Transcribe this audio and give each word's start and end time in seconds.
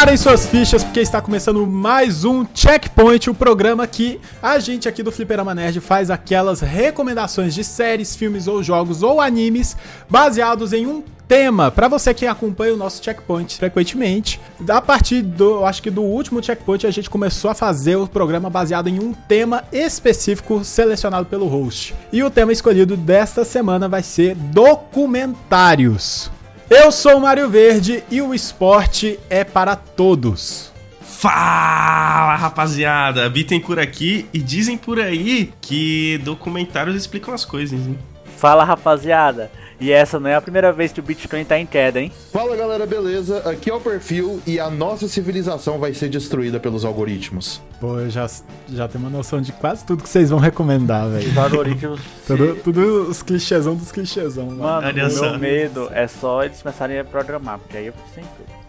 Preparem 0.00 0.16
suas 0.16 0.46
fichas 0.46 0.82
porque 0.82 1.00
está 1.00 1.20
começando 1.20 1.66
mais 1.66 2.24
um 2.24 2.46
Checkpoint, 2.54 3.28
o 3.28 3.34
programa 3.34 3.86
que 3.86 4.18
a 4.42 4.58
gente 4.58 4.88
aqui 4.88 5.02
do 5.02 5.12
Fliperama 5.12 5.54
Nerd 5.54 5.78
faz 5.78 6.10
aquelas 6.10 6.62
recomendações 6.62 7.54
de 7.54 7.62
séries, 7.62 8.16
filmes 8.16 8.48
ou 8.48 8.62
jogos 8.62 9.02
ou 9.02 9.20
animes 9.20 9.76
baseados 10.08 10.72
em 10.72 10.86
um 10.86 11.02
tema. 11.28 11.70
Para 11.70 11.86
você 11.86 12.14
que 12.14 12.26
acompanha 12.26 12.72
o 12.72 12.78
nosso 12.78 13.04
Checkpoint 13.04 13.58
frequentemente, 13.58 14.40
a 14.66 14.80
partir 14.80 15.20
do, 15.20 15.66
acho 15.66 15.82
que 15.82 15.90
do 15.90 16.00
último 16.00 16.42
Checkpoint 16.42 16.86
a 16.86 16.90
gente 16.90 17.10
começou 17.10 17.50
a 17.50 17.54
fazer 17.54 17.96
o 17.96 18.08
programa 18.08 18.48
baseado 18.48 18.88
em 18.88 18.98
um 18.98 19.12
tema 19.12 19.64
específico 19.70 20.64
selecionado 20.64 21.26
pelo 21.26 21.46
host. 21.46 21.94
E 22.10 22.22
o 22.22 22.30
tema 22.30 22.54
escolhido 22.54 22.96
desta 22.96 23.44
semana 23.44 23.86
vai 23.86 24.02
ser 24.02 24.34
documentários. 24.34 26.30
Eu 26.70 26.92
sou 26.92 27.16
o 27.16 27.20
Mário 27.20 27.50
Verde 27.50 28.04
e 28.08 28.22
o 28.22 28.32
esporte 28.32 29.18
é 29.28 29.42
para 29.42 29.74
todos. 29.74 30.72
Fala, 31.00 32.36
rapaziada! 32.36 33.28
Bittencourt 33.28 33.80
aqui 33.80 34.28
e 34.32 34.38
dizem 34.38 34.78
por 34.78 35.00
aí 35.00 35.52
que 35.60 36.18
documentários 36.18 36.94
explicam 36.94 37.34
as 37.34 37.44
coisas, 37.44 37.76
hein? 37.76 37.98
Fala, 38.36 38.62
rapaziada! 38.62 39.50
E 39.80 39.90
essa 39.90 40.20
não 40.20 40.28
é 40.28 40.34
a 40.34 40.40
primeira 40.42 40.70
vez 40.74 40.92
que 40.92 41.00
o 41.00 41.02
Bitcoin 41.02 41.42
tá 41.42 41.58
em 41.58 41.64
queda, 41.64 41.98
hein? 42.00 42.12
Fala 42.30 42.54
galera, 42.54 42.84
beleza? 42.86 43.38
Aqui 43.48 43.70
é 43.70 43.74
o 43.74 43.80
perfil 43.80 44.38
e 44.46 44.60
a 44.60 44.68
nossa 44.68 45.08
civilização 45.08 45.78
vai 45.78 45.94
ser 45.94 46.10
destruída 46.10 46.60
pelos 46.60 46.84
algoritmos. 46.84 47.62
Pô, 47.80 47.98
eu 47.98 48.10
já, 48.10 48.28
já 48.68 48.86
tenho 48.86 49.02
uma 49.04 49.10
noção 49.10 49.40
de 49.40 49.52
quase 49.52 49.84
tudo 49.86 50.02
que 50.02 50.08
vocês 50.10 50.28
vão 50.28 50.38
recomendar, 50.38 51.08
velho. 51.08 51.30
Os 51.30 51.38
algoritmos. 51.38 52.00
tudo, 52.26 52.56
tudo 52.62 53.08
os 53.08 53.22
clichêzão 53.22 53.74
dos 53.74 53.90
clichêzão, 53.90 54.46
mano. 54.46 54.58
Mano, 54.58 54.86
Olha 54.88 55.06
o 55.06 55.10
só. 55.10 55.30
meu 55.30 55.38
medo 55.38 55.88
é 55.94 56.06
só 56.06 56.44
eles 56.44 56.60
começarem 56.60 56.98
a 56.98 57.04
programar, 57.04 57.58
porque 57.58 57.78
aí 57.78 57.86
eu 57.86 57.94
fico 57.94 58.08
sem 58.14 58.24
tudo. 58.24 58.60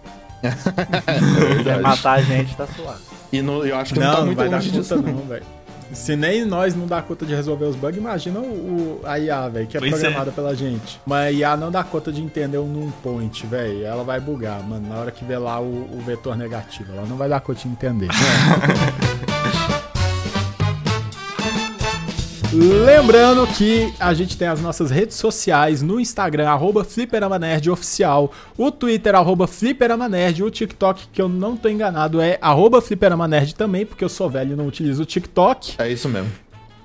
É 1.69 1.77
matar 1.79 2.13
a 2.13 2.21
gente, 2.21 2.55
tá 2.55 2.65
suave. 2.67 2.99
E 3.31 3.41
no- 3.41 3.65
eu 3.65 3.75
acho 3.75 3.93
que 3.93 3.99
não, 3.99 4.07
Não, 4.07 4.13
tá 4.13 4.19
não 4.19 4.25
muito 4.27 4.37
vai 4.37 4.49
dar 4.49 4.55
longe 4.57 4.71
disso. 4.71 4.95
não, 4.95 5.27
velho. 5.27 5.43
Se 5.93 6.15
nem 6.15 6.45
nós 6.45 6.75
não 6.75 6.87
dá 6.87 7.01
conta 7.01 7.25
de 7.25 7.33
resolver 7.35 7.65
os 7.65 7.75
bugs, 7.75 7.97
imagina 7.97 8.39
o, 8.39 8.43
o- 8.43 9.01
a 9.03 9.19
IA, 9.19 9.47
velho, 9.49 9.67
que 9.67 9.77
é 9.77 9.79
Pois 9.79 9.93
é. 9.93 9.97
programada 9.99 10.31
pela 10.31 10.55
gente. 10.55 10.99
Mas 11.05 11.27
a 11.27 11.31
IA 11.31 11.57
não 11.57 11.71
dá 11.71 11.83
conta 11.83 12.11
de 12.11 12.21
entender 12.21 12.57
um 12.57 12.67
num 12.67 12.91
point, 13.03 13.45
velho. 13.45 13.83
Ela 13.85 14.03
vai 14.03 14.19
bugar, 14.19 14.61
mano, 14.63 14.87
na 14.87 14.95
hora 14.95 15.11
que 15.11 15.23
vê 15.25 15.37
lá 15.37 15.59
o, 15.59 15.65
o 15.93 16.01
vetor 16.05 16.35
negativo. 16.37 16.93
Ela 16.93 17.05
não 17.07 17.17
vai 17.17 17.27
dar 17.29 17.39
conta 17.41 17.59
de 17.61 17.67
entender. 17.67 18.07
Lembrando 22.53 23.47
que 23.47 23.93
a 23.97 24.13
gente 24.13 24.37
tem 24.37 24.49
as 24.49 24.59
nossas 24.59 24.91
redes 24.91 25.15
sociais 25.15 25.81
no 25.81 26.01
Instagram, 26.01 26.49
arroba 26.49 26.85
Oficial, 27.71 28.29
o 28.57 28.69
Twitter, 28.69 29.15
arroba 29.15 29.47
Fliperama 29.47 30.09
Nerd, 30.09 30.43
o 30.43 30.51
TikTok, 30.51 31.07
que 31.13 31.21
eu 31.21 31.29
não 31.29 31.55
tô 31.55 31.69
enganado, 31.69 32.19
é 32.19 32.37
arroba 32.41 32.81
Fliperama 32.81 33.25
Nerd 33.25 33.55
também, 33.55 33.85
porque 33.85 34.03
eu 34.03 34.09
sou 34.09 34.29
velho 34.29 34.51
e 34.51 34.55
não 34.57 34.67
utilizo 34.67 35.03
o 35.03 35.05
TikTok. 35.05 35.75
É 35.77 35.89
isso 35.89 36.09
mesmo. 36.09 36.29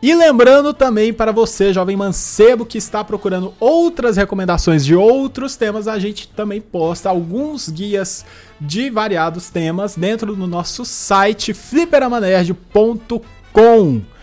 E 0.00 0.14
lembrando 0.14 0.72
também 0.72 1.12
para 1.12 1.32
você, 1.32 1.72
jovem 1.72 1.96
mancebo, 1.96 2.64
que 2.64 2.78
está 2.78 3.02
procurando 3.02 3.52
outras 3.58 4.16
recomendações 4.16 4.84
de 4.84 4.94
outros 4.94 5.56
temas, 5.56 5.88
a 5.88 5.98
gente 5.98 6.28
também 6.28 6.60
posta 6.60 7.08
alguns 7.08 7.68
guias 7.68 8.24
de 8.60 8.88
variados 8.88 9.50
temas 9.50 9.96
dentro 9.96 10.36
do 10.36 10.46
nosso 10.46 10.84
site 10.84 11.52
fliperamanerd.com. 11.52 14.15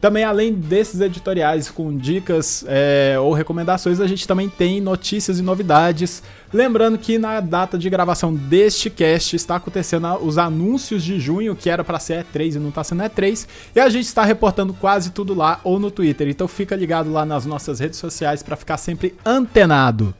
Também, 0.00 0.24
além 0.24 0.52
desses 0.52 1.00
editoriais 1.00 1.70
com 1.70 1.96
dicas 1.96 2.64
é, 2.68 3.16
ou 3.18 3.32
recomendações, 3.32 4.00
a 4.00 4.06
gente 4.06 4.26
também 4.26 4.48
tem 4.48 4.80
notícias 4.80 5.38
e 5.38 5.42
novidades. 5.42 6.22
Lembrando 6.52 6.98
que 6.98 7.18
na 7.18 7.40
data 7.40 7.78
de 7.78 7.88
gravação 7.88 8.34
deste 8.34 8.90
cast 8.90 9.34
está 9.34 9.56
acontecendo 9.56 10.06
os 10.22 10.38
anúncios 10.38 11.02
de 11.02 11.18
junho, 11.18 11.56
que 11.56 11.70
era 11.70 11.82
para 11.82 11.98
ser 11.98 12.24
E3 12.24 12.54
e 12.54 12.58
não 12.58 12.68
está 12.68 12.84
sendo 12.84 13.02
E3, 13.02 13.46
e 13.74 13.80
a 13.80 13.88
gente 13.88 14.04
está 14.06 14.24
reportando 14.24 14.74
quase 14.74 15.10
tudo 15.10 15.34
lá 15.34 15.60
ou 15.64 15.78
no 15.78 15.90
Twitter. 15.90 16.28
Então 16.28 16.46
fica 16.46 16.76
ligado 16.76 17.10
lá 17.10 17.24
nas 17.24 17.46
nossas 17.46 17.80
redes 17.80 17.98
sociais 17.98 18.42
para 18.42 18.56
ficar 18.56 18.76
sempre 18.76 19.14
antenado. 19.24 20.14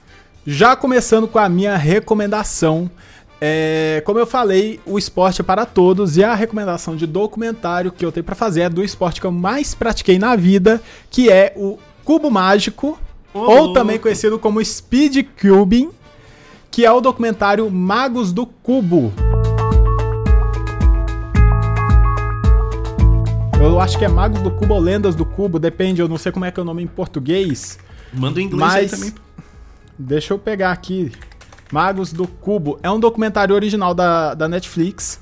Já 0.47 0.76
começando 0.76 1.26
com 1.26 1.38
a 1.38 1.48
minha 1.48 1.76
recomendação. 1.76 2.91
É, 3.48 4.02
como 4.04 4.18
eu 4.18 4.26
falei, 4.26 4.80
o 4.84 4.98
esporte 4.98 5.40
é 5.40 5.44
para 5.44 5.64
todos 5.64 6.16
e 6.16 6.24
a 6.24 6.34
recomendação 6.34 6.96
de 6.96 7.06
documentário 7.06 7.92
que 7.92 8.04
eu 8.04 8.10
tenho 8.10 8.24
para 8.24 8.34
fazer 8.34 8.62
é 8.62 8.68
do 8.68 8.82
esporte 8.82 9.20
que 9.20 9.26
eu 9.26 9.30
mais 9.30 9.72
pratiquei 9.72 10.18
na 10.18 10.34
vida, 10.34 10.82
que 11.08 11.30
é 11.30 11.52
o 11.54 11.78
cubo 12.04 12.28
mágico, 12.28 12.98
Ô, 13.32 13.38
ou 13.38 13.56
louco. 13.58 13.72
também 13.74 14.00
conhecido 14.00 14.36
como 14.36 14.64
speed 14.64 15.28
cubing, 15.40 15.90
que 16.72 16.84
é 16.84 16.90
o 16.90 17.00
documentário 17.00 17.70
Magos 17.70 18.32
do 18.32 18.46
Cubo. 18.46 19.12
Eu 23.60 23.80
acho 23.80 23.96
que 23.96 24.04
é 24.04 24.08
Magos 24.08 24.42
do 24.42 24.50
Cubo 24.50 24.74
ou 24.74 24.80
Lendas 24.80 25.14
do 25.14 25.24
Cubo, 25.24 25.60
depende, 25.60 26.00
eu 26.00 26.08
não 26.08 26.18
sei 26.18 26.32
como 26.32 26.44
é 26.44 26.50
que 26.50 26.58
é 26.58 26.62
o 26.64 26.66
nome 26.66 26.82
em 26.82 26.88
português. 26.88 27.78
Manda 28.12 28.40
o 28.40 28.42
inglês 28.42 28.60
Mas 28.60 28.90
também. 28.90 29.14
deixa 29.96 30.34
eu 30.34 30.38
pegar 30.38 30.72
aqui. 30.72 31.12
Magos 31.72 32.12
do 32.12 32.27
Cubo. 32.27 32.78
É 32.82 32.91
um 32.91 33.00
documentário 33.00 33.54
original 33.54 33.94
da, 33.94 34.34
da 34.34 34.49
Netflix 34.49 35.21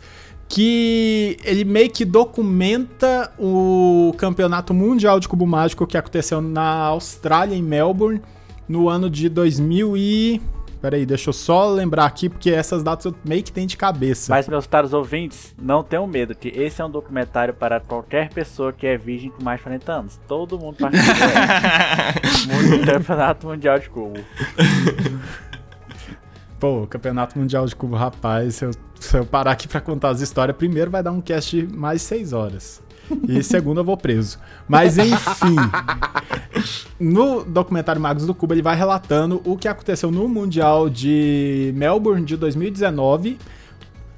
que 0.48 1.36
ele 1.42 1.64
meio 1.64 1.90
que 1.90 2.04
documenta 2.04 3.32
o 3.38 4.14
campeonato 4.18 4.74
mundial 4.74 5.18
de 5.18 5.28
cubo 5.28 5.46
mágico 5.46 5.86
que 5.86 5.96
aconteceu 5.96 6.40
na 6.40 6.84
Austrália, 6.84 7.56
em 7.56 7.62
Melbourne, 7.62 8.20
no 8.68 8.88
ano 8.88 9.08
de 9.10 9.28
2000 9.28 9.96
e... 9.96 10.42
Peraí, 10.80 11.06
deixa 11.06 11.30
eu 11.30 11.32
só 11.32 11.70
lembrar 11.70 12.04
aqui, 12.04 12.28
porque 12.28 12.50
essas 12.50 12.82
datas 12.82 13.06
eu 13.06 13.14
meio 13.24 13.42
que 13.42 13.50
tenho 13.50 13.66
de 13.66 13.74
cabeça. 13.74 14.30
Mas, 14.30 14.46
meus 14.46 14.66
caros 14.66 14.92
ouvintes, 14.92 15.54
não 15.58 15.82
tenham 15.82 16.06
medo, 16.06 16.34
que 16.34 16.48
esse 16.48 16.78
é 16.82 16.84
um 16.84 16.90
documentário 16.90 17.54
para 17.54 17.80
qualquer 17.80 18.28
pessoa 18.28 18.70
que 18.70 18.86
é 18.86 18.98
virgem 18.98 19.30
com 19.30 19.42
mais 19.42 19.60
de 19.60 19.64
40 19.64 19.92
anos. 19.92 20.20
Todo 20.28 20.58
mundo 20.58 20.76
participa 20.76 21.16
do 22.76 22.84
Campeonato 22.84 23.46
Mundial 23.46 23.78
de 23.78 23.88
Cubo. 23.88 24.18
Pô, 26.64 26.86
Campeonato 26.86 27.38
Mundial 27.38 27.66
de 27.66 27.76
Cubo, 27.76 27.94
rapaz, 27.94 28.54
se 28.54 28.64
eu, 28.64 28.70
se 28.98 29.18
eu 29.18 29.26
parar 29.26 29.50
aqui 29.50 29.68
pra 29.68 29.82
contar 29.82 30.08
as 30.08 30.22
histórias, 30.22 30.56
primeiro 30.56 30.90
vai 30.90 31.02
dar 31.02 31.12
um 31.12 31.20
cast 31.20 31.60
de 31.60 31.76
mais 31.76 32.00
seis 32.00 32.32
horas. 32.32 32.82
E 33.28 33.42
segundo 33.42 33.80
eu 33.80 33.84
vou 33.84 33.98
preso. 33.98 34.38
Mas 34.66 34.96
enfim. 34.96 35.56
No 36.98 37.44
documentário 37.44 38.00
Magos 38.00 38.24
do 38.24 38.34
Cubo, 38.34 38.54
ele 38.54 38.62
vai 38.62 38.74
relatando 38.74 39.42
o 39.44 39.58
que 39.58 39.68
aconteceu 39.68 40.10
no 40.10 40.26
Mundial 40.26 40.88
de 40.88 41.70
Melbourne 41.76 42.24
de 42.24 42.34
2019. 42.34 43.36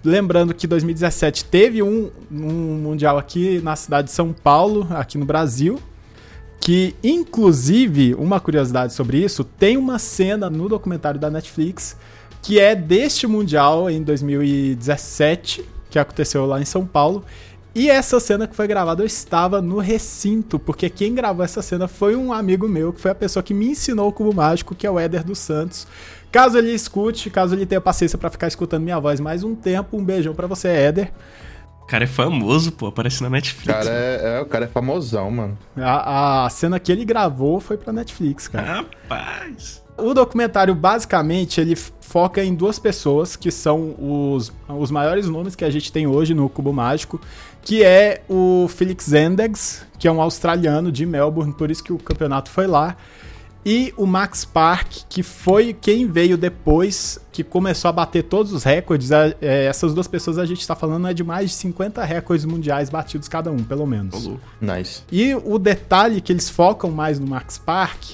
Lembrando 0.04 0.54
que 0.54 0.68
2017 0.68 1.46
teve 1.46 1.82
um, 1.82 2.12
um 2.30 2.78
Mundial 2.78 3.18
aqui 3.18 3.60
na 3.60 3.74
cidade 3.74 4.06
de 4.06 4.14
São 4.14 4.32
Paulo, 4.32 4.86
aqui 4.90 5.18
no 5.18 5.24
Brasil. 5.24 5.80
Que, 6.60 6.94
inclusive, 7.02 8.14
uma 8.14 8.38
curiosidade 8.38 8.92
sobre 8.92 9.18
isso, 9.18 9.42
tem 9.42 9.76
uma 9.76 9.98
cena 9.98 10.48
no 10.48 10.68
documentário 10.68 11.18
da 11.18 11.28
Netflix 11.28 11.96
que 12.46 12.60
é 12.60 12.76
deste 12.76 13.26
Mundial 13.26 13.90
em 13.90 14.00
2017, 14.04 15.64
que 15.90 15.98
aconteceu 15.98 16.46
lá 16.46 16.60
em 16.60 16.64
São 16.64 16.86
Paulo. 16.86 17.24
E 17.74 17.90
essa 17.90 18.20
cena 18.20 18.46
que 18.46 18.54
foi 18.54 18.68
gravada, 18.68 19.02
eu 19.02 19.06
estava 19.06 19.60
no 19.60 19.78
recinto, 19.78 20.56
porque 20.56 20.88
quem 20.88 21.12
gravou 21.12 21.44
essa 21.44 21.60
cena 21.60 21.88
foi 21.88 22.14
um 22.14 22.32
amigo 22.32 22.68
meu, 22.68 22.92
que 22.92 23.00
foi 23.00 23.10
a 23.10 23.14
pessoa 23.16 23.42
que 23.42 23.52
me 23.52 23.66
ensinou 23.66 24.08
o 24.08 24.12
cubo 24.12 24.32
mágico, 24.32 24.76
que 24.76 24.86
é 24.86 24.90
o 24.90 24.96
Éder 24.98 25.24
dos 25.24 25.40
Santos. 25.40 25.88
Caso 26.30 26.56
ele 26.56 26.70
escute, 26.72 27.28
caso 27.30 27.54
ele 27.56 27.66
tenha 27.66 27.80
paciência 27.80 28.16
pra 28.16 28.30
ficar 28.30 28.46
escutando 28.46 28.84
minha 28.84 29.00
voz 29.00 29.18
mais 29.18 29.42
um 29.42 29.56
tempo, 29.56 29.96
um 29.96 30.04
beijão 30.04 30.32
pra 30.32 30.46
você, 30.46 30.68
Éder. 30.68 31.10
O 31.82 31.86
cara 31.86 32.04
é 32.04 32.06
famoso, 32.06 32.70
pô, 32.70 32.86
aparece 32.86 33.22
na 33.24 33.28
Netflix. 33.28 33.76
cara 33.76 33.90
é, 33.90 34.38
é- 34.38 34.40
o 34.40 34.46
cara 34.46 34.66
é 34.66 34.68
famosão, 34.68 35.30
mano. 35.32 35.58
A, 35.76 36.46
a 36.46 36.50
cena 36.50 36.78
que 36.78 36.92
ele 36.92 37.04
gravou 37.04 37.58
foi 37.60 37.76
pra 37.76 37.92
Netflix, 37.92 38.46
cara. 38.48 38.66
Rapaz. 39.08 39.84
O 39.98 40.12
documentário, 40.12 40.74
basicamente, 40.74 41.60
ele 41.60 41.74
foca 41.74 42.42
em 42.42 42.54
duas 42.54 42.78
pessoas 42.78 43.34
que 43.34 43.50
são 43.50 43.94
os, 43.98 44.52
os 44.68 44.90
maiores 44.90 45.28
nomes 45.28 45.54
que 45.54 45.64
a 45.64 45.70
gente 45.70 45.90
tem 45.90 46.06
hoje 46.06 46.34
no 46.34 46.48
Cubo 46.48 46.72
Mágico, 46.72 47.20
que 47.62 47.82
é 47.82 48.22
o 48.28 48.68
Felix 48.68 49.06
Zendegs, 49.06 49.86
que 49.98 50.06
é 50.06 50.12
um 50.12 50.20
australiano 50.20 50.92
de 50.92 51.04
Melbourne, 51.04 51.52
por 51.52 51.70
isso 51.70 51.82
que 51.82 51.92
o 51.92 51.98
campeonato 51.98 52.50
foi 52.50 52.66
lá, 52.66 52.96
e 53.68 53.92
o 53.96 54.06
Max 54.06 54.44
Park, 54.44 54.92
que 55.08 55.24
foi 55.24 55.72
quem 55.72 56.06
veio 56.06 56.38
depois, 56.38 57.18
que 57.32 57.42
começou 57.42 57.88
a 57.88 57.92
bater 57.92 58.22
todos 58.22 58.52
os 58.52 58.62
recordes. 58.62 59.10
É, 59.10 59.34
essas 59.66 59.92
duas 59.92 60.06
pessoas 60.06 60.38
a 60.38 60.46
gente 60.46 60.60
está 60.60 60.76
falando 60.76 61.08
é 61.08 61.12
de 61.12 61.24
mais 61.24 61.50
de 61.50 61.56
50 61.56 62.04
recordes 62.04 62.46
mundiais 62.46 62.88
batidos 62.88 63.26
cada 63.26 63.50
um, 63.50 63.64
pelo 63.64 63.84
menos. 63.84 64.14
Nice. 64.60 65.02
E 65.10 65.34
o 65.34 65.58
detalhe 65.58 66.20
que 66.20 66.32
eles 66.32 66.48
focam 66.48 66.92
mais 66.92 67.18
no 67.18 67.26
Max 67.26 67.58
Park 67.58 68.04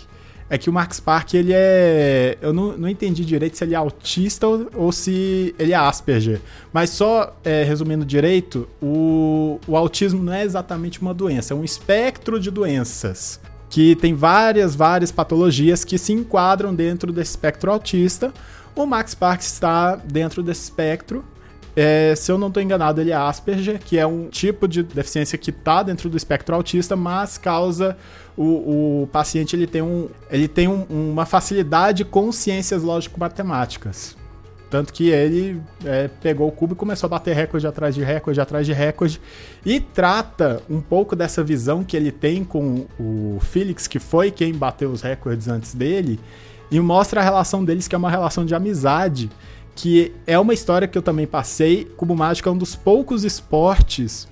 é 0.52 0.58
que 0.58 0.68
o 0.68 0.72
Max 0.72 1.00
Park, 1.00 1.32
ele 1.32 1.50
é. 1.54 2.36
Eu 2.42 2.52
não, 2.52 2.76
não 2.76 2.86
entendi 2.86 3.24
direito 3.24 3.56
se 3.56 3.64
ele 3.64 3.72
é 3.72 3.76
autista 3.78 4.46
ou, 4.46 4.68
ou 4.74 4.92
se 4.92 5.54
ele 5.58 5.72
é 5.72 5.74
Asperger. 5.74 6.42
Mas 6.70 6.90
só 6.90 7.34
é, 7.42 7.64
resumindo 7.64 8.04
direito, 8.04 8.68
o, 8.78 9.58
o 9.66 9.74
autismo 9.78 10.22
não 10.22 10.30
é 10.30 10.44
exatamente 10.44 11.00
uma 11.00 11.14
doença, 11.14 11.54
é 11.54 11.56
um 11.56 11.64
espectro 11.64 12.38
de 12.38 12.50
doenças. 12.50 13.40
Que 13.70 13.96
tem 13.96 14.12
várias, 14.12 14.74
várias 14.76 15.10
patologias 15.10 15.86
que 15.86 15.96
se 15.96 16.12
enquadram 16.12 16.74
dentro 16.74 17.10
desse 17.14 17.30
espectro 17.30 17.72
autista. 17.72 18.30
O 18.76 18.84
Max 18.84 19.14
Park 19.14 19.40
está 19.40 19.96
dentro 19.96 20.42
desse 20.42 20.64
espectro. 20.64 21.24
É, 21.74 22.14
se 22.14 22.30
eu 22.30 22.36
não 22.36 22.48
estou 22.48 22.62
enganado, 22.62 23.00
ele 23.00 23.10
é 23.10 23.14
Asperger, 23.14 23.78
que 23.78 23.98
é 23.98 24.06
um 24.06 24.28
tipo 24.28 24.68
de 24.68 24.82
deficiência 24.82 25.38
que 25.38 25.50
está 25.50 25.82
dentro 25.82 26.10
do 26.10 26.16
espectro 26.16 26.54
autista, 26.54 26.94
mas 26.94 27.38
causa 27.38 27.96
o, 28.36 29.02
o 29.02 29.06
paciente 29.08 29.56
ele 29.56 29.66
tem, 29.66 29.82
um, 29.82 30.08
ele 30.30 30.48
tem 30.48 30.68
um, 30.68 30.84
uma 30.90 31.26
facilidade 31.26 32.04
com 32.04 32.30
ciências 32.32 32.82
lógico-matemáticas. 32.82 34.16
Tanto 34.70 34.90
que 34.90 35.10
ele 35.10 35.60
é, 35.84 36.08
pegou 36.08 36.48
o 36.48 36.52
cubo 36.52 36.72
e 36.72 36.76
começou 36.76 37.06
a 37.06 37.10
bater 37.10 37.36
recorde 37.36 37.66
atrás 37.66 37.94
de 37.94 38.02
recorde 38.02 38.40
atrás 38.40 38.64
de 38.64 38.72
recorde. 38.72 39.20
E 39.66 39.78
trata 39.78 40.62
um 40.68 40.80
pouco 40.80 41.14
dessa 41.14 41.44
visão 41.44 41.84
que 41.84 41.94
ele 41.94 42.10
tem 42.10 42.42
com 42.42 42.86
o 42.98 43.38
Felix, 43.40 43.86
que 43.86 43.98
foi 43.98 44.30
quem 44.30 44.54
bateu 44.54 44.90
os 44.90 45.02
recordes 45.02 45.46
antes 45.46 45.74
dele, 45.74 46.18
e 46.70 46.80
mostra 46.80 47.20
a 47.20 47.24
relação 47.24 47.62
deles, 47.62 47.86
que 47.86 47.94
é 47.94 47.98
uma 47.98 48.10
relação 48.10 48.46
de 48.46 48.54
amizade, 48.54 49.30
que 49.74 50.12
é 50.26 50.38
uma 50.38 50.54
história 50.54 50.86
que 50.86 50.96
eu 50.96 51.02
também 51.02 51.26
passei. 51.26 51.84
Cubo 51.96 52.14
Mágico 52.14 52.48
é 52.48 52.52
um 52.52 52.58
dos 52.58 52.74
poucos 52.74 53.24
esportes 53.24 54.28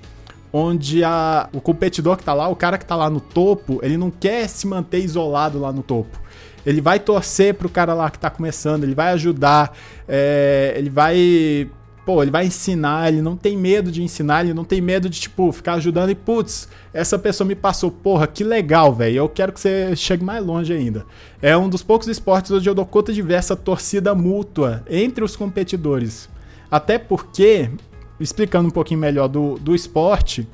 onde 0.52 1.04
a, 1.04 1.48
o 1.52 1.60
competidor 1.60 2.16
que 2.16 2.24
tá 2.24 2.34
lá, 2.34 2.48
o 2.48 2.56
cara 2.56 2.76
que 2.76 2.84
tá 2.84 2.96
lá 2.96 3.08
no 3.08 3.20
topo, 3.20 3.78
ele 3.82 3.96
não 3.96 4.10
quer 4.10 4.48
se 4.48 4.66
manter 4.66 4.98
isolado 4.98 5.60
lá 5.60 5.72
no 5.72 5.82
topo. 5.82 6.18
Ele 6.64 6.80
vai 6.80 6.98
torcer 6.98 7.54
pro 7.54 7.68
cara 7.68 7.94
lá 7.94 8.10
que 8.10 8.18
tá 8.18 8.28
começando, 8.28 8.84
ele 8.84 8.94
vai 8.94 9.12
ajudar, 9.12 9.74
é, 10.06 10.74
ele 10.76 10.90
vai. 10.90 11.70
Pô, 12.04 12.22
ele 12.22 12.30
vai 12.30 12.46
ensinar, 12.46 13.08
ele 13.08 13.20
não 13.20 13.36
tem 13.36 13.56
medo 13.56 13.92
de 13.92 14.02
ensinar, 14.02 14.42
ele 14.42 14.54
não 14.54 14.64
tem 14.64 14.80
medo 14.80 15.08
de, 15.08 15.20
tipo, 15.20 15.52
ficar 15.52 15.74
ajudando 15.74 16.10
e, 16.10 16.14
putz, 16.14 16.68
essa 16.92 17.18
pessoa 17.18 17.46
me 17.46 17.54
passou, 17.54 17.90
porra, 17.90 18.26
que 18.26 18.42
legal, 18.42 18.94
velho. 18.94 19.16
Eu 19.16 19.28
quero 19.28 19.52
que 19.52 19.60
você 19.60 19.94
chegue 19.94 20.24
mais 20.24 20.44
longe 20.44 20.72
ainda. 20.72 21.04
É 21.42 21.56
um 21.56 21.68
dos 21.68 21.82
poucos 21.82 22.08
esportes 22.08 22.50
onde 22.50 22.68
eu 22.68 22.74
dou 22.74 22.86
conta 22.86 23.12
de 23.12 23.20
ver 23.20 23.34
essa 23.34 23.54
torcida 23.54 24.14
mútua 24.14 24.82
entre 24.88 25.22
os 25.22 25.36
competidores. 25.36 26.28
Até 26.70 26.98
porque, 26.98 27.70
explicando 28.18 28.68
um 28.68 28.72
pouquinho 28.72 29.00
melhor 29.00 29.28
do, 29.28 29.56
do 29.58 29.74
esporte, 29.74 30.48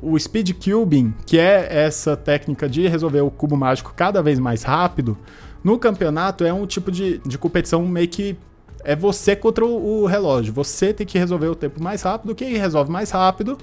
o 0.00 0.18
speed 0.18 0.52
cubing, 0.52 1.14
que 1.24 1.38
é 1.38 1.68
essa 1.70 2.16
técnica 2.16 2.68
de 2.68 2.86
resolver 2.86 3.22
o 3.22 3.30
cubo 3.30 3.56
mágico 3.56 3.94
cada 3.96 4.22
vez 4.22 4.38
mais 4.38 4.62
rápido, 4.62 5.16
no 5.64 5.78
campeonato 5.78 6.44
é 6.44 6.52
um 6.52 6.66
tipo 6.66 6.92
de, 6.92 7.18
de 7.26 7.38
competição 7.38 7.84
meio 7.86 8.08
que 8.08 8.36
é 8.86 8.94
você 8.94 9.34
contra 9.34 9.66
o, 9.66 10.02
o 10.02 10.06
relógio. 10.06 10.52
Você 10.54 10.94
tem 10.94 11.06
que 11.06 11.18
resolver 11.18 11.48
o 11.48 11.56
tempo 11.56 11.82
mais 11.82 12.02
rápido. 12.02 12.34
Quem 12.34 12.56
resolve 12.56 12.90
mais 12.90 13.10
rápido 13.10 13.58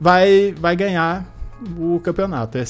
vai, 0.00 0.52
vai 0.58 0.74
ganhar 0.74 1.32
o 1.78 2.00
campeonato. 2.00 2.58
É 2.58 2.64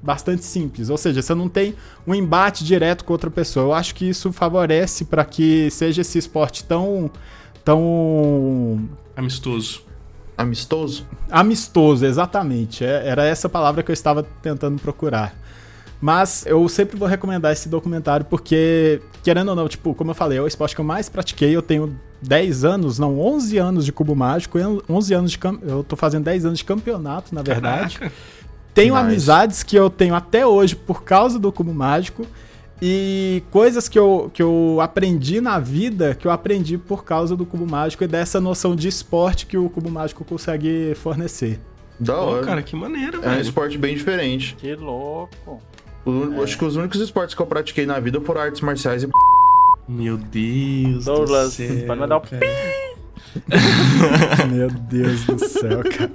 bastante 0.00 0.44
simples. 0.44 0.88
Ou 0.88 0.96
seja, 0.96 1.20
você 1.20 1.34
não 1.34 1.48
tem 1.48 1.74
um 2.06 2.14
embate 2.14 2.64
direto 2.64 3.04
com 3.04 3.12
outra 3.12 3.30
pessoa. 3.30 3.66
Eu 3.66 3.72
acho 3.74 3.96
que 3.96 4.08
isso 4.08 4.32
favorece 4.32 5.04
para 5.04 5.24
que 5.24 5.68
seja 5.70 6.02
esse 6.02 6.18
esporte 6.18 6.64
tão. 6.64 7.10
tão. 7.64 8.88
amistoso. 9.16 9.82
Amistoso? 10.38 11.06
Amistoso, 11.28 12.06
exatamente. 12.06 12.84
É, 12.84 13.08
era 13.08 13.26
essa 13.26 13.48
palavra 13.48 13.82
que 13.82 13.90
eu 13.90 13.92
estava 13.92 14.22
tentando 14.22 14.80
procurar. 14.80 15.34
Mas 16.00 16.46
eu 16.46 16.66
sempre 16.68 16.96
vou 16.96 17.06
recomendar 17.06 17.52
esse 17.52 17.68
documentário 17.68 18.24
porque, 18.24 19.00
querendo 19.22 19.50
ou 19.50 19.56
não, 19.56 19.68
tipo, 19.68 19.94
como 19.94 20.12
eu 20.12 20.14
falei, 20.14 20.38
é 20.38 20.42
o 20.42 20.46
esporte 20.46 20.74
que 20.74 20.80
eu 20.80 20.84
mais 20.84 21.08
pratiquei. 21.08 21.54
Eu 21.54 21.60
tenho 21.60 21.94
10 22.22 22.64
anos, 22.64 22.98
não, 22.98 23.20
11 23.20 23.58
anos 23.58 23.84
de 23.84 23.92
cubo 23.92 24.16
mágico, 24.16 24.58
11 24.88 25.14
anos 25.14 25.30
de 25.30 25.38
eu 25.62 25.84
tô 25.84 25.96
fazendo 25.96 26.24
10 26.24 26.46
anos 26.46 26.58
de 26.58 26.64
campeonato, 26.64 27.34
na 27.34 27.42
verdade. 27.42 27.98
Caraca. 27.98 28.16
Tenho 28.72 28.94
nice. 28.94 29.06
amizades 29.06 29.62
que 29.62 29.76
eu 29.76 29.90
tenho 29.90 30.14
até 30.14 30.46
hoje 30.46 30.74
por 30.76 31.02
causa 31.02 31.38
do 31.38 31.52
cubo 31.52 31.74
mágico 31.74 32.24
e 32.80 33.42
coisas 33.50 33.88
que 33.88 33.98
eu, 33.98 34.30
que 34.32 34.42
eu 34.42 34.78
aprendi 34.80 35.40
na 35.40 35.58
vida 35.58 36.14
que 36.14 36.26
eu 36.26 36.30
aprendi 36.30 36.78
por 36.78 37.04
causa 37.04 37.36
do 37.36 37.44
cubo 37.44 37.66
mágico 37.66 38.04
e 38.04 38.06
dessa 38.06 38.40
noção 38.40 38.74
de 38.74 38.88
esporte 38.88 39.44
que 39.44 39.58
o 39.58 39.68
cubo 39.68 39.90
mágico 39.90 40.24
consegue 40.24 40.94
fornecer. 40.94 41.60
Da 41.98 42.16
hora. 42.18 42.40
Oh, 42.40 42.44
cara, 42.46 42.62
que 42.62 42.74
maneiro, 42.74 43.20
velho. 43.20 43.34
É 43.34 43.36
um 43.36 43.40
esporte 43.40 43.76
bem 43.76 43.94
diferente. 43.94 44.56
Que 44.58 44.74
louco. 44.74 45.60
O, 46.04 46.40
é. 46.40 46.44
Acho 46.44 46.58
que 46.58 46.64
os 46.64 46.76
únicos 46.76 47.00
esportes 47.00 47.34
que 47.34 47.42
eu 47.42 47.46
pratiquei 47.46 47.86
na 47.86 47.98
vida 48.00 48.20
foram 48.20 48.40
artes 48.40 48.60
marciais 48.60 49.02
e. 49.02 49.08
Meu 49.88 50.16
Deus. 50.16 51.04
Douglas, 51.04 51.56
do 51.56 51.66
céu, 51.66 51.86
pode 51.86 52.00
mandar 52.00 52.18
o 52.18 52.22
Meu 54.50 54.68
Deus 54.70 55.24
do 55.24 55.38
céu, 55.38 55.82
cara. 55.82 56.10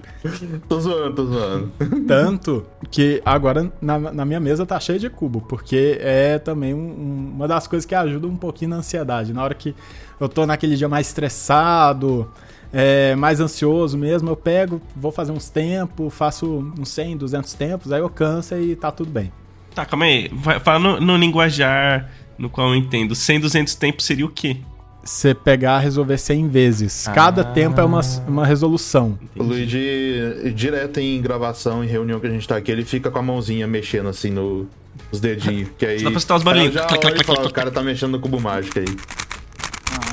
tô 0.67 0.79
zoando, 0.79 1.15
tô 1.15 1.25
zoando. 1.25 1.71
Tanto 2.07 2.65
que 2.89 3.21
agora 3.25 3.71
na, 3.81 3.99
na 3.99 4.25
minha 4.25 4.39
mesa 4.39 4.65
tá 4.65 4.79
cheio 4.79 4.99
de 4.99 5.09
cubo, 5.09 5.41
porque 5.41 5.97
é 6.01 6.39
também 6.39 6.73
um, 6.73 7.31
uma 7.35 7.47
das 7.47 7.67
coisas 7.67 7.85
que 7.85 7.95
ajuda 7.95 8.27
um 8.27 8.35
pouquinho 8.35 8.71
na 8.71 8.77
ansiedade. 8.77 9.33
Na 9.33 9.43
hora 9.43 9.53
que 9.53 9.75
eu 10.19 10.27
tô 10.27 10.45
naquele 10.45 10.75
dia 10.75 10.89
mais 10.89 11.07
estressado, 11.07 12.29
é, 12.73 13.15
mais 13.15 13.39
ansioso 13.39 13.97
mesmo, 13.97 14.29
eu 14.29 14.35
pego, 14.35 14.81
vou 14.95 15.11
fazer 15.11 15.31
uns 15.31 15.49
tempos, 15.49 16.13
faço 16.13 16.73
uns 16.77 16.89
100, 16.89 17.17
200 17.17 17.53
tempos, 17.53 17.91
aí 17.91 18.01
eu 18.01 18.09
canso 18.09 18.55
e 18.55 18.75
tá 18.75 18.91
tudo 18.91 19.09
bem. 19.09 19.31
Tá, 19.75 19.85
calma 19.85 20.05
aí. 20.05 20.31
Fala 20.63 20.79
no, 20.79 21.01
no 21.01 21.17
linguajar 21.17 22.09
no 22.37 22.49
qual 22.49 22.69
eu 22.69 22.75
entendo. 22.75 23.13
100, 23.13 23.41
200 23.41 23.75
tempos 23.75 24.05
seria 24.05 24.25
o 24.25 24.29
quê? 24.29 24.57
Você 25.03 25.35
pegar 25.35 25.79
resolver 25.79 26.17
100 26.17 26.47
vezes. 26.47 27.07
Ah. 27.07 27.11
Cada 27.11 27.43
tempo 27.43 27.79
é 27.79 27.83
uma, 27.83 28.01
uma 28.27 28.45
resolução. 28.45 29.19
Entendi. 29.21 29.39
O 29.39 29.43
Luigi, 29.43 30.53
direto 30.55 30.99
em 30.99 31.21
gravação, 31.21 31.83
em 31.83 31.87
reunião 31.87 32.19
que 32.19 32.25
a 32.25 32.29
gente 32.29 32.47
tá 32.47 32.55
aqui, 32.55 32.71
ele 32.71 32.83
fica 32.83 33.11
com 33.11 33.19
a 33.19 33.21
mãozinha 33.21 33.67
mexendo 33.67 34.09
assim 34.09 34.31
no, 34.31 34.67
nos 35.11 35.19
dedinhos. 35.19 35.69
Que 35.77 35.85
aí. 35.85 36.01
Dá 36.01 36.09
pra 36.09 36.19
citar 36.19 36.37
os. 36.37 36.43
Já 36.73 36.87
fala, 37.23 37.47
o 37.47 37.53
cara 37.53 37.69
tá 37.69 37.83
mexendo 37.83 38.13
no 38.13 38.19
cubo 38.19 38.39
mágico 38.39 38.79
aí. 38.79 38.85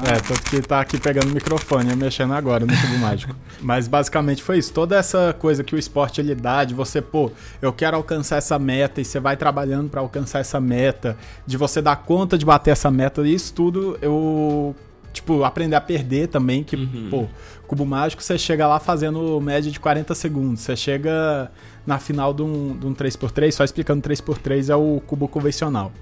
É, 0.05 0.21
tanto 0.21 0.43
que 0.43 0.61
tá 0.61 0.81
aqui 0.81 0.99
pegando 0.99 1.31
o 1.31 1.35
microfone, 1.35 1.95
mexendo 1.95 2.35
agora 2.35 2.67
no 2.67 2.73
cubo 2.77 2.99
mágico. 2.99 3.35
Mas 3.63 3.87
basicamente 3.87 4.43
foi 4.43 4.59
isso. 4.59 4.73
Toda 4.73 4.97
essa 4.97 5.35
coisa 5.39 5.63
que 5.63 5.75
o 5.75 5.79
esporte 5.79 6.21
ele 6.21 6.35
dá, 6.35 6.65
de 6.65 6.75
você, 6.75 7.01
pô, 7.01 7.31
eu 7.61 7.73
quero 7.73 7.97
alcançar 7.97 8.37
essa 8.37 8.59
meta 8.59 9.01
e 9.01 9.05
você 9.05 9.21
vai 9.21 9.37
trabalhando 9.37 9.89
para 9.89 10.01
alcançar 10.01 10.41
essa 10.41 10.61
meta, 10.61 11.17
de 11.47 11.57
você 11.57 11.81
dar 11.81 11.97
conta 11.97 12.37
de 12.37 12.45
bater 12.45 12.73
essa 12.73 12.91
meta, 12.91 13.27
isso 13.27 13.55
tudo 13.55 13.97
eu 14.03 14.75
tipo, 15.13 15.45
aprender 15.45 15.77
a 15.77 15.81
perder 15.81 16.29
também, 16.29 16.65
que, 16.65 16.75
uhum. 16.75 17.09
pô, 17.11 17.27
cubo 17.67 17.85
mágico 17.85 18.23
você 18.23 18.39
chega 18.39 18.67
lá 18.67 18.81
fazendo 18.81 19.41
média 19.41 19.71
de 19.71 19.79
40 19.79 20.15
segundos. 20.15 20.63
Você 20.63 20.75
chega 20.75 21.51
na 21.87 21.99
final 21.99 22.33
de 22.33 22.43
um, 22.43 22.77
de 22.77 22.87
um 22.87 22.95
3x3, 22.95 23.53
só 23.53 23.65
explicando 23.65 24.09
3x3 24.09 24.71
é 24.71 24.77
o 24.77 25.01
cubo 25.07 25.29
convencional. 25.29 25.93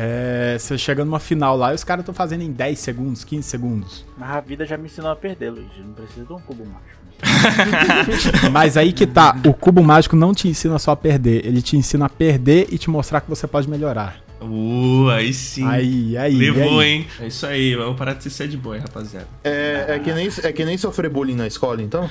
É, 0.00 0.56
você 0.56 0.78
chega 0.78 1.04
numa 1.04 1.18
final 1.18 1.56
lá 1.56 1.72
e 1.72 1.74
os 1.74 1.82
caras 1.82 2.02
estão 2.02 2.14
fazendo 2.14 2.42
em 2.42 2.52
10 2.52 2.78
segundos, 2.78 3.24
15 3.24 3.42
segundos. 3.42 4.04
Mas 4.16 4.30
a 4.30 4.40
vida 4.40 4.64
já 4.64 4.76
me 4.78 4.86
ensinou 4.86 5.10
a 5.10 5.16
perder, 5.16 5.50
Luiz. 5.50 5.66
Não 5.76 5.92
precisa 5.92 6.24
de 6.24 6.32
um 6.32 6.38
cubo 6.38 6.64
mágico. 6.64 6.98
Mas 8.52 8.76
aí 8.76 8.92
que 8.92 9.08
tá, 9.08 9.36
o 9.44 9.52
cubo 9.52 9.82
mágico 9.82 10.14
não 10.14 10.32
te 10.32 10.46
ensina 10.46 10.78
só 10.78 10.92
a 10.92 10.96
perder, 10.96 11.44
ele 11.44 11.60
te 11.60 11.76
ensina 11.76 12.06
a 12.06 12.08
perder 12.08 12.68
e 12.70 12.78
te 12.78 12.88
mostrar 12.88 13.20
que 13.20 13.28
você 13.28 13.44
pode 13.48 13.68
melhorar. 13.68 14.27
Uh, 14.40 15.08
aí 15.10 15.32
sim. 15.34 15.66
Aí, 15.66 16.16
aí. 16.16 16.34
Levou, 16.34 16.80
aí. 16.80 16.88
hein? 16.88 17.06
É 17.20 17.26
isso 17.26 17.44
aí, 17.44 17.74
vamos 17.74 17.96
parar 17.96 18.14
de 18.14 18.22
ser 18.22 18.30
sad 18.30 18.56
boy, 18.56 18.78
rapaziada. 18.78 19.26
É, 19.42 19.86
é, 19.88 19.98
que 19.98 20.12
nem, 20.12 20.28
é 20.42 20.52
que 20.52 20.64
nem 20.64 20.78
sofrer 20.78 21.10
bullying 21.10 21.34
na 21.34 21.46
escola, 21.46 21.82
então? 21.82 22.08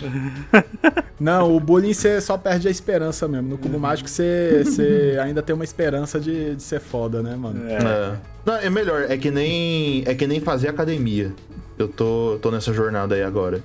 Não, 1.19 1.55
o 1.55 1.59
bullying 1.59 1.93
você 1.93 2.19
só 2.19 2.37
perde 2.37 2.67
a 2.67 2.71
esperança 2.71 3.27
mesmo. 3.27 3.49
No 3.49 3.57
cubo 3.57 3.79
mágico 3.79 4.09
você, 4.09 4.61
você 4.63 5.17
ainda 5.21 5.41
tem 5.41 5.55
uma 5.55 5.63
esperança 5.63 6.19
de, 6.19 6.55
de 6.55 6.63
ser 6.63 6.79
foda, 6.79 7.23
né, 7.23 7.35
mano? 7.35 7.67
É. 7.69 7.73
é. 7.75 8.15
Não, 8.45 8.55
é 8.55 8.69
melhor, 8.69 9.05
é 9.09 9.17
que 9.17 9.31
nem 9.31 10.03
é 10.05 10.13
que 10.13 10.27
nem 10.27 10.39
fazer 10.39 10.67
academia. 10.67 11.33
Eu 11.77 11.87
tô, 11.87 12.39
tô 12.41 12.51
nessa 12.51 12.73
jornada 12.73 13.15
aí 13.15 13.23
agora. 13.23 13.61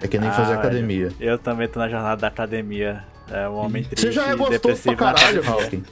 É 0.00 0.08
que 0.08 0.18
nem 0.18 0.28
ah, 0.28 0.32
fazer 0.32 0.54
academia. 0.54 1.10
Eu 1.18 1.38
também 1.38 1.68
tô 1.68 1.78
na 1.78 1.88
jornada 1.88 2.20
da 2.20 2.28
academia. 2.28 3.02
É 3.30 3.48
um 3.48 3.54
homem 3.54 3.82
triste. 3.82 4.06
Você 4.06 4.12
já 4.12 4.28
é 4.28 4.36
gostoso 4.36 4.82
pra 4.82 4.96
caralho, 4.96 5.42
Hawking. 5.48 5.82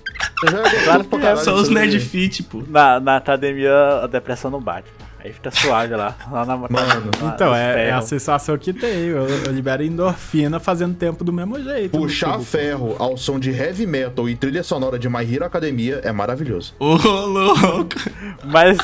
É 0.46 0.84
claro 0.84 1.04
pra 1.04 1.18
caralho. 1.18 1.44
São 1.44 1.54
os 1.54 1.68
nerd 1.68 1.98
fit, 2.00 2.42
pô. 2.42 2.62
Na, 2.68 2.98
na 2.98 3.16
academia, 3.16 4.00
a 4.02 4.06
depressão 4.06 4.50
não 4.50 4.60
bate. 4.60 4.88
Aí 5.24 5.32
fica 5.32 5.52
suave 5.52 5.94
lá. 5.94 6.16
lá 6.30 6.44
na, 6.44 6.56
Mano, 6.56 7.10
na, 7.20 7.28
então, 7.28 7.54
é, 7.54 7.88
é, 7.88 7.92
a 7.92 8.02
sensação 8.02 8.58
que 8.58 8.72
tem. 8.72 9.06
Eu, 9.06 9.28
eu 9.28 9.52
libero 9.52 9.84
endorfina 9.84 10.58
fazendo 10.58 10.96
tempo 10.96 11.22
do 11.22 11.32
mesmo 11.32 11.62
jeito. 11.62 11.96
Puxar 11.96 12.40
ferro 12.40 12.96
ao 12.98 13.16
som 13.16 13.38
de 13.38 13.50
heavy 13.50 13.86
metal 13.86 14.28
e 14.28 14.34
trilha 14.34 14.64
sonora 14.64 14.98
de 14.98 15.08
My 15.08 15.22
Hero 15.22 15.44
Academia 15.44 16.00
é 16.02 16.10
maravilhoso. 16.10 16.74
Ô, 16.80 16.96
oh, 16.96 17.26
louco! 17.26 17.94
Mas 18.44 18.78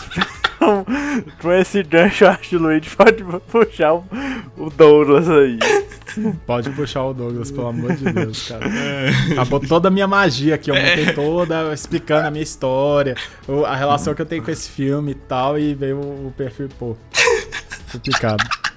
com 1.40 1.52
esse 1.52 1.82
gancho, 1.82 2.24
eu 2.24 2.30
acho 2.30 2.40
que 2.40 2.56
o 2.56 2.58
Luigi 2.58 2.90
pode 2.94 3.24
puxar 3.50 3.94
o, 3.94 4.04
o 4.56 4.70
Douglas 4.70 5.28
aí. 5.28 5.58
Pode 6.46 6.70
puxar 6.70 7.04
o 7.04 7.14
Douglas, 7.14 7.50
pelo 7.50 7.68
amor 7.68 7.94
de 7.94 8.12
Deus, 8.12 8.48
cara. 8.48 8.66
É. 8.66 9.32
Acabou 9.32 9.60
toda 9.60 9.88
a 9.88 9.90
minha 9.90 10.06
magia 10.06 10.54
aqui. 10.54 10.70
Eu 10.70 10.74
montei 10.74 11.12
toda 11.12 11.72
explicando 11.72 12.26
a 12.26 12.30
minha 12.30 12.42
história, 12.42 13.14
a 13.66 13.76
relação 13.76 14.14
que 14.14 14.22
eu 14.22 14.26
tenho 14.26 14.42
com 14.42 14.50
esse 14.50 14.68
filme 14.70 15.12
e 15.12 15.14
tal, 15.14 15.58
e 15.58 15.74
veio 15.74 16.00
o 16.00 16.32
perfil, 16.36 16.68
pô. 16.78 16.96
Complicado. 17.92 18.67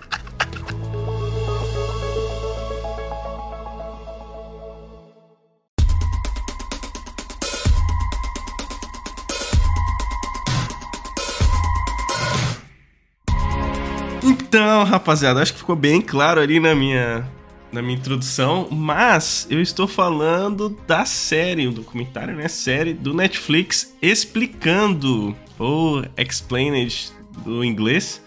Então, 14.51 14.83
rapaziada, 14.83 15.41
acho 15.41 15.53
que 15.53 15.59
ficou 15.59 15.77
bem 15.77 16.01
claro 16.01 16.41
ali 16.41 16.59
na 16.59 16.75
minha 16.75 17.25
na 17.71 17.81
minha 17.81 17.97
introdução, 17.97 18.67
mas 18.69 19.47
eu 19.49 19.61
estou 19.61 19.87
falando 19.87 20.77
da 20.85 21.05
série, 21.05 21.67
o 21.67 21.71
documentário, 21.71 22.35
né? 22.35 22.49
Série 22.49 22.93
do 22.93 23.13
Netflix 23.13 23.95
explicando, 24.01 25.33
ou 25.57 26.03
explained 26.17 27.13
do 27.45 27.63
inglês, 27.63 28.21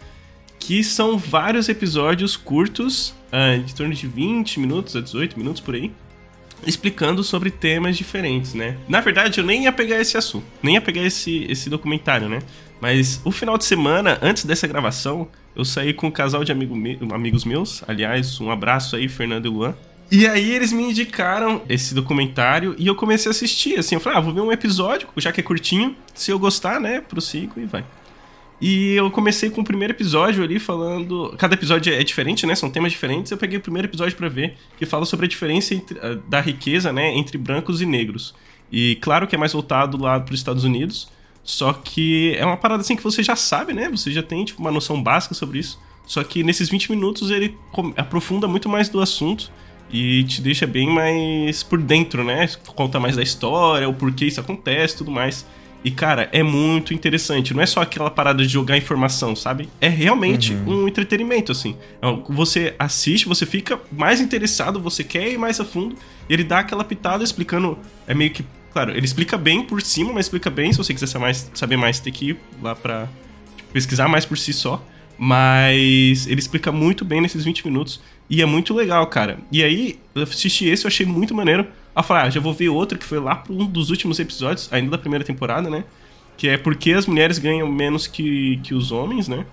que 0.58 0.82
são 0.82 1.18
vários 1.18 1.68
episódios 1.68 2.38
curtos, 2.38 3.14
de 3.66 3.74
torno 3.74 3.92
de 3.92 4.06
20 4.06 4.60
minutos 4.60 4.96
a 4.96 5.02
18 5.02 5.38
minutos 5.38 5.60
por 5.60 5.74
aí, 5.74 5.92
explicando 6.66 7.22
sobre 7.22 7.50
temas 7.50 7.98
diferentes, 7.98 8.54
né? 8.54 8.78
Na 8.88 9.02
verdade, 9.02 9.40
eu 9.40 9.44
nem 9.44 9.64
ia 9.64 9.72
pegar 9.72 10.00
esse 10.00 10.16
assunto, 10.16 10.46
nem 10.62 10.76
ia 10.76 10.80
pegar 10.80 11.02
esse, 11.02 11.44
esse 11.50 11.68
documentário, 11.68 12.30
né? 12.30 12.38
Mas 12.80 13.20
o 13.26 13.30
final 13.30 13.58
de 13.58 13.66
semana, 13.66 14.18
antes 14.22 14.46
dessa 14.46 14.66
gravação, 14.66 15.28
eu 15.54 15.64
saí 15.64 15.92
com 15.92 16.08
um 16.08 16.10
casal 16.10 16.44
de 16.44 16.52
amigo 16.52 16.74
me 16.74 16.98
amigos 17.12 17.44
meus. 17.44 17.82
Aliás, 17.86 18.40
um 18.40 18.50
abraço 18.50 18.96
aí, 18.96 19.08
Fernando 19.08 19.46
e 19.46 19.48
Luan. 19.48 19.74
E 20.10 20.26
aí 20.26 20.52
eles 20.52 20.72
me 20.72 20.84
indicaram 20.84 21.62
esse 21.68 21.94
documentário 21.94 22.74
e 22.78 22.86
eu 22.86 22.94
comecei 22.94 23.28
a 23.28 23.32
assistir, 23.32 23.78
assim, 23.78 23.94
eu 23.94 24.00
falei, 24.00 24.18
ah, 24.18 24.20
vou 24.20 24.34
ver 24.34 24.42
um 24.42 24.52
episódio, 24.52 25.08
já 25.16 25.32
que 25.32 25.40
é 25.40 25.42
curtinho, 25.42 25.96
se 26.14 26.30
eu 26.30 26.38
gostar, 26.38 26.78
né, 26.78 27.00
prossigo 27.00 27.58
e 27.58 27.64
vai. 27.64 27.84
E 28.60 28.94
eu 28.94 29.10
comecei 29.10 29.50
com 29.50 29.60
o 29.60 29.64
primeiro 29.64 29.92
episódio 29.92 30.42
ali 30.42 30.58
falando. 30.58 31.34
Cada 31.36 31.54
episódio 31.54 31.92
é 31.92 32.02
diferente, 32.02 32.46
né? 32.46 32.54
São 32.54 32.70
temas 32.70 32.92
diferentes. 32.92 33.30
Eu 33.30 33.36
peguei 33.36 33.58
o 33.58 33.60
primeiro 33.60 33.88
episódio 33.88 34.16
para 34.16 34.28
ver, 34.28 34.56
que 34.78 34.86
fala 34.86 35.04
sobre 35.04 35.26
a 35.26 35.28
diferença 35.28 35.74
entre, 35.74 35.98
ah, 35.98 36.16
da 36.28 36.40
riqueza, 36.40 36.92
né? 36.92 37.12
Entre 37.14 37.36
brancos 37.36 37.82
e 37.82 37.86
negros. 37.86 38.34
E 38.70 38.96
claro 39.02 39.26
que 39.26 39.34
é 39.34 39.38
mais 39.38 39.52
voltado 39.52 39.96
lá 39.98 40.18
para 40.18 40.32
os 40.32 40.40
Estados 40.40 40.64
Unidos. 40.64 41.10
Só 41.44 41.74
que 41.74 42.34
é 42.38 42.44
uma 42.44 42.56
parada 42.56 42.80
assim 42.80 42.96
que 42.96 43.02
você 43.02 43.22
já 43.22 43.36
sabe, 43.36 43.74
né? 43.74 43.88
Você 43.90 44.10
já 44.10 44.22
tem 44.22 44.44
tipo, 44.44 44.60
uma 44.60 44.72
noção 44.72 45.00
básica 45.00 45.34
sobre 45.34 45.58
isso. 45.58 45.78
Só 46.06 46.24
que 46.24 46.42
nesses 46.42 46.68
20 46.68 46.90
minutos 46.90 47.30
ele 47.30 47.56
aprofunda 47.96 48.48
muito 48.48 48.68
mais 48.68 48.88
do 48.88 49.00
assunto 49.00 49.52
e 49.90 50.24
te 50.24 50.40
deixa 50.40 50.66
bem 50.66 50.88
mais 50.88 51.62
por 51.62 51.80
dentro, 51.80 52.24
né? 52.24 52.48
Conta 52.74 52.98
mais 52.98 53.14
da 53.14 53.22
história, 53.22 53.88
o 53.88 53.94
porquê 53.94 54.24
isso 54.24 54.40
acontece 54.40 54.96
tudo 54.96 55.10
mais. 55.10 55.46
E, 55.84 55.90
cara, 55.90 56.30
é 56.32 56.42
muito 56.42 56.94
interessante. 56.94 57.52
Não 57.52 57.62
é 57.62 57.66
só 57.66 57.82
aquela 57.82 58.10
parada 58.10 58.42
de 58.42 58.48
jogar 58.48 58.74
informação, 58.78 59.36
sabe? 59.36 59.68
É 59.78 59.88
realmente 59.88 60.54
uhum. 60.54 60.84
um 60.84 60.88
entretenimento, 60.88 61.52
assim. 61.52 61.76
É 62.00 62.06
você 62.26 62.74
assiste, 62.78 63.28
você 63.28 63.44
fica 63.44 63.78
mais 63.92 64.18
interessado, 64.18 64.80
você 64.80 65.04
quer 65.04 65.30
ir 65.30 65.36
mais 65.36 65.60
a 65.60 65.64
fundo. 65.64 65.94
E 66.26 66.32
ele 66.32 66.42
dá 66.42 66.60
aquela 66.60 66.82
pitada 66.82 67.22
explicando. 67.22 67.78
É 68.06 68.14
meio 68.14 68.30
que 68.30 68.42
Claro, 68.74 68.90
ele 68.90 69.06
explica 69.06 69.38
bem 69.38 69.62
por 69.62 69.80
cima, 69.80 70.12
mas 70.12 70.26
explica 70.26 70.50
bem. 70.50 70.72
Se 70.72 70.78
você 70.78 70.92
quiser 70.92 71.06
saber 71.06 71.22
mais, 71.22 71.50
saber 71.54 71.76
mais 71.76 72.00
tem 72.00 72.12
que 72.12 72.30
ir 72.30 72.36
lá 72.60 72.74
pra 72.74 73.08
tipo, 73.56 73.72
pesquisar 73.72 74.08
mais 74.08 74.26
por 74.26 74.36
si 74.36 74.52
só. 74.52 74.84
Mas 75.16 76.26
ele 76.26 76.40
explica 76.40 76.72
muito 76.72 77.04
bem 77.04 77.20
nesses 77.20 77.44
20 77.44 77.64
minutos. 77.64 78.00
E 78.28 78.42
é 78.42 78.46
muito 78.46 78.74
legal, 78.74 79.06
cara. 79.06 79.38
E 79.52 79.62
aí, 79.62 80.00
eu 80.12 80.24
assisti 80.24 80.66
esse, 80.66 80.84
eu 80.84 80.88
achei 80.88 81.06
muito 81.06 81.32
maneiro. 81.32 81.68
Eu 81.96 82.02
falei, 82.02 82.24
ah, 82.24 82.30
já 82.30 82.40
vou 82.40 82.52
ver 82.52 82.68
outro 82.68 82.98
que 82.98 83.04
foi 83.04 83.20
lá 83.20 83.36
pra 83.36 83.52
um 83.52 83.64
dos 83.64 83.90
últimos 83.90 84.18
episódios, 84.18 84.68
ainda 84.72 84.90
da 84.90 84.98
primeira 84.98 85.24
temporada, 85.24 85.70
né? 85.70 85.84
Que 86.36 86.48
é 86.48 86.58
porque 86.58 86.90
as 86.90 87.06
mulheres 87.06 87.38
ganham 87.38 87.70
menos 87.70 88.08
que, 88.08 88.56
que 88.64 88.74
os 88.74 88.90
homens, 88.90 89.28
né? 89.28 89.46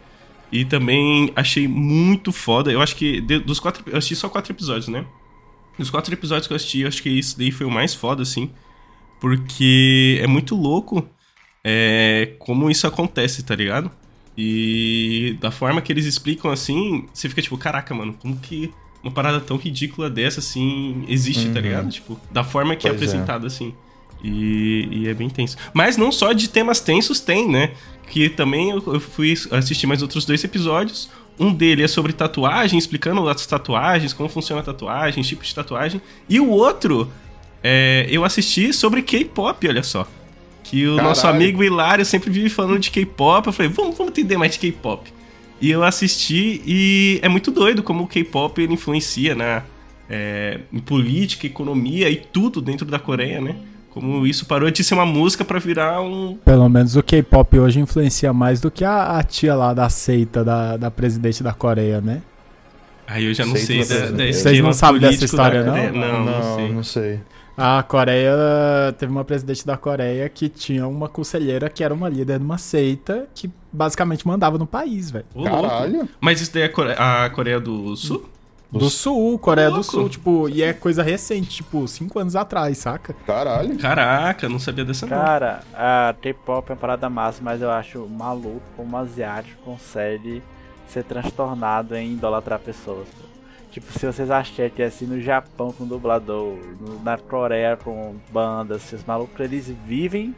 E 0.51 0.65
também 0.65 1.31
achei 1.35 1.67
muito 1.67 2.31
foda. 2.31 2.71
Eu 2.71 2.81
acho 2.81 2.95
que 2.95 3.21
de, 3.21 3.37
dos 3.37 3.59
quatro. 3.59 3.83
Eu 3.85 3.99
assisti 3.99 4.15
só 4.15 4.27
quatro 4.27 4.51
episódios, 4.51 4.87
né? 4.87 5.05
Dos 5.77 5.91
quatro 5.91 6.11
episódios 6.11 6.47
que 6.47 6.53
eu 6.53 6.55
assisti, 6.55 6.79
eu 6.79 6.87
acho 6.87 7.03
que 7.03 7.19
esse 7.19 7.37
daí 7.37 7.51
foi 7.51 7.67
o 7.67 7.71
mais 7.71 7.93
foda, 7.93 8.23
assim. 8.23 8.49
Porque 9.21 10.19
é 10.19 10.25
muito 10.25 10.55
louco 10.55 11.07
é, 11.63 12.33
como 12.39 12.71
isso 12.71 12.87
acontece, 12.87 13.43
tá 13.43 13.55
ligado? 13.55 13.91
E 14.35 15.37
da 15.39 15.51
forma 15.51 15.79
que 15.79 15.93
eles 15.93 16.05
explicam 16.05 16.51
assim, 16.51 17.07
você 17.13 17.29
fica 17.29 17.41
tipo, 17.41 17.55
caraca, 17.55 17.93
mano, 17.93 18.15
como 18.19 18.35
que 18.37 18.73
uma 19.03 19.11
parada 19.11 19.39
tão 19.39 19.57
ridícula 19.57 20.09
dessa, 20.09 20.39
assim, 20.39 21.05
existe, 21.07 21.43
tá 21.43 21.47
uhum. 21.47 21.53
tá 21.53 21.61
ligado? 21.61 21.89
Tipo, 21.89 22.19
da 22.31 22.43
forma 22.43 22.75
que 22.75 22.87
é 22.87 22.89
pois 22.91 23.01
é 23.01 23.05
apresentada, 23.05 23.45
é. 23.45 23.47
assim. 23.47 23.73
E, 24.23 24.87
e, 24.91 25.07
é 25.07 25.13
bem 25.13 25.29
tenso. 25.29 25.57
Mas 25.73 25.97
não 25.97 26.11
só 26.11 26.33
de 26.33 26.47
temas 26.49 26.79
tensos 26.79 27.19
tem, 27.19 27.47
né? 27.47 27.71
Que 28.07 28.29
também 28.29 28.69
eu, 28.69 28.83
eu 28.87 28.99
fui 28.99 29.33
assistir 29.51 29.87
mais 29.87 30.01
outros 30.01 30.25
dois 30.25 30.43
episódios. 30.43 31.09
Um 31.39 31.51
dele 31.51 31.83
é 31.83 31.87
sobre 31.87 32.13
tatuagem, 32.13 32.77
explicando 32.77 33.27
as 33.27 33.45
tatuagens, 33.45 34.13
como 34.13 34.29
funciona 34.29 34.61
a 34.61 34.65
tatuagem, 34.65 35.23
tipo 35.23 35.43
de 35.43 35.53
tatuagem. 35.53 35.99
E 36.29 36.39
o 36.39 36.49
outro 36.49 37.11
é, 37.63 38.07
eu 38.09 38.23
assisti 38.23 38.73
sobre 38.73 39.01
K-pop, 39.01 39.67
olha 39.67 39.83
só. 39.83 40.07
Que 40.63 40.87
o 40.87 40.95
Caralho. 40.95 41.09
nosso 41.09 41.27
amigo 41.27 41.63
Hilário 41.63 42.05
sempre 42.05 42.29
vive 42.29 42.49
falando 42.49 42.79
de 42.79 42.91
K-pop. 42.91 43.47
Eu 43.47 43.53
falei, 43.53 43.71
vamos, 43.71 43.97
vamos 43.97 44.11
entender 44.11 44.37
mais 44.37 44.53
de 44.53 44.59
K-pop. 44.59 45.11
E 45.59 45.69
eu 45.69 45.83
assisti 45.83 46.61
e 46.65 47.19
é 47.21 47.29
muito 47.29 47.51
doido 47.51 47.83
como 47.83 48.03
o 48.03 48.07
K-pop 48.07 48.59
ele 48.61 48.73
influencia 48.73 49.35
na 49.35 49.63
é, 50.09 50.59
em 50.73 50.79
política, 50.79 51.45
economia 51.45 52.09
e 52.09 52.17
tudo 52.17 52.61
dentro 52.61 52.85
da 52.85 52.99
Coreia, 52.99 53.39
né? 53.39 53.55
Como 53.91 54.25
isso 54.25 54.45
parou 54.45 54.71
de 54.71 54.83
ser 54.83 54.93
uma 54.93 55.05
música 55.05 55.45
para 55.45 55.59
virar 55.59 56.01
um. 56.01 56.37
Pelo 56.43 56.67
menos 56.67 56.95
o 56.95 57.03
K-pop 57.03 57.59
hoje 57.59 57.79
influencia 57.79 58.33
mais 58.33 58.59
do 58.59 58.71
que 58.71 58.83
a, 58.83 59.17
a, 59.17 59.23
tia 59.23 59.53
lá 59.53 59.73
da 59.73 59.89
seita 59.89 60.43
da, 60.43 60.77
da 60.77 60.89
presidente 60.89 61.43
da 61.43 61.53
Coreia, 61.53 62.01
né? 62.01 62.21
Aí 63.05 63.25
eu 63.25 63.33
já 63.33 63.45
não 63.45 63.55
sei 63.55 63.85
da, 63.85 64.11
da 64.11 64.31
Vocês 64.31 64.59
não 64.61 64.73
sabem 64.73 65.01
dessa 65.01 65.25
história, 65.25 65.63
não? 65.63 65.75
Não, 65.75 65.91
não, 65.91 66.25
não, 66.25 66.55
sei. 66.55 66.71
Não 66.71 66.83
sei. 66.83 67.19
A 67.57 67.83
Coreia 67.83 68.33
teve 68.97 69.11
uma 69.11 69.25
presidente 69.25 69.65
da 69.65 69.77
Coreia 69.77 70.27
que 70.29 70.49
tinha 70.49 70.87
uma 70.87 71.09
conselheira 71.09 71.69
que 71.69 71.83
era 71.83 71.93
uma 71.93 72.09
líder 72.09 72.39
de 72.39 72.45
uma 72.45 72.57
seita 72.57 73.27
que 73.35 73.51
basicamente 73.71 74.25
mandava 74.25 74.57
no 74.57 74.65
país, 74.65 75.11
velho. 75.11 75.25
Caralho. 75.43 76.09
Mas 76.19 76.41
isso 76.41 76.53
daí 76.53 76.63
é 76.63 76.65
a 76.65 76.69
Coreia, 76.69 76.97
a 76.97 77.29
Coreia 77.29 77.59
do 77.59 77.95
Sul? 77.95 78.25
Do 78.71 78.89
Sul, 78.89 79.37
Coreia 79.37 79.69
do 79.69 79.83
Sul, 79.83 80.07
tipo, 80.07 80.47
e 80.47 80.63
é 80.63 80.71
coisa 80.71 81.03
recente, 81.03 81.49
tipo, 81.49 81.85
cinco 81.89 82.19
anos 82.19 82.37
atrás, 82.37 82.77
saca? 82.77 83.13
Caralho. 83.27 83.77
Caraca, 83.77 84.47
não 84.47 84.59
sabia 84.59 84.85
dessa 84.85 85.05
não. 85.05 85.17
Cara, 85.17 85.59
a 85.73 86.15
K-pop 86.21 86.69
é 86.69 86.73
uma 86.73 86.79
parada 86.79 87.09
massa, 87.09 87.41
mas 87.43 87.61
eu 87.61 87.69
acho 87.69 88.07
maluco 88.07 88.61
como 88.77 88.95
um 88.95 88.99
asiático 88.99 89.61
consegue 89.63 90.41
ser 90.87 91.03
transtornado 91.03 91.95
em 91.95 92.13
idolatrar 92.13 92.59
pessoas. 92.59 93.07
Tipo, 93.71 93.91
se 93.97 94.05
vocês 94.05 94.29
acharem 94.29 94.69
que 94.69 94.81
é 94.81 94.85
assim 94.85 95.05
no 95.05 95.21
Japão 95.21 95.71
com 95.71 95.87
dublador, 95.87 96.57
no, 96.79 97.01
na 97.01 97.17
Coreia 97.17 97.77
com 97.77 98.15
bandas, 98.29 98.83
esses 98.83 99.05
malucos, 99.05 99.39
eles 99.39 99.73
vivem 99.85 100.35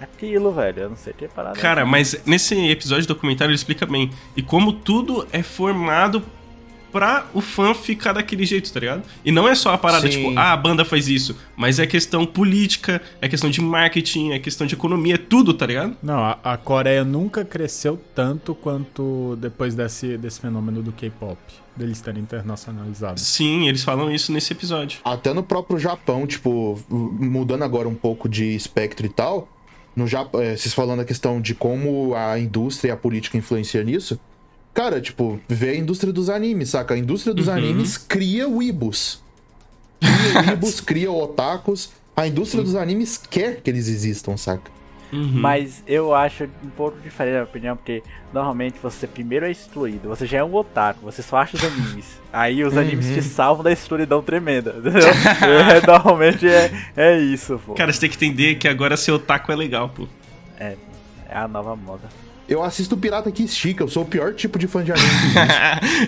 aquilo, 0.00 0.52
velho. 0.52 0.82
Eu 0.82 0.90
não 0.90 0.96
sei 0.96 1.12
o 1.12 1.16
que 1.16 1.24
é 1.24 1.28
parada. 1.28 1.58
Cara, 1.58 1.86
mas 1.86 2.22
nesse 2.26 2.54
episódio 2.68 3.06
do 3.06 3.14
documentário 3.14 3.50
ele 3.50 3.56
explica 3.56 3.86
bem. 3.86 4.10
E 4.36 4.42
como 4.42 4.72
tudo 4.74 5.26
é 5.32 5.42
formado 5.42 6.22
pra 6.96 7.26
o 7.34 7.42
fã 7.42 7.74
ficar 7.74 8.14
daquele 8.14 8.46
jeito, 8.46 8.72
tá 8.72 8.80
ligado? 8.80 9.02
E 9.22 9.30
não 9.30 9.46
é 9.46 9.54
só 9.54 9.74
a 9.74 9.76
parada, 9.76 10.10
Sim. 10.10 10.16
tipo, 10.16 10.38
ah, 10.38 10.54
a 10.54 10.56
banda 10.56 10.82
faz 10.82 11.08
isso, 11.08 11.36
mas 11.54 11.78
é 11.78 11.86
questão 11.86 12.24
política, 12.24 13.02
é 13.20 13.28
questão 13.28 13.50
de 13.50 13.60
marketing, 13.60 14.32
é 14.32 14.38
questão 14.38 14.66
de 14.66 14.74
economia, 14.74 15.16
é 15.16 15.18
tudo, 15.18 15.52
tá 15.52 15.66
ligado? 15.66 15.94
Não, 16.02 16.24
a, 16.24 16.38
a 16.42 16.56
Coreia 16.56 17.04
nunca 17.04 17.44
cresceu 17.44 18.00
tanto 18.14 18.54
quanto 18.54 19.36
depois 19.38 19.74
desse, 19.74 20.16
desse 20.16 20.40
fenômeno 20.40 20.82
do 20.82 20.90
K-pop, 20.90 21.36
deles 21.76 22.00
terem 22.00 22.22
internacionalizado. 22.22 23.20
Sim, 23.20 23.68
eles 23.68 23.84
falam 23.84 24.10
isso 24.10 24.32
nesse 24.32 24.54
episódio. 24.54 25.00
Até 25.04 25.34
no 25.34 25.42
próprio 25.42 25.78
Japão, 25.78 26.26
tipo, 26.26 26.82
mudando 26.88 27.62
agora 27.62 27.86
um 27.86 27.94
pouco 27.94 28.26
de 28.26 28.56
espectro 28.56 29.04
e 29.04 29.10
tal, 29.10 29.50
no 29.94 30.06
Japão, 30.06 30.40
é, 30.40 30.56
vocês 30.56 30.72
falando 30.72 31.00
a 31.00 31.04
questão 31.04 31.42
de 31.42 31.54
como 31.54 32.14
a 32.14 32.38
indústria 32.38 32.88
e 32.88 32.92
a 32.92 32.96
política 32.96 33.36
influenciam 33.36 33.84
nisso, 33.84 34.18
Cara, 34.76 35.00
tipo, 35.00 35.40
vê 35.48 35.70
a 35.70 35.74
indústria 35.74 36.12
dos 36.12 36.28
animes, 36.28 36.68
saca? 36.68 36.92
A 36.92 36.98
indústria 36.98 37.32
dos 37.32 37.48
uhum. 37.48 37.54
animes 37.54 37.96
cria 37.96 38.46
weebus. 38.46 39.22
Cria 39.98 40.40
weebus, 40.42 40.82
cria 40.84 41.10
otakus. 41.10 41.92
A 42.14 42.26
indústria 42.26 42.62
dos 42.62 42.74
animes 42.74 43.16
quer 43.16 43.62
que 43.62 43.70
eles 43.70 43.88
existam, 43.88 44.36
saca? 44.36 44.70
Uhum. 45.10 45.30
Mas 45.32 45.82
eu 45.86 46.14
acho 46.14 46.44
um 46.62 46.68
pouco 46.68 47.00
diferente 47.00 47.30
a 47.30 47.36
minha 47.36 47.44
opinião, 47.44 47.74
porque 47.74 48.02
normalmente 48.34 48.76
você 48.82 49.06
primeiro 49.06 49.46
é 49.46 49.50
excluído, 49.50 50.10
você 50.10 50.26
já 50.26 50.38
é 50.38 50.44
um 50.44 50.54
otaku, 50.54 51.00
você 51.06 51.22
só 51.22 51.38
acha 51.38 51.56
os 51.56 51.64
animes. 51.64 52.20
Aí 52.30 52.62
os 52.62 52.74
uhum. 52.74 52.80
animes 52.80 53.06
te 53.06 53.22
salvam 53.22 53.64
da 53.64 53.72
escuridão 53.72 54.20
tremenda, 54.22 54.74
entendeu? 54.78 55.08
é, 55.08 55.86
normalmente 55.86 56.46
é, 56.46 56.70
é 56.94 57.18
isso, 57.18 57.58
pô. 57.64 57.72
Cara, 57.72 57.90
você 57.90 58.00
tem 58.00 58.10
que 58.10 58.16
entender 58.16 58.56
que 58.56 58.68
agora 58.68 58.94
ser 58.94 59.12
otaku 59.12 59.50
é 59.50 59.56
legal, 59.56 59.88
pô. 59.88 60.06
É, 60.60 60.76
é 61.30 61.38
a 61.38 61.48
nova 61.48 61.74
moda. 61.74 62.25
Eu 62.48 62.62
assisto 62.62 62.94
o 62.94 62.98
Pirata 62.98 63.30
que 63.32 63.42
Estica, 63.42 63.82
eu 63.82 63.88
sou 63.88 64.04
o 64.04 64.06
pior 64.06 64.32
tipo 64.32 64.56
de 64.58 64.68
fã 64.68 64.84
de 64.84 64.92
anime 64.92 65.08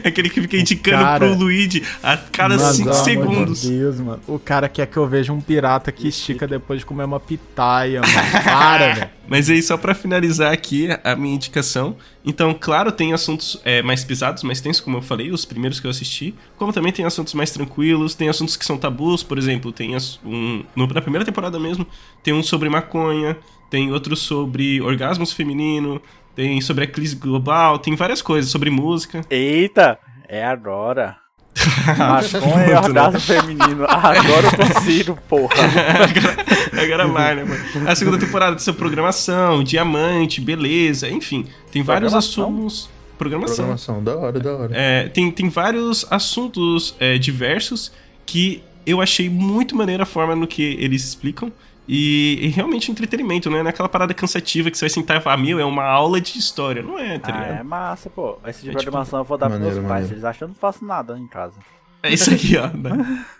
É 0.05 0.07
Aquele 0.09 0.31
que 0.31 0.41
fica 0.41 0.57
indicando 0.57 1.03
cara, 1.03 1.27
pro 1.27 1.35
Luigi 1.35 1.83
a 2.03 2.17
cada 2.17 2.59
5 2.59 2.95
segundos. 2.95 3.65
Meu 3.65 3.79
Deus, 3.79 4.01
mano. 4.01 4.21
O 4.29 4.39
cara 4.39 4.69
quer 4.69 4.87
que 4.87 4.97
eu 4.97 5.07
veja 5.07 5.33
um 5.33 5.41
pirata 5.41 5.91
que 5.91 6.07
estica 6.07 6.47
depois 6.47 6.81
de 6.81 6.87
comer 6.87 7.05
uma 7.05 7.19
pitaia, 7.19 8.01
mano. 8.01 8.13
Para, 8.45 8.95
velho. 8.95 9.11
Mas 9.29 9.51
aí, 9.51 9.61
só 9.63 9.77
para 9.77 9.95
finalizar 9.95 10.53
aqui 10.53 10.89
a 11.05 11.15
minha 11.15 11.35
indicação. 11.35 11.97
Então, 12.25 12.57
claro, 12.59 12.91
tem 12.91 13.13
assuntos 13.13 13.61
é, 13.63 13.83
mais 13.83 14.03
pesados, 14.03 14.43
mais 14.43 14.61
tensos, 14.61 14.81
como 14.81 14.97
eu 14.97 15.03
falei, 15.03 15.31
os 15.31 15.45
primeiros 15.45 15.79
que 15.79 15.87
eu 15.87 15.91
assisti. 15.91 16.35
Como 16.57 16.73
também 16.73 16.93
tem 16.93 17.05
assuntos 17.05 17.35
mais 17.35 17.51
tranquilos, 17.51 18.15
tem 18.15 18.29
assuntos 18.29 18.57
que 18.57 18.65
são 18.65 18.79
tabus, 18.79 19.23
por 19.23 19.37
exemplo, 19.37 19.71
tem 19.71 19.95
um. 20.25 20.65
No, 20.75 20.87
na 20.87 21.03
primeira 21.03 21.27
temporada 21.27 21.59
mesmo, 21.59 21.87
tem 22.23 22.33
um 22.33 22.43
sobre 22.43 22.71
maconha, 22.71 23.37
tem 23.69 23.93
outro 23.93 24.17
sobre 24.17 24.81
orgasmos 24.81 25.33
feminino, 25.33 26.01
tem 26.39 26.61
sobre 26.61 26.85
a 26.85 26.87
crise 26.87 27.17
global, 27.17 27.81
tem 27.81 27.97
várias 27.97 28.23
coisas, 28.23 28.49
sobre 28.49 28.71
música. 28.71 29.23
Eita, 29.29 29.99
é 30.29 30.45
agora. 30.45 31.17
Maconha 31.99 32.39
e 32.39 32.55
Muito, 32.55 32.71
né? 32.71 32.79
orgasmo 32.79 33.19
feminino. 33.19 33.85
Agora 33.89 34.47
eu 34.47 34.73
consigo, 34.73 35.19
porra. 35.29 35.57
agora, 35.59 36.47
agora 36.81 37.09
vai, 37.09 37.35
né, 37.35 37.43
mano? 37.43 37.91
A 37.91 37.95
segunda 37.97 38.19
temporada 38.19 38.55
tem 38.55 38.65
sobre 38.65 38.79
programação, 38.79 39.65
diamante, 39.65 40.41
beleza, 40.41 41.09
enfim. 41.09 41.45
Tem 41.73 41.83
vários 41.83 42.15
assuntos. 42.15 42.89
Programação. 43.19 43.57
Programação, 43.57 44.05
da 44.05 44.17
hora, 44.17 44.39
da 44.39 44.57
hora. 44.57 44.71
É, 44.73 45.09
tem, 45.09 45.33
tem 45.33 45.49
vários 45.49 46.07
assuntos 46.09 46.95
é, 47.01 47.19
diversos 47.19 47.91
que 48.25 48.63
eu 48.87 49.01
achei 49.01 49.29
muito 49.29 49.75
maneira 49.75 50.05
a 50.05 50.07
forma 50.07 50.37
no 50.37 50.47
que 50.47 50.63
eles 50.79 51.03
explicam. 51.03 51.51
E, 51.89 52.39
e 52.43 52.49
realmente 52.49 52.91
entretenimento, 52.91 53.49
não 53.49 53.57
é 53.59 53.63
naquela 53.63 53.89
parada 53.89 54.13
cansativa 54.13 54.71
que 54.71 54.77
você 54.77 54.85
vai 54.85 54.91
sentar 54.91 55.17
e 55.17 55.21
falar, 55.23 55.39
meu, 55.39 55.59
é 55.59 55.65
uma 55.65 55.85
aula 55.85 56.21
de 56.21 56.39
história. 56.39 56.83
Não 56.83 56.99
é, 56.99 57.19
tá 57.19 57.33
Ah, 57.35 57.41
ligado? 57.41 57.61
é 57.61 57.63
massa, 57.63 58.11
pô. 58.11 58.39
Esse 58.47 58.59
tipo 58.61 58.71
É 58.71 58.73
de 58.73 58.79
tipo- 58.79 58.83
programação 58.83 59.21
eu 59.21 59.25
vou 59.25 59.39
dar 59.39 59.47
pros 59.47 59.59
Maneiro, 59.59 59.77
meus 59.81 59.89
pais. 59.89 60.03
maneiro. 60.03 60.15
Eles 60.15 60.25
acham 60.25 60.39
que 60.39 60.45
eu 60.45 60.49
não 60.49 60.55
faço 60.55 60.85
nada 60.85 61.19
em 61.19 61.27
casa. 61.27 61.55
É 62.03 62.13
isso 62.13 62.31
aqui, 62.33 62.57
ó. 62.57 62.67
né? 62.69 63.25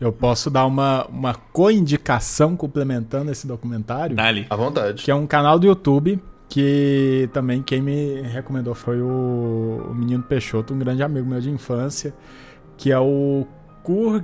Eu 0.00 0.12
posso 0.12 0.48
dar 0.48 0.64
uma, 0.64 1.04
uma 1.06 1.34
co-indicação 1.34 2.56
complementando 2.56 3.32
esse 3.32 3.48
documentário, 3.48 4.14
Dali. 4.14 4.46
À 4.48 4.54
vontade. 4.54 5.02
que 5.02 5.10
é 5.10 5.14
um 5.14 5.26
canal 5.26 5.58
do 5.58 5.66
YouTube 5.66 6.20
que 6.48 7.28
também 7.32 7.60
quem 7.62 7.82
me 7.82 8.20
recomendou 8.22 8.76
foi 8.76 9.02
o, 9.02 9.88
o 9.90 9.94
menino 9.94 10.22
Peixoto, 10.22 10.72
um 10.72 10.78
grande 10.78 11.02
amigo 11.02 11.28
meu 11.28 11.40
de 11.40 11.50
infância, 11.50 12.14
que 12.76 12.92
é 12.92 12.98
o 12.98 13.44
Kur... 13.82 14.22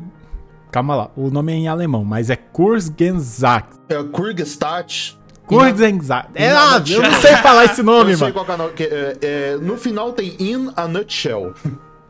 Calma 0.75 0.97
lá, 0.97 1.11
o 1.15 1.31
nome 1.31 1.53
é 1.53 1.55
em 1.55 1.69
alemão, 1.69 2.05
mas 2.05 2.31
é 2.31 2.35
Kurzgesagt. 2.35 3.79
É 3.89 3.97
o 3.97 4.09
Kurgestat. 4.09 5.17
Kurzgesagt. 5.47 6.33
É, 6.35 6.51
ah, 6.51 6.83
eu 6.85 7.01
não 7.01 7.13
sei 7.21 7.37
falar 7.37 7.67
esse 7.67 7.81
nome, 7.81 8.11
Eu 8.15 8.19
sei 8.19 8.25
mano. 8.25 8.35
qual 8.35 8.45
canal 8.45 8.71
que 8.71 8.83
é, 8.83 9.17
é, 9.23 9.57
No 9.57 9.77
final 9.77 10.13
tem 10.13 10.35
In 10.41 10.73
a 10.75 10.89
Nutshell. 10.89 11.55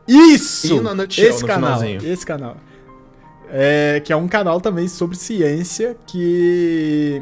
Isso! 0.07 0.77
In 0.77 0.87
a 0.87 0.95
nutshell 0.95 1.29
esse 1.29 1.41
no 1.43 1.47
canal, 1.47 1.77
finalzinho. 1.77 2.11
esse 2.11 2.25
canal. 2.25 2.57
É, 3.51 4.01
que 4.03 4.11
é 4.11 4.15
um 4.15 4.27
canal 4.27 4.59
também 4.59 4.87
sobre 4.87 5.15
ciência 5.15 5.95
que... 6.07 7.21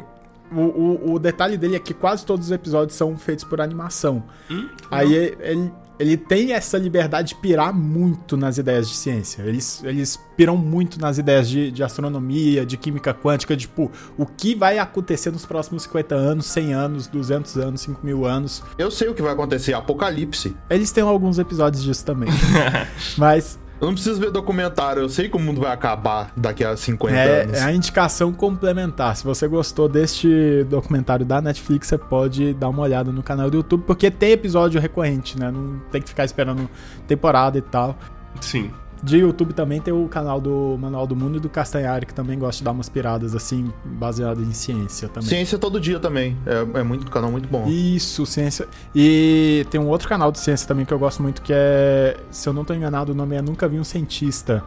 O, 0.50 0.60
o, 0.60 1.12
o 1.12 1.18
detalhe 1.18 1.58
dele 1.58 1.76
é 1.76 1.78
que 1.78 1.92
quase 1.92 2.24
todos 2.24 2.46
os 2.46 2.52
episódios 2.52 2.96
são 2.96 3.18
feitos 3.18 3.44
por 3.44 3.60
animação. 3.60 4.24
Hum? 4.50 4.66
Aí 4.90 5.12
ele, 5.14 5.36
ele 5.40 5.72
tem 6.16 6.52
essa 6.52 6.76
liberdade 6.76 7.28
de 7.28 7.34
pirar 7.36 7.72
muito 7.74 8.36
nas 8.36 8.58
ideias 8.58 8.88
de 8.88 8.96
ciência. 8.96 9.42
Eles, 9.42 9.82
eles 9.84 10.18
piram 10.36 10.56
muito 10.56 11.00
nas 11.00 11.18
ideias 11.18 11.48
de, 11.48 11.70
de 11.70 11.82
astronomia, 11.82 12.66
de 12.66 12.76
química 12.76 13.14
quântica, 13.14 13.56
tipo, 13.56 13.90
o 14.18 14.26
que 14.26 14.54
vai 14.54 14.78
acontecer 14.78 15.30
nos 15.30 15.46
próximos 15.46 15.84
50 15.84 16.14
anos, 16.14 16.46
100 16.46 16.74
anos, 16.74 17.06
200 17.06 17.56
anos, 17.58 17.80
5 17.82 18.04
mil 18.04 18.24
anos. 18.24 18.62
Eu 18.76 18.90
sei 18.90 19.08
o 19.08 19.14
que 19.14 19.22
vai 19.22 19.32
acontecer. 19.32 19.74
Apocalipse. 19.74 20.56
Eles 20.68 20.90
têm 20.90 21.04
alguns 21.04 21.38
episódios 21.38 21.82
disso 21.82 22.04
também. 22.04 22.28
Mas 23.16 23.58
Eu 23.80 23.88
não 23.88 23.94
preciso 23.94 24.20
ver 24.20 24.30
documentário. 24.30 25.02
Eu 25.02 25.08
sei 25.08 25.28
que 25.28 25.36
o 25.36 25.40
mundo 25.40 25.60
vai 25.60 25.72
acabar 25.72 26.32
daqui 26.36 26.64
a 26.64 26.76
50 26.76 27.14
é, 27.14 27.42
anos. 27.42 27.58
é 27.58 27.62
a 27.62 27.72
indicação 27.72 28.32
complementar. 28.32 29.16
Se 29.16 29.24
você 29.24 29.46
gostou 29.48 29.88
deste 29.88 30.64
documentário 30.64 31.26
da 31.26 31.40
Netflix, 31.40 31.88
você 31.88 31.98
pode 31.98 32.54
dar 32.54 32.68
uma 32.68 32.82
olhada 32.82 33.10
no 33.12 33.22
canal 33.22 33.50
do 33.50 33.58
YouTube, 33.58 33.84
porque 33.86 34.10
tem 34.10 34.32
episódio 34.32 34.80
recorrente, 34.80 35.38
né? 35.38 35.50
Não 35.50 35.80
tem 35.90 36.00
que 36.00 36.08
ficar 36.08 36.24
esperando 36.24 36.68
temporada 37.06 37.58
e 37.58 37.62
tal. 37.62 37.96
Sim. 38.40 38.70
De 39.04 39.18
YouTube 39.18 39.52
também 39.52 39.82
tem 39.82 39.92
o 39.92 40.08
canal 40.08 40.40
do 40.40 40.78
Manual 40.80 41.06
do 41.06 41.14
Mundo 41.14 41.36
e 41.36 41.40
do 41.40 41.48
Castanhari, 41.50 42.06
que 42.06 42.14
também 42.14 42.38
gosta 42.38 42.58
de 42.58 42.64
dar 42.64 42.70
umas 42.70 42.88
piradas 42.88 43.34
assim, 43.34 43.70
baseadas 43.84 44.48
em 44.48 44.52
ciência 44.52 45.08
também. 45.08 45.28
Ciência 45.28 45.58
todo 45.58 45.78
dia 45.78 46.00
também. 46.00 46.34
É, 46.46 46.80
é 46.80 46.82
muito 46.82 47.06
um 47.06 47.10
canal 47.10 47.30
muito 47.30 47.46
bom. 47.46 47.66
Isso, 47.68 48.24
ciência. 48.24 48.66
E 48.94 49.66
tem 49.70 49.78
um 49.78 49.88
outro 49.88 50.08
canal 50.08 50.32
de 50.32 50.38
ciência 50.40 50.66
também 50.66 50.86
que 50.86 50.92
eu 50.92 50.98
gosto 50.98 51.22
muito, 51.22 51.42
que 51.42 51.52
é, 51.54 52.16
se 52.30 52.48
eu 52.48 52.54
não 52.54 52.64
tô 52.64 52.72
enganado, 52.72 53.12
o 53.12 53.14
nome 53.14 53.36
é 53.36 53.42
Nunca 53.42 53.68
Vi 53.68 53.78
um 53.78 53.84
Cientista, 53.84 54.64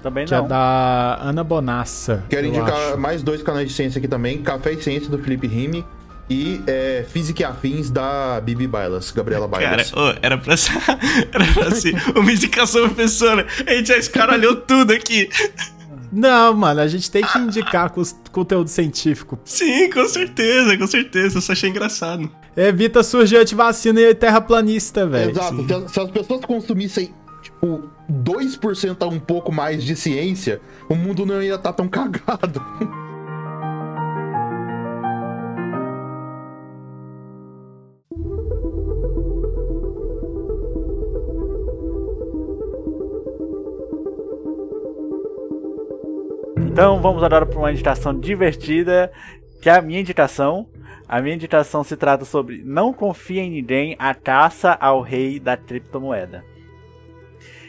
Também 0.00 0.26
que 0.26 0.32
não. 0.32 0.44
é 0.44 0.48
da 0.48 1.18
Ana 1.20 1.42
Bonassa. 1.42 2.24
Quero 2.30 2.46
eu 2.46 2.50
indicar 2.50 2.72
acho. 2.76 2.98
mais 2.98 3.20
dois 3.22 3.42
canais 3.42 3.66
de 3.66 3.74
ciência 3.74 3.98
aqui 3.98 4.06
também: 4.06 4.40
Café 4.42 4.72
e 4.74 4.80
Ciência 4.80 5.10
do 5.10 5.18
Felipe 5.18 5.48
Rime 5.48 5.84
e 6.32 6.62
é, 6.66 7.04
Física 7.08 7.42
e 7.42 7.44
Afins 7.44 7.90
da 7.90 8.40
Bibi 8.40 8.66
Bailas, 8.66 9.10
Gabriela 9.10 9.48
Cara, 9.48 9.66
Bailas. 9.68 9.92
ô, 9.92 10.14
era 10.22 10.38
pra 10.38 10.56
ser. 10.56 10.72
Era 11.32 11.44
pra 11.52 11.70
ser 11.72 11.94
uma 12.16 12.32
indicação 12.32 12.82
professora. 12.88 13.46
A 13.66 13.74
gente 13.74 13.88
já 13.88 13.96
escaralhou 13.98 14.56
tudo 14.56 14.92
aqui. 14.92 15.28
Não, 16.10 16.52
mano, 16.54 16.80
a 16.80 16.86
gente 16.88 17.10
tem 17.10 17.22
que 17.24 17.38
indicar 17.38 17.90
cos- 17.90 18.14
conteúdo 18.30 18.68
científico. 18.68 19.38
Sim, 19.44 19.90
com 19.90 20.06
certeza, 20.08 20.76
com 20.76 20.86
certeza. 20.86 21.38
Eu 21.38 21.42
só 21.42 21.52
achei 21.52 21.70
engraçado. 21.70 22.30
Evita 22.56 23.02
surgir 23.02 23.36
antivacina 23.38 24.00
e 24.00 24.14
terraplanista, 24.14 25.06
velho. 25.06 25.30
Exato. 25.30 25.66
Se 25.66 25.72
as, 25.74 25.90
se 25.92 26.00
as 26.00 26.10
pessoas 26.10 26.44
consumissem, 26.44 27.14
tipo, 27.42 27.88
2% 28.10 28.96
a 29.00 29.06
um 29.06 29.18
pouco 29.18 29.50
mais 29.50 29.82
de 29.82 29.96
ciência, 29.96 30.60
o 30.88 30.94
mundo 30.94 31.24
não 31.24 31.42
ia 31.42 31.54
estar 31.54 31.72
tão 31.72 31.88
cagado. 31.88 32.62
Então 46.72 47.02
vamos 47.02 47.22
agora 47.22 47.44
para 47.44 47.58
uma 47.58 47.70
indicação 47.70 48.18
divertida, 48.18 49.12
que 49.60 49.68
é 49.68 49.74
a 49.74 49.82
minha 49.82 50.00
indicação. 50.00 50.66
A 51.06 51.20
minha 51.20 51.34
indicação 51.34 51.84
se 51.84 51.98
trata 51.98 52.24
sobre 52.24 52.62
Não 52.64 52.94
confia 52.94 53.42
em 53.42 53.50
ninguém, 53.50 53.94
a 53.98 54.14
caça 54.14 54.72
ao 54.80 55.02
rei 55.02 55.38
da 55.38 55.54
criptomoeda. 55.54 56.42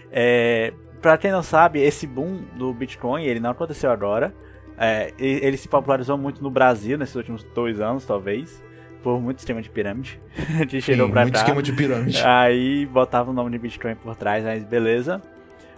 É, 0.10 0.72
para 1.02 1.18
quem 1.18 1.34
não 1.34 1.44
sabe, 1.44 1.82
esse 1.82 2.08
boom 2.08 2.44
do 2.56 2.74
Bitcoin 2.74 3.26
ele 3.26 3.42
não 3.42 3.50
aconteceu 3.50 3.92
agora. 3.92 4.34
É, 4.78 5.12
ele 5.20 5.58
se 5.58 5.68
popularizou 5.68 6.18
muito 6.18 6.42
no 6.42 6.50
Brasil 6.50 6.98
nesses 6.98 7.16
últimos 7.16 7.44
dois 7.54 7.82
anos, 7.82 8.06
talvez, 8.06 8.64
por 9.04 9.20
muito 9.20 9.40
esquema 9.40 9.62
de 9.62 9.70
pirâmide 9.70 10.18
que 10.70 10.80
chegou 10.80 11.08
Sim, 11.08 11.12
pra 11.12 11.24
muito 11.24 11.34
cá. 11.34 11.40
esquema 11.42 11.62
de 11.62 11.74
pirâmide. 11.74 12.22
Aí 12.24 12.86
botava 12.86 13.32
o 13.32 13.34
nome 13.34 13.52
de 13.52 13.60
Bitcoin 13.60 13.96
por 13.96 14.16
trás, 14.16 14.46
mas 14.46 14.64
beleza. 14.64 15.22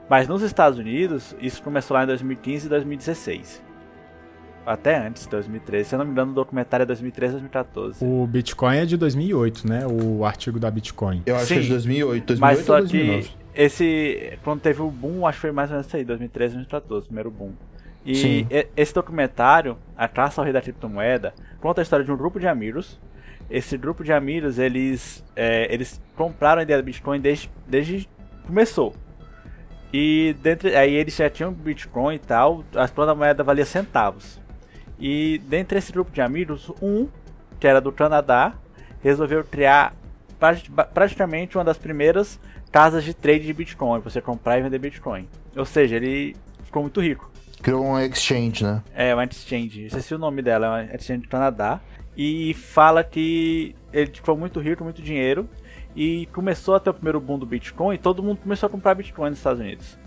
Mas 0.09 0.27
nos 0.27 0.41
Estados 0.41 0.77
Unidos, 0.77 1.35
isso 1.41 1.61
começou 1.63 1.95
lá 1.95 2.03
em 2.03 2.07
2015 2.07 2.65
e 2.67 2.69
2016. 2.69 3.63
Até 4.65 4.97
antes, 4.97 5.27
2013. 5.27 5.89
Se 5.89 5.95
eu 5.95 5.99
não 5.99 6.05
me 6.05 6.11
engano, 6.11 6.31
o 6.31 6.35
documentário 6.35 6.83
é 6.83 6.85
2013 6.87 7.33
2014. 7.33 8.03
O 8.03 8.25
Bitcoin 8.25 8.77
é 8.77 8.85
de 8.85 8.97
2008, 8.97 9.67
né? 9.67 9.85
O 9.85 10.25
artigo 10.25 10.59
da 10.59 10.71
Bitcoin. 10.71 11.21
Eu 11.25 11.35
acho 11.35 11.45
Sim. 11.45 11.53
que 11.55 11.59
é 11.59 11.63
de 11.63 11.69
2008, 11.69 12.25
2008 12.25 12.39
Mas 12.41 12.59
ou 12.59 12.65
só 12.65 12.79
2009. 12.79 13.21
que 13.29 13.35
esse. 13.61 14.39
Quando 14.43 14.61
teve 14.61 14.81
o 14.81 14.89
boom, 14.89 15.25
acho 15.27 15.37
que 15.37 15.41
foi 15.41 15.51
mais 15.51 15.69
ou 15.69 15.75
menos 15.75 15.87
isso 15.87 15.95
aí, 15.95 16.03
2013 16.03 16.55
2014, 16.55 17.05
primeiro 17.05 17.29
boom. 17.29 17.51
E 18.03 18.15
Sim. 18.15 18.47
e- 18.49 18.67
esse 18.75 18.93
documentário, 18.93 19.77
A 19.95 20.07
Caça 20.07 20.41
ao 20.41 20.45
Rei 20.45 20.53
da 20.53 20.61
Criptomoeda, 20.61 21.33
conta 21.59 21.81
a 21.81 21.83
história 21.83 22.03
de 22.03 22.11
um 22.11 22.17
grupo 22.17 22.39
de 22.39 22.47
amigos. 22.47 22.99
Esse 23.49 23.77
grupo 23.77 24.03
de 24.03 24.11
amigos, 24.11 24.57
eles, 24.57 25.23
é, 25.35 25.71
eles 25.71 26.01
compraram 26.15 26.59
a 26.59 26.63
ideia 26.63 26.81
do 26.81 26.85
Bitcoin 26.85 27.19
desde, 27.19 27.49
desde 27.67 28.09
começou. 28.47 28.95
E 29.93 30.35
dentre, 30.41 30.75
aí 30.75 30.93
eles 30.93 31.15
já 31.15 31.29
tinham 31.29 31.53
Bitcoin 31.53 32.15
e 32.15 32.19
tal, 32.19 32.63
as 32.75 32.91
plano 32.91 33.11
da 33.11 33.15
moeda 33.15 33.43
valia 33.43 33.65
centavos. 33.65 34.39
E 34.99 35.41
dentre 35.47 35.77
esse 35.77 35.91
grupo 35.91 36.11
de 36.11 36.21
amigos, 36.21 36.71
um, 36.81 37.07
que 37.59 37.67
era 37.67 37.79
do 37.79 37.91
Canadá, 37.91 38.53
resolveu 39.01 39.43
criar 39.43 39.95
praticamente 40.93 41.57
uma 41.57 41.63
das 41.63 41.77
primeiras 41.77 42.39
casas 42.71 43.03
de 43.03 43.13
trade 43.13 43.45
de 43.45 43.53
Bitcoin, 43.53 44.01
você 44.01 44.21
comprar 44.21 44.59
e 44.59 44.61
vender 44.61 44.79
Bitcoin. 44.79 45.27
Ou 45.55 45.65
seja, 45.65 45.95
ele 45.95 46.35
ficou 46.63 46.81
muito 46.81 46.99
rico. 47.01 47.31
Criou 47.61 47.85
um 47.85 47.99
exchange, 47.99 48.63
né? 48.63 48.83
É 48.93 49.13
uma 49.13 49.23
exchange, 49.23 49.85
esqueci 49.85 50.13
o 50.13 50.17
nome 50.17 50.41
dela, 50.41 50.65
é 50.65 50.69
uma 50.69 50.95
exchange 50.95 51.21
do 51.21 51.29
Canadá. 51.29 51.79
E 52.17 52.53
fala 52.53 53.03
que 53.03 53.75
ele 53.91 54.11
ficou 54.13 54.37
muito 54.37 54.59
rico, 54.59 54.83
muito 54.83 55.01
dinheiro. 55.01 55.49
E 55.95 56.25
começou 56.33 56.75
a 56.75 56.79
ter 56.79 56.89
o 56.89 56.93
primeiro 56.93 57.19
boom 57.21 57.39
do 57.39 57.45
Bitcoin 57.45 57.95
e 57.95 57.97
todo 57.97 58.21
mundo 58.21 58.39
começou 58.43 58.67
a 58.67 58.69
comprar 58.69 58.95
Bitcoin 58.95 59.29
nos 59.29 59.37
Estados 59.39 59.61
Unidos. 59.61 59.97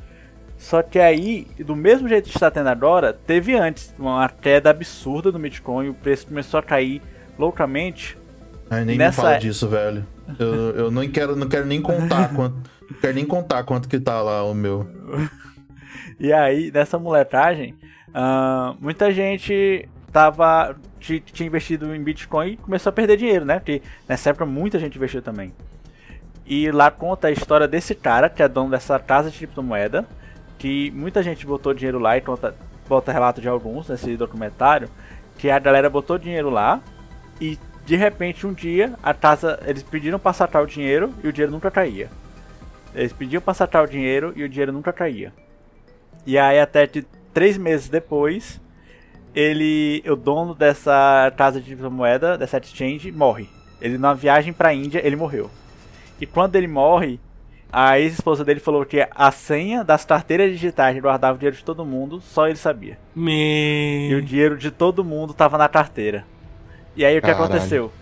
Só 0.57 0.83
que 0.83 0.99
aí, 0.99 1.47
do 1.65 1.75
mesmo 1.77 2.09
jeito 2.09 2.29
que 2.29 2.37
está 2.37 2.51
tendo 2.51 2.67
agora, 2.69 3.13
teve 3.13 3.55
antes 3.55 3.95
uma 3.99 4.29
queda 4.29 4.71
absurda 4.71 5.31
do 5.31 5.39
Bitcoin, 5.39 5.89
o 5.89 5.95
preço 5.95 6.27
começou 6.27 6.59
a 6.59 6.63
cair 6.63 7.01
loucamente. 7.39 8.19
Ai, 8.69 8.85
nem 8.85 8.99
Nessa 8.99 9.23
me 9.23 9.27
fala 9.29 9.39
disso, 9.39 9.69
velho. 9.69 10.05
Eu, 10.39 10.55
eu 10.75 10.91
não 10.91 11.09
quero, 11.09 11.35
não 11.37 11.49
quero 11.49 11.65
nem 11.65 11.81
contar 11.81 12.29
quanto. 12.35 12.57
não 12.91 12.99
quero 13.01 13.15
nem 13.15 13.25
contar 13.25 13.63
quanto 13.63 13.89
que 13.89 13.99
tá 13.99 14.21
lá 14.21 14.43
o 14.45 14.55
meu. 14.55 14.87
E 16.21 16.33
aí, 16.33 16.73
nessa 16.73 16.99
molecagem, 16.99 17.77
ah, 18.13 18.75
muita 18.81 19.13
gente 19.13 19.89
tava 20.13 20.75
ti- 20.99 21.23
tinha 21.25 21.47
investido 21.47 21.95
em 21.95 22.03
Bitcoin 22.03 22.53
e 22.53 22.57
começou 22.57 22.91
a 22.91 22.93
perder 22.93 23.17
dinheiro, 23.17 23.45
né? 23.45 23.61
Porque 23.61 23.83
nessa 24.09 24.31
época 24.31 24.45
muita 24.45 24.81
gente 24.81 24.97
investiu 24.97 25.23
também. 25.23 25.53
E 26.49 26.71
lá 26.71 26.91
conta 26.91 27.29
a 27.29 27.31
história 27.31 27.69
desse 27.69 27.95
cara, 27.95 28.31
que 28.31 28.43
é 28.43 28.49
dono 28.49 28.71
dessa 28.71 28.99
casa 28.99 29.31
de 29.31 29.37
criptomoeda, 29.37 30.07
que 30.59 30.91
muita 30.93 31.23
gente 31.23 31.47
botou 31.47 31.75
dinheiro 31.75 31.99
lá 31.99 32.17
e 32.17 32.23
conta, 32.23 32.55
bota 32.89 33.13
relato 33.13 33.41
de 33.41 33.49
alguns 33.49 33.89
nesse 33.89 34.17
documentário, 34.17 34.89
que 35.37 35.51
a 35.51 35.59
galera 35.59 35.91
botou 35.91 36.19
dinheiro 36.19 36.49
lá 36.49 36.81
e 37.41 37.59
de 37.89 37.97
repente, 37.97 38.47
um 38.47 38.53
dia, 38.53 38.93
a 39.03 39.15
casa. 39.15 39.59
Eles 39.65 39.83
pediram 39.83 40.19
pra 40.19 40.35
sacar 40.35 40.63
o 40.63 40.67
dinheiro 40.67 41.11
e 41.25 41.29
o 41.29 41.33
dinheiro 41.33 41.51
nunca 41.51 41.71
caía. 41.71 42.11
Eles 42.95 43.15
pediam 43.15 43.41
pra 43.41 43.55
sacar 43.55 43.83
o 43.83 43.89
dinheiro 43.89 44.31
e 44.37 44.45
o 44.45 44.49
dinheiro 44.49 44.75
nunca 44.75 44.93
caía. 44.93 45.33
E 46.27 46.37
aí, 46.37 46.61
até 46.61 46.87
de 46.87 47.07
três 47.33 47.57
meses 47.57 47.89
depois, 47.89 48.61
ele. 49.35 50.05
O 50.07 50.15
dono 50.15 50.55
dessa 50.55 51.33
casa 51.35 51.63
de 51.63 51.75
moeda, 51.77 52.37
dessa 52.37 52.59
exchange, 52.59 53.11
morre. 53.11 53.49
Ele, 53.81 53.97
na 53.97 54.13
viagem 54.13 54.53
pra 54.53 54.75
Índia, 54.75 55.01
ele 55.03 55.17
morreu. 55.17 55.51
E 56.21 56.27
quando 56.27 56.57
ele 56.57 56.67
morre, 56.67 57.21
a 57.73 57.99
ex-esposa 58.01 58.45
dele 58.45 58.61
falou 58.61 58.85
que 58.85 59.07
a 59.15 59.31
senha 59.31 59.85
das 59.85 60.05
carteiras 60.05 60.51
digitais 60.51 60.95
que 60.95 61.01
guardava 61.01 61.35
o 61.37 61.39
dinheiro 61.39 61.57
de 61.57 61.65
todo 61.65 61.85
mundo, 61.85 62.21
só 62.21 62.47
ele 62.49 62.57
sabia. 62.57 62.99
E 63.15 63.19
o 63.19 63.23
Me... 63.23 64.23
dinheiro 64.23 64.57
de 64.57 64.71
todo 64.71 65.05
mundo 65.05 65.35
tava 65.35 65.59
na 65.59 65.69
carteira. 65.69 66.25
E 66.97 67.05
aí 67.05 67.17
o 67.19 67.21
que 67.21 67.27
Caralho. 67.29 67.45
aconteceu? 67.45 67.93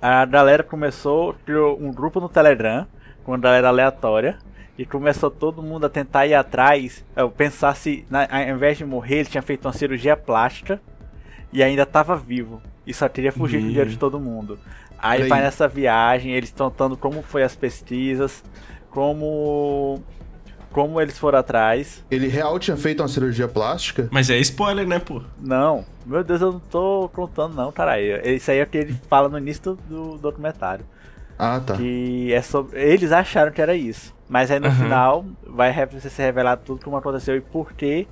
A 0.00 0.24
galera 0.24 0.62
começou, 0.62 1.34
criou 1.44 1.76
um 1.80 1.92
grupo 1.92 2.20
no 2.20 2.28
Telegram, 2.28 2.86
com 3.24 3.32
uma 3.32 3.38
galera 3.38 3.68
aleatória, 3.68 4.38
e 4.78 4.86
começou 4.86 5.28
todo 5.28 5.60
mundo 5.60 5.86
a 5.86 5.88
tentar 5.88 6.26
ir 6.26 6.34
atrás, 6.34 7.04
eh, 7.16 7.26
pensar 7.36 7.74
se, 7.74 8.06
na- 8.08 8.28
ao 8.30 8.54
invés 8.54 8.78
de 8.78 8.84
morrer, 8.84 9.16
ele 9.16 9.28
tinha 9.28 9.42
feito 9.42 9.64
uma 9.66 9.72
cirurgia 9.72 10.16
plástica 10.16 10.80
e 11.52 11.62
ainda 11.64 11.84
tava 11.84 12.14
vivo. 12.14 12.62
E 12.86 12.94
só 12.94 13.08
queria 13.08 13.32
fugir 13.32 13.58
com 13.58 13.64
o 13.64 13.68
dinheiro 13.68 13.90
de 13.90 13.98
todo 13.98 14.20
mundo. 14.20 14.56
Aí 14.98 15.28
vai 15.28 15.40
nessa 15.42 15.68
viagem, 15.68 16.32
eles 16.32 16.48
estão 16.48 16.70
contando 16.70 16.96
como 16.96 17.22
foi 17.22 17.42
as 17.42 17.54
pesquisas, 17.54 18.42
como 18.90 20.02
como 20.72 21.00
eles 21.00 21.18
foram 21.18 21.38
atrás. 21.38 22.04
Ele 22.10 22.28
real 22.28 22.58
tinha 22.58 22.76
feito 22.76 23.00
uma 23.02 23.08
cirurgia 23.08 23.48
plástica? 23.48 24.08
Mas 24.10 24.28
é 24.28 24.36
spoiler, 24.38 24.86
né, 24.86 24.98
pô? 24.98 25.22
Não, 25.40 25.84
meu 26.04 26.22
Deus, 26.22 26.40
eu 26.40 26.52
não 26.52 26.60
tô 26.60 27.08
contando 27.12 27.54
não, 27.54 27.72
caralho. 27.72 28.20
Isso 28.28 28.50
aí 28.50 28.58
é 28.58 28.62
o 28.62 28.66
que 28.66 28.78
ele 28.78 28.96
fala 29.08 29.28
no 29.28 29.38
início 29.38 29.74
do, 29.74 29.76
do 30.14 30.18
documentário. 30.18 30.84
Ah, 31.38 31.60
tá. 31.64 31.74
Que 31.76 32.32
é 32.32 32.42
sobre. 32.42 32.78
Eles 32.80 33.12
acharam 33.12 33.50
que 33.52 33.62
era 33.62 33.74
isso. 33.74 34.14
Mas 34.28 34.50
aí 34.50 34.58
no 34.60 34.68
Uhum. 34.68 34.74
final 34.74 35.24
vai 35.46 35.72
ser 36.00 36.22
revelado 36.22 36.62
tudo 36.64 36.84
como 36.84 36.96
aconteceu 36.96 37.34
e 37.36 37.40
por 37.40 37.72
que 37.72 38.06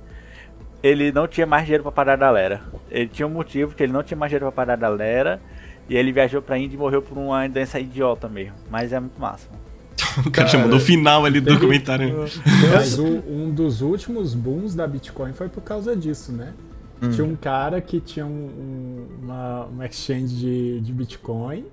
ele 0.81 1.11
não 1.11 1.27
tinha 1.27 1.45
mais 1.45 1.63
dinheiro 1.65 1.83
pra 1.83 1.91
pagar 1.91 2.13
a 2.13 2.17
galera. 2.17 2.61
Ele 2.89 3.07
tinha 3.07 3.27
um 3.27 3.31
motivo 3.31 3.75
que 3.75 3.83
ele 3.83 3.93
não 3.93 4.01
tinha 4.01 4.17
mais 4.17 4.29
dinheiro 4.31 4.45
pra 4.45 4.51
pagar 4.51 4.73
a 4.73 4.77
galera. 4.77 5.39
E 5.89 5.95
ele 5.95 6.11
viajou 6.11 6.41
pra 6.41 6.57
Índia 6.57 6.75
e 6.75 6.79
morreu 6.79 7.01
por 7.01 7.17
uma 7.17 7.47
doença 7.47 7.79
idiota 7.79 8.27
mesmo. 8.27 8.53
Mas 8.69 8.91
é 8.93 8.99
muito 8.99 9.19
massa. 9.19 9.47
O 10.25 10.31
cara 10.31 10.47
já 10.47 10.57
mandou 10.57 10.77
o 10.77 10.81
final 10.81 11.25
ali 11.25 11.39
do 11.39 11.53
documentário. 11.53 12.25
Mas 12.73 12.97
o- 12.97 13.23
um 13.29 13.51
dos 13.51 13.81
últimos 13.81 14.33
booms 14.33 14.73
da 14.75 14.87
Bitcoin 14.87 15.31
foi 15.33 15.47
por 15.47 15.61
causa 15.61 15.95
disso, 15.95 16.31
né? 16.31 16.53
Tinha 17.11 17.23
um 17.25 17.35
cara 17.35 17.79
que 17.79 17.99
tinha 17.99 18.25
um- 18.25 18.29
um- 18.29 19.07
uma, 19.23 19.65
uma 19.65 19.85
exchange 19.85 20.35
de, 20.35 20.81
de 20.81 20.91
Bitcoin 20.91 21.65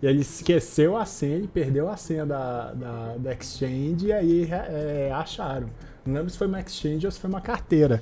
e 0.00 0.06
ele 0.06 0.20
esqueceu 0.20 0.96
a 0.96 1.04
senha, 1.04 1.34
ele 1.34 1.48
perdeu 1.48 1.88
a 1.88 1.96
senha 1.96 2.24
da, 2.24 2.72
da, 2.72 3.14
da 3.18 3.32
exchange 3.32 4.06
e 4.06 4.12
aí 4.12 4.48
é, 4.48 5.10
acharam. 5.12 5.68
Não 6.06 6.14
lembro 6.14 6.30
se 6.30 6.38
foi 6.38 6.46
uma 6.46 6.60
exchange 6.60 7.04
ou 7.04 7.10
se 7.10 7.18
foi 7.18 7.28
uma 7.28 7.40
carteira. 7.40 8.00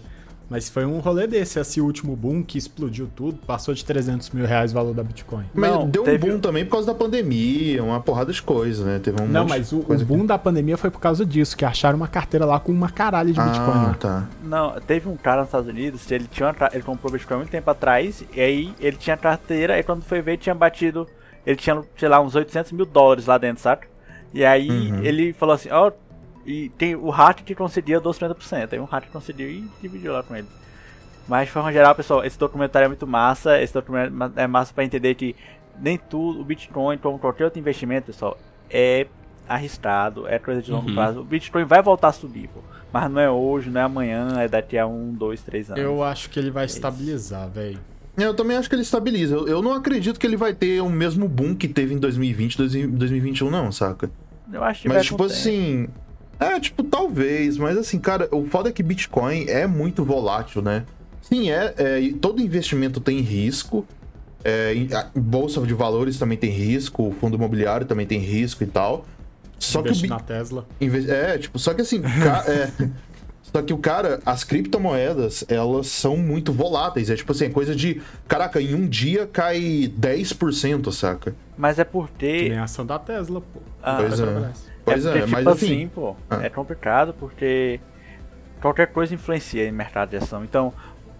Mas 0.48 0.68
foi 0.68 0.86
um 0.86 0.98
rolê 1.00 1.26
desse, 1.26 1.58
esse 1.58 1.80
último 1.80 2.14
boom 2.14 2.40
que 2.42 2.56
explodiu 2.56 3.08
tudo, 3.16 3.36
passou 3.46 3.74
de 3.74 3.84
300 3.84 4.30
mil 4.30 4.46
reais 4.46 4.70
o 4.70 4.74
valor 4.74 4.94
da 4.94 5.02
Bitcoin. 5.02 5.44
Mas 5.52 5.70
Não, 5.70 5.88
deu 5.88 6.04
um 6.04 6.18
boom 6.18 6.38
também 6.38 6.64
por 6.64 6.70
causa 6.72 6.86
da 6.86 6.94
pandemia, 6.94 7.82
uma 7.82 8.00
porrada 8.00 8.32
de 8.32 8.40
coisa, 8.40 8.84
né? 8.84 9.00
Teve 9.00 9.20
um 9.20 9.26
Não, 9.26 9.44
mas 9.44 9.72
o, 9.72 9.80
o 9.80 9.82
coisa 9.82 10.04
que- 10.04 10.08
boom 10.12 10.24
da 10.24 10.38
pandemia 10.38 10.76
foi 10.76 10.88
por 10.90 11.00
causa 11.00 11.26
disso, 11.26 11.56
que 11.56 11.64
acharam 11.64 11.96
uma 11.96 12.06
carteira 12.06 12.46
lá 12.46 12.60
com 12.60 12.70
uma 12.70 12.88
caralho 12.90 13.32
de 13.32 13.40
Bitcoin. 13.40 13.86
Ah, 13.90 13.96
tá. 13.98 14.28
Não, 14.44 14.80
teve 14.80 15.08
um 15.08 15.16
cara 15.16 15.40
nos 15.40 15.48
Estados 15.48 15.68
Unidos, 15.68 16.08
ele 16.12 16.28
tinha 16.30 16.48
uma 16.48 16.70
ele 16.72 16.82
comprou 16.84 17.10
Bitcoin 17.12 17.34
há 17.34 17.38
muito 17.38 17.50
tempo 17.50 17.68
atrás, 17.68 18.22
e 18.32 18.40
aí 18.40 18.74
ele 18.78 18.96
tinha 18.96 19.16
carteira, 19.16 19.76
e 19.78 19.82
quando 19.82 20.02
foi 20.04 20.22
ver, 20.22 20.36
tinha 20.36 20.54
batido, 20.54 21.08
ele 21.44 21.56
tinha, 21.56 21.82
sei 21.96 22.08
lá, 22.08 22.20
uns 22.20 22.36
800 22.36 22.70
mil 22.70 22.86
dólares 22.86 23.26
lá 23.26 23.36
dentro, 23.36 23.62
saca? 23.62 23.88
E 24.32 24.44
aí 24.44 24.68
Uhum. 24.92 25.02
ele 25.02 25.32
falou 25.32 25.54
assim, 25.56 25.70
ó, 25.72 25.90
e 26.46 26.68
tem 26.70 26.94
o 26.94 27.10
hack 27.10 27.40
que 27.42 27.54
concedia 27.54 28.00
250%, 28.00 28.72
aí 28.72 28.80
um 28.80 28.84
hack 28.84 29.06
concedeu 29.12 29.48
e 29.50 29.64
dividiu 29.82 30.12
lá 30.12 30.22
com 30.22 30.34
ele. 30.36 30.46
Mas 31.28 31.46
de 31.46 31.52
forma 31.52 31.72
geral, 31.72 31.94
pessoal, 31.94 32.24
esse 32.24 32.38
documentário 32.38 32.86
é 32.86 32.88
muito 32.88 33.06
massa, 33.06 33.60
esse 33.60 33.74
documentário 33.74 34.32
é 34.36 34.46
massa 34.46 34.72
pra 34.72 34.84
entender 34.84 35.14
que 35.16 35.34
nem 35.80 35.98
tudo, 35.98 36.40
o 36.40 36.44
Bitcoin, 36.44 36.98
como 36.98 37.18
qualquer 37.18 37.44
outro 37.44 37.58
investimento, 37.58 38.06
pessoal, 38.06 38.38
é 38.70 39.06
arriscado, 39.48 40.26
é 40.28 40.38
coisa 40.38 40.62
de 40.62 40.70
longo 40.70 40.88
Uhum. 40.88 40.94
prazo. 40.94 41.20
O 41.20 41.24
Bitcoin 41.24 41.64
vai 41.64 41.82
voltar 41.82 42.08
a 42.08 42.12
subir, 42.12 42.48
pô. 42.48 42.60
Mas 42.92 43.10
não 43.10 43.20
é 43.20 43.30
hoje, 43.30 43.68
não 43.70 43.80
é 43.80 43.84
amanhã, 43.84 44.28
é 44.38 44.48
daqui 44.48 44.78
a 44.78 44.86
um, 44.86 45.12
dois, 45.12 45.42
três 45.42 45.70
anos. 45.70 45.82
Eu 45.82 46.02
acho 46.02 46.30
que 46.30 46.38
ele 46.38 46.50
vai 46.50 46.64
estabilizar, 46.64 47.48
velho. 47.48 47.78
Eu 48.16 48.32
também 48.32 48.56
acho 48.56 48.68
que 48.68 48.74
ele 48.74 48.82
estabiliza. 48.82 49.34
Eu, 49.34 49.46
eu 49.46 49.62
não 49.62 49.72
acredito 49.72 50.18
que 50.18 50.26
ele 50.26 50.36
vai 50.36 50.54
ter 50.54 50.80
o 50.80 50.88
mesmo 50.88 51.28
boom 51.28 51.54
que 51.54 51.68
teve 51.68 51.92
em 51.94 51.98
2020, 51.98 52.56
2021, 52.56 53.50
não, 53.50 53.70
saca? 53.70 54.10
Eu 54.50 54.64
acho 54.64 54.82
que 54.82 54.88
Mas, 54.88 54.96
vai 54.96 55.04
tipo 55.04 55.16
tempo. 55.18 55.90
É, 56.38 56.60
tipo, 56.60 56.82
talvez, 56.82 57.56
mas 57.56 57.76
assim, 57.78 57.98
cara, 57.98 58.28
o 58.30 58.46
foda 58.46 58.68
é 58.68 58.72
que 58.72 58.82
Bitcoin 58.82 59.46
é 59.48 59.66
muito 59.66 60.04
volátil, 60.04 60.60
né? 60.60 60.84
Sim, 61.22 61.50
é. 61.50 61.74
é, 61.78 62.00
e 62.00 62.12
todo 62.12 62.40
investimento 62.42 63.00
tem 63.00 63.20
risco. 63.20 63.86
É, 64.44 64.74
a 64.94 65.06
Bolsa 65.18 65.60
de 65.62 65.74
valores 65.74 66.18
também 66.18 66.38
tem 66.38 66.50
risco, 66.50 67.08
o 67.08 67.12
fundo 67.12 67.36
imobiliário 67.36 67.86
também 67.86 68.06
tem 68.06 68.18
risco 68.20 68.62
e 68.62 68.66
tal. 68.66 69.04
Só 69.58 69.82
que 69.82 69.90
o 69.90 70.08
na 70.08 70.20
Tesla. 70.20 70.66
Inve- 70.80 71.10
É, 71.10 71.38
tipo, 71.38 71.58
só 71.58 71.72
que 71.74 71.80
assim, 71.80 72.00
ca- 72.02 72.44
é, 72.46 72.70
só 73.42 73.62
que 73.62 73.72
o 73.72 73.78
cara, 73.78 74.20
as 74.24 74.44
criptomoedas, 74.44 75.44
elas 75.48 75.88
são 75.88 76.16
muito 76.16 76.52
voláteis. 76.52 77.08
É 77.10 77.16
tipo 77.16 77.32
assim, 77.32 77.46
é 77.46 77.48
coisa 77.48 77.74
de, 77.74 78.00
caraca, 78.28 78.60
em 78.60 78.74
um 78.74 78.86
dia 78.86 79.26
cai 79.26 79.90
10%, 79.98 80.92
saca? 80.92 81.34
Mas 81.56 81.78
é 81.78 81.84
por 81.84 82.08
Que 82.10 82.14
ter. 82.18 82.48
nem 82.50 82.58
a 82.58 82.64
ação 82.64 82.84
da 82.86 82.98
Tesla, 82.98 83.40
pô. 83.40 83.60
Ah, 83.82 83.96
Pois 84.00 84.20
é. 84.20 84.52
Pois 84.86 85.04
é, 85.04 85.10
porque, 85.10 85.24
tipo 85.26 85.32
mas 85.32 85.46
assim, 85.46 85.66
assim, 85.66 85.88
pô, 85.88 86.16
Ah. 86.30 86.38
é 86.42 86.48
complicado 86.48 87.12
porque 87.18 87.80
qualquer 88.60 88.86
coisa 88.86 89.12
influencia 89.14 89.66
em 89.66 89.72
mercado 89.72 90.10
de 90.10 90.16
ação. 90.16 90.44
Então, 90.44 90.72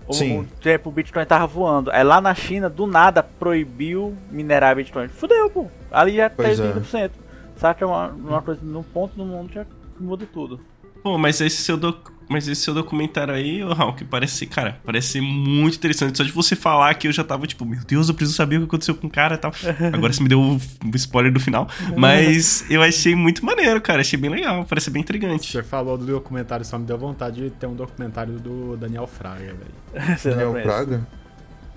o, 0.06 0.12
Sim. 0.14 0.40
o 0.40 0.44
tempo 0.62 0.88
o 0.88 0.92
Bitcoin 0.92 1.24
tava 1.26 1.46
voando. 1.46 1.90
Aí 1.90 2.02
lá 2.04 2.20
na 2.20 2.34
China, 2.34 2.70
do 2.70 2.86
nada, 2.86 3.22
proibiu 3.22 4.16
minerar 4.30 4.76
Bitcoin. 4.76 5.08
Fudeu, 5.08 5.50
pô. 5.50 5.66
Ali 5.90 6.16
já 6.16 6.30
Pois 6.30 6.58
caiu 6.58 6.70
é. 6.70 6.74
30%. 6.74 7.10
Saca? 7.56 7.84
É 7.84 7.88
uma, 7.88 8.08
uma 8.08 8.42
coisa, 8.42 8.60
num 8.62 8.82
ponto 8.82 9.18
no 9.18 9.24
mundo 9.24 9.52
já 9.52 9.66
muda 9.98 10.26
tudo. 10.32 10.60
Pô, 11.02 11.18
mas 11.18 11.40
esse 11.40 11.62
seu, 11.62 11.76
doc... 11.76 12.10
mas 12.28 12.48
esse 12.48 12.62
seu 12.62 12.74
documentário 12.74 13.32
aí, 13.34 13.62
Raul, 13.62 13.94
que 13.94 14.04
parece, 14.04 14.46
cara, 14.46 14.80
parece 14.84 15.08
ser 15.08 15.20
muito 15.20 15.76
interessante. 15.76 16.16
Só 16.18 16.24
de 16.24 16.32
você 16.32 16.56
falar 16.56 16.94
que 16.94 17.08
eu 17.08 17.12
já 17.12 17.22
tava 17.24 17.46
tipo, 17.46 17.64
meu 17.64 17.80
Deus, 17.86 18.08
eu 18.08 18.14
preciso 18.14 18.36
saber 18.36 18.56
o 18.56 18.60
que 18.60 18.66
aconteceu 18.66 18.94
com 18.94 19.06
o 19.06 19.10
cara 19.10 19.34
e 19.36 19.38
tal. 19.38 19.52
Agora 19.92 20.12
você 20.12 20.22
me 20.22 20.28
deu 20.28 20.40
o 20.40 20.60
o 20.84 20.96
spoiler 20.96 21.32
do 21.32 21.40
final. 21.40 21.68
Mas 21.96 22.64
eu 22.70 22.82
achei 22.82 23.14
muito 23.14 23.44
maneiro, 23.44 23.80
cara. 23.80 24.00
Achei 24.00 24.18
bem 24.18 24.30
legal, 24.30 24.64
parece 24.64 24.90
bem 24.90 25.02
intrigante. 25.02 25.52
Você 25.52 25.62
falou 25.62 25.96
do 25.98 26.06
documentário, 26.06 26.64
só 26.64 26.78
me 26.78 26.86
deu 26.86 26.98
vontade 26.98 27.42
de 27.42 27.50
ter 27.50 27.66
um 27.66 27.74
documentário 27.74 28.38
do 28.38 28.76
Daniel 28.76 29.06
Fraga, 29.06 29.54
velho. 29.54 30.18
Daniel 30.24 30.52
conhece. 30.52 30.62
Praga? 30.62 31.08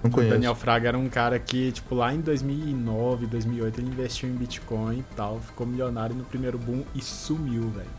Não 0.04 0.10
O 0.10 0.12
conheço. 0.12 0.34
Daniel 0.34 0.56
Fraga 0.56 0.88
era 0.90 0.98
um 0.98 1.10
cara 1.10 1.38
que, 1.40 1.72
tipo, 1.72 1.94
lá 1.96 2.14
em 2.14 2.22
2009, 2.22 3.28
2008, 3.28 3.82
ele 3.82 3.90
investiu 3.90 4.30
em 4.30 4.34
Bitcoin 4.34 5.00
e 5.00 5.06
tal, 5.16 5.40
ficou 5.42 5.68
milionário 5.68 6.16
no 6.16 6.24
primeiro 6.24 6.58
boom 6.58 6.84
e 6.96 7.02
sumiu, 7.02 7.70
velho. 7.70 7.99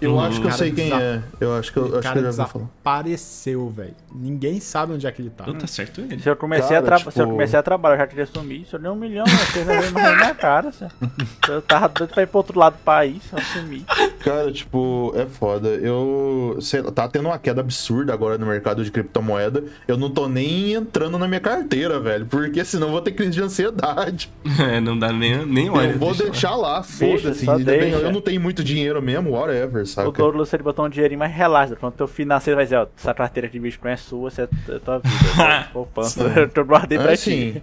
Eu 0.00 0.14
Hum. 0.16 0.20
acho 0.20 0.40
que 0.40 0.46
eu 0.46 0.52
sei 0.52 0.72
quem 0.72 0.92
é. 0.92 1.22
Eu 1.40 1.54
acho 1.54 1.72
que 1.72 1.78
eu, 1.78 1.84
acho 1.84 1.94
que 1.96 2.02
cara 2.02 2.18
eu 2.20 2.32
já 2.32 2.42
ouvi 2.42 2.52
falar. 2.52 2.64
desapareceu, 2.64 3.68
velho. 3.70 3.94
Ninguém 4.14 4.60
sabe 4.60 4.92
onde 4.92 5.06
é 5.06 5.12
que 5.12 5.22
ele 5.22 5.30
tá. 5.30 5.44
Então 5.46 5.54
tá 5.58 5.66
certo 5.66 6.00
ele. 6.00 6.20
Se 6.20 6.28
eu, 6.28 6.36
comecei 6.36 6.68
Cara, 6.68 6.78
a 6.80 6.82
tra- 6.82 6.98
tipo- 6.98 7.10
se 7.10 7.20
eu 7.20 7.26
comecei 7.28 7.58
a 7.58 7.62
trabalhar, 7.62 7.94
eu 7.94 7.98
já 8.00 8.06
queria 8.06 8.26
sumir. 8.26 8.66
Se 8.66 8.74
eu 8.74 8.78
dei 8.80 8.90
um 8.90 8.94
milhão, 8.96 9.24
não 9.26 9.64
veem 9.64 9.90
mais 9.92 9.92
na 9.92 10.16
minha 10.16 10.34
cara. 10.34 10.72
senhor. 10.72 10.92
Eu 11.48 11.62
tava 11.62 11.88
doido 11.88 12.10
pra 12.12 12.22
ir 12.24 12.26
pro 12.26 12.38
outro 12.38 12.58
lado 12.58 12.72
do 12.74 12.82
país, 12.82 13.22
eu 13.32 13.40
sumi. 13.40 13.84
Cara, 14.24 14.50
tipo, 14.50 15.12
é 15.14 15.26
foda. 15.26 15.68
Eu. 15.68 16.58
Sei 16.60 16.82
tá 16.82 17.06
tendo 17.08 17.26
uma 17.28 17.38
queda 17.38 17.60
absurda 17.60 18.12
agora 18.12 18.36
no 18.36 18.46
mercado 18.46 18.84
de 18.84 18.90
criptomoeda. 18.90 19.62
Eu 19.86 19.96
não 19.96 20.10
tô 20.10 20.28
nem 20.28 20.72
entrando 20.72 21.16
na 21.18 21.28
minha 21.28 21.38
carteira, 21.40 22.00
velho. 22.00 22.26
Porque 22.26 22.64
senão 22.64 22.88
eu 22.88 22.92
vou 22.94 23.00
ter 23.00 23.12
crise 23.12 23.30
de 23.32 23.42
ansiedade. 23.42 24.30
É, 24.66 24.80
não 24.80 24.98
dá 24.98 25.12
nem, 25.12 25.44
nem 25.46 25.68
olha. 25.70 25.90
eu 25.90 25.98
vou 25.98 26.14
deixar 26.14 26.56
lá, 26.56 26.82
foda-se. 26.82 27.46
deixa. 27.62 27.96
Eu 27.98 28.10
não 28.12 28.20
tenho 28.22 28.40
muito 28.40 28.64
dinheiro 28.64 29.00
mesmo, 29.02 29.30
whatever, 29.32 29.85
O? 30.08 30.12
Douglas 30.12 30.52
ele 30.52 30.62
botou 30.62 30.84
um 30.84 30.88
dinheirinho, 30.88 31.18
mas 31.18 31.32
relaxa. 31.32 31.76
Quando 31.76 31.94
teu 31.94 32.06
financeiro 32.06 32.56
vai 32.56 32.64
dizer, 32.64 32.76
ó, 32.76 32.86
essa 32.96 33.12
carteira 33.14 33.48
de 33.48 33.58
Bitcoin 33.58 33.90
é 33.92 33.96
sua, 33.96 34.30
você 34.30 34.42
é 34.42 34.78
tua 34.78 34.98
vida. 34.98 35.68
Poupança, 35.72 36.22
eu 36.36 36.48
tô 36.48 36.64
guardei 36.64 36.98
pra 36.98 37.12
É 37.12 37.16
ti. 37.16 37.62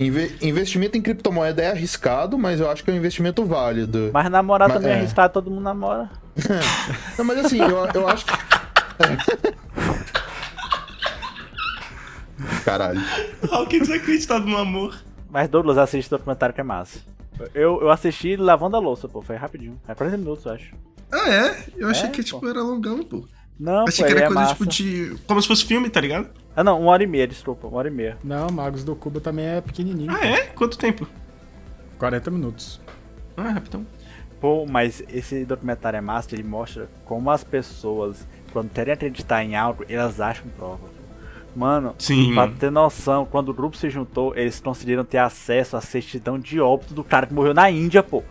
inve- 0.00 0.36
investimento 0.42 0.96
em 0.98 1.02
criptomoeda 1.02 1.62
é 1.62 1.70
arriscado, 1.70 2.38
mas 2.38 2.60
eu 2.60 2.70
acho 2.70 2.84
que 2.84 2.90
é 2.90 2.94
um 2.94 2.96
investimento 2.96 3.44
válido. 3.44 4.10
Mas 4.12 4.30
namorar 4.30 4.68
Mas- 4.68 4.76
também 4.78 4.92
é 4.92 4.94
é. 4.96 4.98
arriscado, 4.98 5.32
todo 5.32 5.50
mundo 5.50 5.62
namora. 5.62 6.10
Não, 7.16 7.24
mas 7.24 7.38
assim, 7.46 7.58
eu, 7.60 7.88
eu 7.94 8.08
acho 8.08 8.26
que. 8.26 8.32
Caralho. 12.64 13.00
Raul, 13.50 13.66
que 13.66 13.78
desacreditado 13.80 14.46
no 14.46 14.56
amor. 14.56 14.94
Mas 15.30 15.48
Douglas 15.48 15.78
assiste 15.78 16.08
o 16.08 16.10
documentário 16.18 16.54
que 16.54 16.60
é 16.60 16.64
massa. 16.64 17.00
Eu, 17.54 17.80
eu 17.82 17.90
assisti 17.90 18.36
lavando 18.36 18.76
a 18.76 18.80
louça, 18.80 19.08
pô, 19.08 19.20
foi 19.22 19.36
rapidinho. 19.36 19.78
É 19.86 19.94
40 19.94 20.16
minutos, 20.16 20.44
eu 20.46 20.52
acho. 20.52 20.74
Ah, 21.10 21.28
é? 21.30 21.64
Eu 21.76 21.88
achei 21.88 22.08
É, 22.08 22.10
que 22.12 22.18
pô. 22.22 22.24
tipo, 22.24 22.48
era 22.48 22.62
longão, 22.62 23.02
pô. 23.04 23.26
Não, 23.58 23.84
achei 23.86 24.04
pô, 24.04 24.08
que 24.12 24.16
era 24.16 24.24
é 24.24 24.26
coisa 24.26 24.40
massa. 24.40 24.52
tipo 24.54 24.66
de. 24.66 25.16
Como 25.26 25.40
se 25.40 25.48
fosse 25.48 25.64
filme, 25.64 25.88
tá 25.88 26.00
ligado? 26.00 26.28
Ah, 26.54 26.64
não, 26.64 26.80
uma 26.80 26.90
hora 26.90 27.02
e 27.02 27.06
meia, 27.06 27.26
desculpa, 27.26 27.66
uma 27.66 27.78
hora 27.78 27.88
e 27.88 27.90
meia. 27.90 28.18
Não, 28.24 28.48
Magos 28.50 28.82
do 28.84 28.94
Cubo 28.96 29.20
também 29.20 29.46
é 29.46 29.60
pequenininho. 29.60 30.10
Ah, 30.10 30.26
é? 30.26 30.46
Quanto 30.46 30.76
tempo? 30.78 31.06
40 31.98 32.30
minutos. 32.30 32.80
Ah, 33.36 33.50
rapidão. 33.50 33.86
Pô, 34.40 34.66
mas 34.66 35.02
esse 35.08 35.44
documentário 35.44 35.96
é 35.96 36.00
massa, 36.00 36.34
ele 36.34 36.42
mostra 36.42 36.88
como 37.04 37.30
as 37.30 37.42
pessoas, 37.42 38.26
quando 38.52 38.70
querem 38.70 38.92
acreditar 38.92 39.42
em 39.42 39.56
algo, 39.56 39.84
elas 39.88 40.20
acham 40.20 40.46
prova. 40.56 40.95
Mano, 41.56 41.94
Sim. 41.98 42.34
pra 42.34 42.48
ter 42.48 42.70
noção, 42.70 43.24
quando 43.24 43.48
o 43.48 43.54
grupo 43.54 43.76
se 43.78 43.88
juntou, 43.88 44.36
eles 44.36 44.60
conseguiram 44.60 45.04
ter 45.04 45.16
acesso 45.16 45.74
à 45.76 45.80
certidão 45.80 46.38
de 46.38 46.60
óbito 46.60 46.92
do 46.92 47.02
cara 47.02 47.26
que 47.26 47.32
morreu 47.32 47.54
na 47.54 47.70
Índia, 47.70 48.02
pô. 48.02 48.22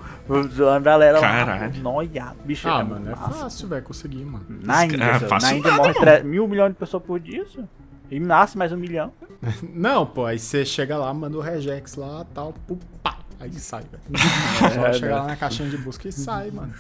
A 0.72 0.80
galera 0.80 1.20
lá, 1.20 1.28
Caralho. 1.28 1.82
noiado, 1.82 2.38
bicho. 2.46 2.68
Ah, 2.70 2.82
é 2.82 2.84
mano, 2.84 3.08
é 3.10 3.16
massa. 3.16 3.32
fácil, 3.40 3.68
velho, 3.68 3.84
conseguir, 3.84 4.24
mano. 4.24 4.46
Na 4.64 4.86
Índia, 4.86 5.20
fácil 5.22 5.50
na 5.50 5.56
Índia 5.58 5.72
nada, 5.72 5.84
morre 5.84 5.94
tre- 5.96 6.24
mil 6.24 6.48
milhões 6.48 6.72
de 6.74 6.78
pessoas 6.78 7.02
por 7.02 7.20
dia, 7.20 7.46
senhor. 7.48 7.68
E 8.12 8.20
nasce 8.20 8.56
mais 8.56 8.72
um 8.72 8.78
milhão. 8.78 9.12
Não, 9.74 10.06
pô, 10.06 10.26
aí 10.26 10.38
você 10.38 10.64
chega 10.64 10.96
lá, 10.96 11.12
manda 11.12 11.36
o 11.36 11.42
regex 11.42 11.96
lá, 11.96 12.24
tal, 12.34 12.54
pá, 13.02 13.18
aí 13.46 13.54
sai, 13.60 13.84
velho. 13.84 14.20
Só 14.76 14.86
É, 14.88 14.94
chegar 14.94 15.08
né? 15.08 15.16
lá 15.22 15.28
na 15.28 15.36
caixinha 15.36 15.70
de 15.70 15.78
busca 15.78 16.08
e 16.08 16.12
sai, 16.12 16.52
mano. 16.52 16.74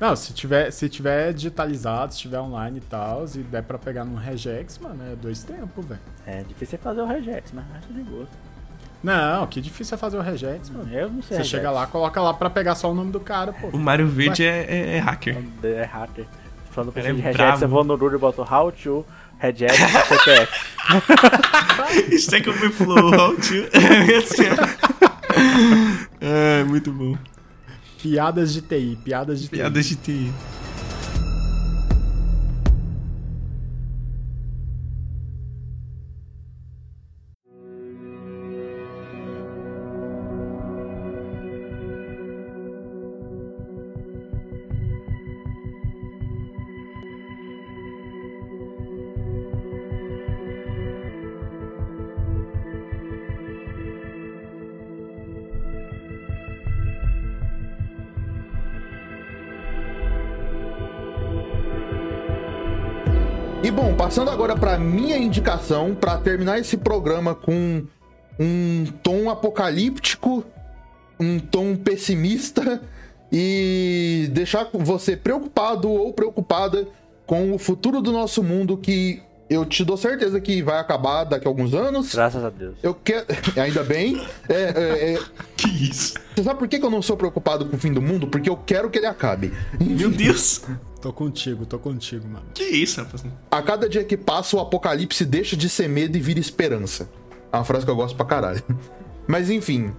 Não, 0.00 0.14
se 0.16 0.32
tiver, 0.32 0.70
se 0.72 0.88
tiver 0.88 1.32
digitalizado, 1.32 2.12
se 2.12 2.20
tiver 2.20 2.40
online 2.40 2.78
e 2.78 2.80
tal, 2.80 3.24
e 3.34 3.38
der 3.38 3.62
pra 3.62 3.78
pegar 3.78 4.04
num 4.04 4.16
regex, 4.16 4.78
mano, 4.78 5.00
é 5.12 5.14
dois 5.16 5.42
tempos, 5.44 5.84
velho. 5.86 6.00
É 6.26 6.42
difícil 6.42 6.76
é 6.78 6.82
fazer 6.82 7.00
o 7.00 7.06
regex, 7.06 7.52
mas 7.52 7.64
acho 7.78 7.92
de 7.92 8.02
boa. 8.02 8.26
Não, 9.02 9.46
que 9.46 9.60
difícil 9.60 9.94
é 9.94 9.98
fazer 9.98 10.16
o 10.16 10.20
regex, 10.22 10.70
mano. 10.70 10.92
Eu 10.92 11.08
não 11.08 11.22
sei. 11.22 11.28
Você 11.28 11.34
regex. 11.42 11.48
chega 11.50 11.70
lá, 11.70 11.86
coloca 11.86 12.20
lá 12.20 12.34
pra 12.34 12.50
pegar 12.50 12.74
só 12.74 12.90
o 12.90 12.94
nome 12.94 13.12
do 13.12 13.20
cara, 13.20 13.52
pô. 13.52 13.68
O 13.68 13.78
Mario 13.78 14.08
Verde 14.08 14.44
é, 14.44 14.64
é- 14.68 14.96
é 14.96 14.98
hacker. 14.98 15.36
É 15.62 15.84
hacker. 15.84 16.26
Quando 16.74 16.88
eu 16.88 16.94
Ele 17.02 17.08
é 17.08 17.12
de 17.12 17.20
regex, 17.20 17.36
bravo. 17.36 17.64
eu 17.64 17.68
vou 17.68 17.84
no 17.84 17.96
Google 17.96 18.16
e 18.16 18.20
boto 18.20 18.42
how 18.42 18.72
to 18.72 19.06
regex 19.38 19.72
CPF. 20.08 20.74
Isso 22.12 22.34
é 22.34 22.40
que 22.40 22.48
eu 22.48 22.54
me 22.58 22.68
flow, 22.70 23.14
how 23.14 23.36
to. 23.36 25.03
É, 26.20 26.64
muito 26.64 26.90
bom. 26.90 27.16
Piadas 28.02 28.52
de 28.54 28.62
TI, 28.62 28.98
piadas 29.04 29.42
de 29.42 29.48
TI. 29.48 29.56
Piadas 29.56 29.86
de 29.86 29.96
TI. 29.96 30.32
Bom, 63.74 63.92
passando 63.92 64.30
agora 64.30 64.54
pra 64.54 64.78
minha 64.78 65.18
indicação, 65.18 65.96
pra 65.96 66.16
terminar 66.16 66.60
esse 66.60 66.76
programa 66.76 67.34
com 67.34 67.82
um 68.38 68.84
tom 69.02 69.28
apocalíptico, 69.28 70.44
um 71.18 71.40
tom 71.40 71.74
pessimista 71.74 72.80
e 73.32 74.28
deixar 74.30 74.68
você 74.72 75.16
preocupado 75.16 75.90
ou 75.90 76.12
preocupada 76.12 76.86
com 77.26 77.52
o 77.52 77.58
futuro 77.58 78.00
do 78.00 78.12
nosso 78.12 78.44
mundo 78.44 78.76
que 78.76 79.20
eu 79.48 79.64
te 79.64 79.84
dou 79.84 79.96
certeza 79.96 80.40
que 80.40 80.62
vai 80.62 80.78
acabar 80.78 81.24
daqui 81.24 81.46
a 81.46 81.50
alguns 81.50 81.74
anos. 81.74 82.14
Graças 82.14 82.42
a 82.42 82.50
Deus. 82.50 82.76
Eu 82.82 82.94
quero. 82.94 83.26
Ainda 83.60 83.82
bem. 83.82 84.24
É, 84.48 84.54
é, 84.54 85.14
é, 85.14 85.22
Que 85.56 85.68
isso? 85.68 86.14
Você 86.34 86.42
sabe 86.42 86.58
por 86.58 86.68
que 86.68 86.76
eu 86.76 86.90
não 86.90 87.02
sou 87.02 87.16
preocupado 87.16 87.66
com 87.66 87.76
o 87.76 87.78
fim 87.78 87.92
do 87.92 88.00
mundo? 88.00 88.26
Porque 88.26 88.48
eu 88.48 88.56
quero 88.56 88.90
que 88.90 88.98
ele 88.98 89.06
acabe. 89.06 89.52
Meu 89.78 90.10
Deus. 90.10 90.62
Tô 91.00 91.12
contigo, 91.12 91.66
tô 91.66 91.78
contigo, 91.78 92.26
mano. 92.26 92.46
Que 92.54 92.64
isso, 92.64 93.00
rapaz? 93.00 93.24
A 93.50 93.62
cada 93.62 93.88
dia 93.88 94.02
que 94.04 94.16
passa, 94.16 94.56
o 94.56 94.60
apocalipse 94.60 95.24
deixa 95.24 95.56
de 95.56 95.68
ser 95.68 95.88
medo 95.88 96.16
e 96.16 96.20
vira 96.20 96.40
esperança. 96.40 97.08
É 97.52 97.56
uma 97.56 97.64
frase 97.64 97.84
que 97.84 97.90
eu 97.90 97.96
gosto 97.96 98.16
pra 98.16 98.24
caralho. 98.24 98.62
Mas 99.28 99.50
enfim, 99.50 99.92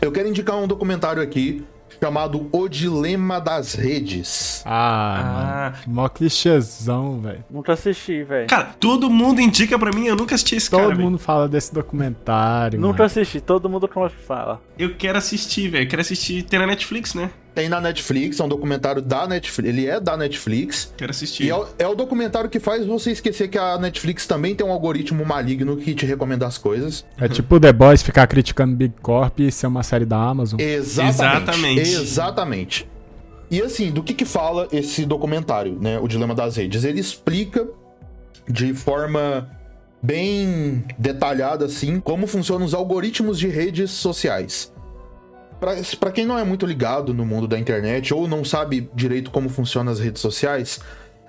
eu 0.00 0.12
quero 0.12 0.28
indicar 0.28 0.56
um 0.56 0.66
documentário 0.66 1.22
aqui 1.22 1.64
chamado 2.02 2.48
O 2.52 2.68
Dilema 2.68 3.40
das 3.40 3.74
Redes. 3.74 4.62
Ah, 4.66 5.18
Ah. 5.18 5.72
mano. 5.86 5.94
Mó 5.94 6.08
clichêzão, 6.08 7.20
velho. 7.20 7.44
Nunca 7.50 7.72
assisti, 7.72 8.22
velho. 8.22 8.46
Cara, 8.48 8.74
todo 8.78 9.08
mundo 9.10 9.40
indica 9.40 9.78
pra 9.78 9.90
mim, 9.92 10.06
eu 10.06 10.16
nunca 10.16 10.34
assisti 10.34 10.56
esse 10.56 10.70
Todo 10.70 10.80
cara, 10.80 10.94
velho. 10.94 11.02
mundo 11.04 11.18
fala 11.18 11.48
desse 11.48 11.72
documentário, 11.74 12.80
Nunca 12.80 12.92
mano. 12.98 13.04
assisti, 13.04 13.40
todo 13.40 13.68
mundo 13.68 13.86
como 13.88 14.08
fala. 14.08 14.60
Eu 14.78 14.94
quero 14.96 15.18
assistir, 15.18 15.68
velho. 15.68 15.84
Eu 15.84 15.88
quero 15.88 16.02
assistir. 16.02 16.42
Tem 16.44 16.58
na 16.58 16.66
Netflix, 16.66 17.14
né? 17.14 17.30
Tem 17.58 17.68
na 17.68 17.80
Netflix, 17.80 18.38
é 18.38 18.44
um 18.44 18.48
documentário 18.48 19.02
da 19.02 19.26
Netflix. 19.26 19.68
Ele 19.68 19.84
é 19.84 19.98
da 19.98 20.16
Netflix. 20.16 20.94
Quero 20.96 21.10
assistir. 21.10 21.42
E 21.42 21.50
é 21.50 21.56
o, 21.56 21.66
é 21.76 21.88
o 21.88 21.94
documentário 21.96 22.48
que 22.48 22.60
faz 22.60 22.86
você 22.86 23.10
esquecer 23.10 23.48
que 23.48 23.58
a 23.58 23.76
Netflix 23.76 24.28
também 24.28 24.54
tem 24.54 24.64
um 24.64 24.70
algoritmo 24.70 25.26
maligno 25.26 25.76
que 25.76 25.92
te 25.92 26.06
recomenda 26.06 26.46
as 26.46 26.56
coisas. 26.56 27.04
É 27.20 27.26
tipo 27.26 27.58
The 27.58 27.72
Boys 27.72 28.00
ficar 28.00 28.28
criticando 28.28 28.76
Big 28.76 28.94
Corp 29.02 29.40
e 29.40 29.50
ser 29.50 29.66
uma 29.66 29.82
série 29.82 30.04
da 30.04 30.16
Amazon. 30.16 30.60
Exatamente. 30.60 31.80
Exatamente. 31.80 31.90
Exatamente. 31.90 32.88
E 33.50 33.60
assim, 33.60 33.90
do 33.90 34.04
que 34.04 34.14
que 34.14 34.24
fala 34.24 34.68
esse 34.70 35.04
documentário, 35.04 35.76
né? 35.80 35.98
O 35.98 36.06
Dilema 36.06 36.36
das 36.36 36.54
Redes? 36.54 36.84
Ele 36.84 37.00
explica 37.00 37.66
de 38.48 38.72
forma 38.72 39.50
bem 40.00 40.84
detalhada, 40.96 41.64
assim, 41.64 41.98
como 41.98 42.28
funcionam 42.28 42.64
os 42.64 42.72
algoritmos 42.72 43.36
de 43.36 43.48
redes 43.48 43.90
sociais. 43.90 44.72
Pra 45.60 46.12
quem 46.12 46.24
não 46.24 46.38
é 46.38 46.44
muito 46.44 46.64
ligado 46.64 47.12
no 47.12 47.26
mundo 47.26 47.48
da 47.48 47.58
internet 47.58 48.14
ou 48.14 48.28
não 48.28 48.44
sabe 48.44 48.88
direito 48.94 49.30
como 49.30 49.48
funcionam 49.48 49.92
as 49.92 49.98
redes 49.98 50.22
sociais, 50.22 50.80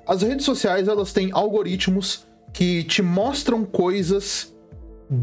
as 0.06 0.22
redes 0.22 0.46
sociais 0.46 0.88
elas 0.88 1.12
têm 1.12 1.30
algoritmos 1.32 2.28
que 2.54 2.84
te 2.84 3.02
mostram 3.02 3.66
coisas 3.66 4.56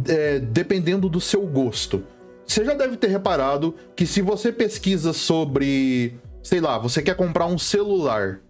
é, 0.09 0.39
dependendo 0.41 1.09
do 1.09 1.21
seu 1.21 1.47
gosto. 1.47 2.05
Você 2.47 2.65
já 2.65 2.75
deve 2.75 2.97
ter 2.97 3.09
reparado 3.09 3.75
que 3.95 4.07
se 4.07 4.23
você 4.23 4.53
pesquisa 4.53 5.13
sobre, 5.13 6.15
sei 6.43 6.61
lá, 6.61 6.79
você 6.79 7.03
quer 7.03 7.17
comprar 7.17 7.47
um 7.47 7.59
celular, 7.59 8.41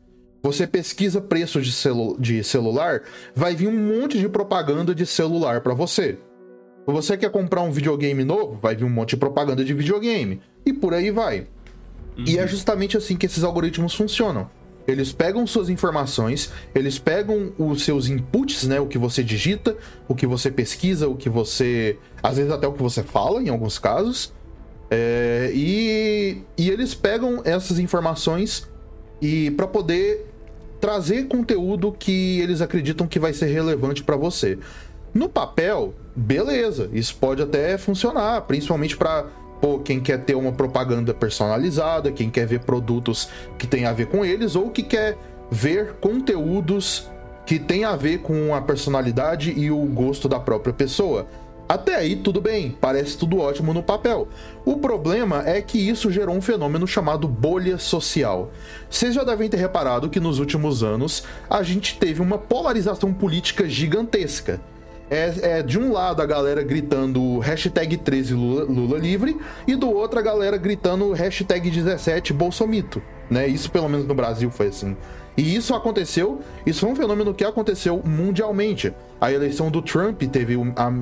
você 0.43 0.67
pesquisa 0.67 1.21
preço 1.21 1.61
de, 1.61 1.73
celu 1.73 2.17
de 2.19 2.45
celular, 2.45 3.03
vai 3.35 3.55
vir 3.55 3.69
um 3.69 4.01
monte 4.01 4.19
de 4.19 4.29
propaganda 4.29 4.95
de 4.95 5.07
celular 5.07 5.61
pra 5.61 5.75
você. 5.75 6.19
Você 6.87 7.17
quer 7.17 7.31
comprar 7.31 7.63
um 7.63 7.73
videogame 7.73 8.25
novo, 8.25 8.59
vai 8.63 8.77
vir 8.77 8.85
um 8.85 8.91
monte 8.91 9.11
de 9.11 9.17
propaganda 9.17 9.65
de 9.65 9.75
videogame. 9.75 10.41
E 10.65 10.73
por 10.73 10.95
aí 10.95 11.11
vai. 11.11 11.47
E 12.17 12.39
é 12.39 12.47
justamente 12.47 12.97
assim 12.97 13.17
que 13.17 13.27
esses 13.27 13.45
algoritmos 13.45 13.95
funcionam. 13.95 14.49
Eles 14.87 15.13
pegam 15.13 15.45
suas 15.47 15.69
informações, 15.69 16.53
eles 16.73 16.99
pegam 16.99 17.53
os 17.59 17.83
seus 17.83 18.09
inputs, 18.09 18.67
né? 18.69 18.79
O 18.79 18.87
que 18.87 18.97
você 18.97 19.23
digita, 19.23 19.77
o 20.09 20.15
que 20.15 20.27
você 20.27 20.51
pesquisa, 20.51 21.09
o 21.09 21.17
que 21.17 21.29
você. 21.29 21.99
Às 22.23 22.37
vezes 22.37 22.53
até 22.53 22.69
o 22.69 22.73
que 22.73 22.83
você 22.83 23.03
fala, 23.03 23.43
em 23.43 23.49
alguns 23.49 23.79
casos. 23.79 24.33
É, 24.89 25.51
e, 25.53 26.43
e 26.57 26.71
eles 26.71 26.95
pegam 26.95 27.43
essas 27.45 27.81
informações 27.81 28.71
e 29.21 29.51
para 29.51 29.67
poder 29.67 30.25
trazer 30.81 31.27
conteúdo 31.27 31.91
que 31.91 32.41
eles 32.41 32.61
acreditam 32.61 33.09
que 33.09 33.19
vai 33.19 33.33
ser 33.33 33.47
relevante 33.47 34.05
para 34.05 34.17
você. 34.17 34.57
No 35.17 35.31
papel, 35.31 35.95
beleza, 36.15 36.91
isso 36.93 37.17
pode 37.17 37.41
até 37.41 37.79
funcionar, 37.79 38.43
principalmente 38.43 38.95
para 38.95 39.25
quem 39.83 39.99
quer 39.99 40.23
ter 40.23 40.35
uma 40.35 40.53
propaganda 40.53 41.15
personalizada, 41.15 42.13
quem 42.13 42.29
quer 42.29 42.47
ver 42.47 42.61
produtos 42.61 43.31
que 43.59 43.67
tem 43.67 43.87
a 43.87 43.95
ver 43.95 44.09
com 44.09 44.27
eles 44.27 44.55
ou 44.55 44.69
que 44.69 44.83
quer 44.83 45.17
ver 45.51 45.95
conteúdos 46.03 47.09
que 47.47 47.59
tem 47.59 47.83
a 47.83 47.97
ver 47.97 48.19
com 48.19 48.55
a 48.55 48.61
personalidade 48.61 49.59
e 49.59 49.71
o 49.71 49.79
gosto 49.87 50.29
da 50.29 50.39
própria 50.39 50.75
pessoa. 50.75 51.27
Até 51.67 51.95
aí 51.95 52.17
tudo 52.17 52.39
bem, 52.39 52.77
parece 52.79 53.17
tudo 53.17 53.39
ótimo 53.39 53.73
no 53.73 53.83
papel. 53.83 54.29
O 54.67 54.77
problema 54.77 55.49
é 55.49 55.63
que 55.63 55.79
isso 55.79 56.11
gerou 56.11 56.37
um 56.37 56.43
fenômeno 56.43 56.87
chamado 56.87 57.27
bolha 57.27 57.79
social. 57.79 58.51
Vocês 58.91 59.15
já 59.15 59.25
devem 59.25 59.49
ter 59.49 59.57
reparado 59.57 60.11
que 60.11 60.21
nos 60.21 60.39
últimos 60.39 60.83
anos 60.83 61.25
a 61.49 61.63
gente 61.63 61.97
teve 61.99 62.21
uma 62.21 62.37
polarização 62.37 63.15
política 63.15 63.67
gigantesca. 63.67 64.61
É, 65.09 65.59
é, 65.59 65.63
de 65.63 65.79
um 65.79 65.93
lado 65.93 66.21
a 66.21 66.27
galera 66.27 66.63
gritando 66.65 67.39
hashtag 67.39 67.97
13 67.97 68.35
Lula, 68.35 68.65
Lula 68.65 68.99
livre 68.99 69.37
e 69.67 69.77
do 69.77 69.89
outro 69.89 70.19
a 70.19 70.23
galera 70.23 70.57
gritando 70.57 71.13
hashtag 71.13 71.71
17 71.71 72.33
Bolsomito. 72.33 73.01
Né? 73.31 73.47
Isso 73.47 73.71
pelo 73.71 73.89
menos 73.89 74.05
no 74.07 74.15
Brasil 74.15 74.51
foi 74.51 74.69
assim. 74.69 74.97
E 75.37 75.55
isso 75.55 75.75
aconteceu, 75.75 76.41
isso 76.65 76.81
foi 76.81 76.91
um 76.91 76.97
fenômeno 76.97 77.35
que 77.35 77.45
aconteceu 77.45 78.03
mundialmente. 78.05 78.93
A 79.21 79.31
eleição 79.31 79.71
do 79.71 79.81
Trump 79.83 80.23
teve 80.23 80.55
a- 80.77 80.93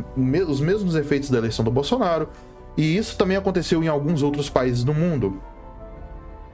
os 0.49 0.61
mesmos 0.61 0.97
efeitos 0.97 1.31
da 1.31 1.39
eleição 1.39 1.65
do 1.65 1.71
Bolsonaro, 1.71 2.29
e 2.77 2.97
isso 2.97 3.17
também 3.17 3.37
aconteceu 3.37 3.83
em 3.83 3.89
alguns 3.89 4.23
outros 4.23 4.51
países 4.51 4.83
do 4.85 4.93
mundo. 4.93 5.41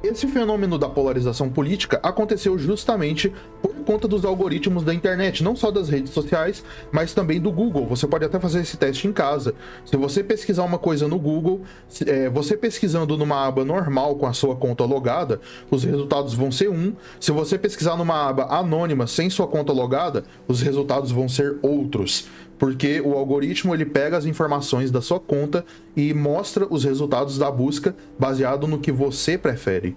Esse 0.03 0.27
fenômeno 0.27 0.79
da 0.79 0.89
polarização 0.89 1.51
política 1.51 2.01
aconteceu 2.03 2.59
justamente 2.59 3.31
por 3.61 3.75
conta 3.85 4.09
dos 4.09 4.25
algoritmos 4.25 4.83
da 4.83 4.95
internet, 4.95 5.45
não 5.45 5.55
só 5.55 5.71
das 5.71 5.91
redes 5.91 6.13
sociais, 6.13 6.65
mas 6.91 7.13
também 7.13 7.39
do 7.39 7.53
Google. 7.53 7.87
Você 7.87 8.07
pode 8.07 8.25
até 8.25 8.41
fazer 8.41 8.61
esse 8.61 8.79
teste 8.79 9.07
em 9.07 9.13
casa. 9.13 9.55
Se 9.85 9.97
você 9.99 10.25
pesquisar 10.25 10.65
uma 10.65 10.79
coisa 10.79 11.07
no 11.07 11.19
Google, 11.19 11.61
é, 12.07 12.31
você 12.31 12.57
pesquisando 12.57 13.15
numa 13.19 13.47
aba 13.47 13.63
normal 13.63 14.17
com 14.17 14.27
a 14.27 14.33
sua 14.33 14.57
conta 14.57 14.85
logada, 14.85 15.39
os 15.71 15.85
resultados 15.85 16.33
vão 16.33 16.51
ser 16.51 16.71
um. 16.71 16.95
Se 17.21 17.31
você 17.31 17.59
pesquisar 17.59 17.97
numa 17.97 18.27
aba 18.27 18.45
anônima 18.45 19.07
sem 19.07 19.29
sua 19.29 19.47
conta 19.47 19.73
logada, 19.73 20.25
os 20.49 20.63
resultados 20.63 21.11
vão 21.11 21.29
ser 21.29 21.59
outros 21.61 22.27
porque 22.61 23.01
o 23.01 23.15
algoritmo 23.15 23.75
ele 23.75 23.87
pega 23.87 24.19
as 24.19 24.27
informações 24.27 24.91
da 24.91 25.01
sua 25.01 25.19
conta 25.19 25.65
e 25.97 26.13
mostra 26.13 26.67
os 26.69 26.85
resultados 26.85 27.39
da 27.39 27.51
busca 27.51 27.97
baseado 28.19 28.69
no 28.69 28.79
que 28.79 28.93
você 28.93 29.39
prefere. 29.39 29.97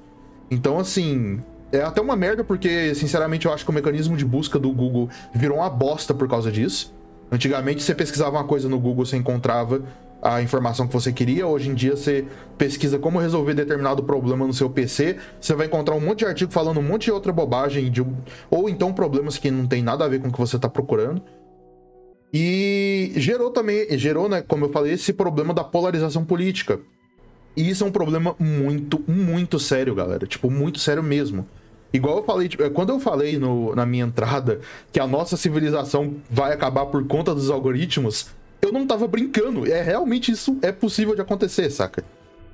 Então, 0.50 0.80
assim, 0.80 1.42
é 1.74 1.82
até 1.82 2.00
uma 2.00 2.16
merda 2.16 2.42
porque, 2.42 2.96
sinceramente, 2.96 3.48
eu 3.48 3.54
acho 3.54 3.66
que 3.66 3.70
o 3.70 3.74
mecanismo 3.74 4.16
de 4.16 4.24
busca 4.24 4.58
do 4.58 4.72
Google 4.72 5.10
virou 5.36 5.58
uma 5.58 5.70
bosta 5.70 6.14
por 6.14 6.26
causa 6.30 6.50
disso. 6.50 6.96
Antigamente, 7.30 7.84
você 7.84 7.94
pesquisava 7.94 8.38
uma 8.38 8.46
coisa 8.46 8.70
no 8.70 8.80
Google, 8.80 9.06
você 9.06 9.18
encontrava 9.18 9.82
a 10.22 10.42
informação 10.42 10.88
que 10.88 10.94
você 10.94 11.12
queria. 11.12 11.46
Hoje 11.46 11.70
em 11.70 11.74
dia, 11.74 11.98
você 11.98 12.26
pesquisa 12.58 12.98
como 12.98 13.20
resolver 13.20 13.54
determinado 13.54 14.02
problema 14.04 14.48
no 14.48 14.54
seu 14.54 14.70
PC, 14.70 15.18
você 15.42 15.54
vai 15.54 15.68
encontrar 15.68 15.96
um 15.96 16.00
monte 16.00 16.20
de 16.20 16.28
artigo 16.28 16.54
falando 16.54 16.80
um 16.80 16.84
monte 16.84 17.06
de 17.06 17.12
outra 17.12 17.34
bobagem, 17.34 17.92
de... 17.92 18.06
ou 18.50 18.70
então 18.70 18.94
problemas 18.94 19.38
que 19.38 19.52
não 19.52 19.68
tem 19.68 19.84
nada 19.84 20.06
a 20.06 20.08
ver 20.08 20.22
com 20.22 20.30
o 20.30 20.32
que 20.32 20.40
você 20.40 20.56
está 20.56 20.70
procurando. 20.70 21.22
E 22.34 23.12
gerou 23.16 23.52
também, 23.52 23.96
gerou, 23.98 24.28
né, 24.28 24.42
como 24.42 24.66
eu 24.66 24.70
falei, 24.70 24.94
esse 24.94 25.14
problema 25.14 25.54
da 25.54 25.64
polarização 25.64 26.26
política. 26.26 26.80
E 27.56 27.70
isso 27.70 27.84
é 27.84 27.88
um 27.88 27.92
problema 27.92 28.36
muito, 28.40 29.00
muito 29.08 29.60
sério, 29.60 29.94
galera. 29.94 30.26
Tipo, 30.26 30.50
muito 30.50 30.80
sério 30.80 31.04
mesmo. 31.04 31.48
Igual 31.94 32.18
eu 32.18 32.24
falei, 32.24 32.50
tipo, 32.50 32.68
quando 32.72 32.90
eu 32.90 33.00
falei 33.00 33.38
no, 33.38 33.76
na 33.76 33.86
minha 33.86 34.06
entrada 34.06 34.60
que 34.92 35.00
a 35.00 35.06
nossa 35.06 35.38
civilização 35.38 36.16
vai 36.28 36.52
acabar 36.52 36.88
por 36.88 37.06
conta 37.06 37.36
dos 37.36 37.52
algoritmos, 37.52 38.30
eu 38.60 38.72
não 38.72 38.88
tava 38.88 39.08
brincando. 39.08 39.72
É 39.72 39.84
realmente 39.84 40.32
isso 40.32 40.58
é 40.64 40.72
possível 40.72 41.14
de 41.14 41.22
acontecer, 41.22 41.70
saca? 41.70 42.04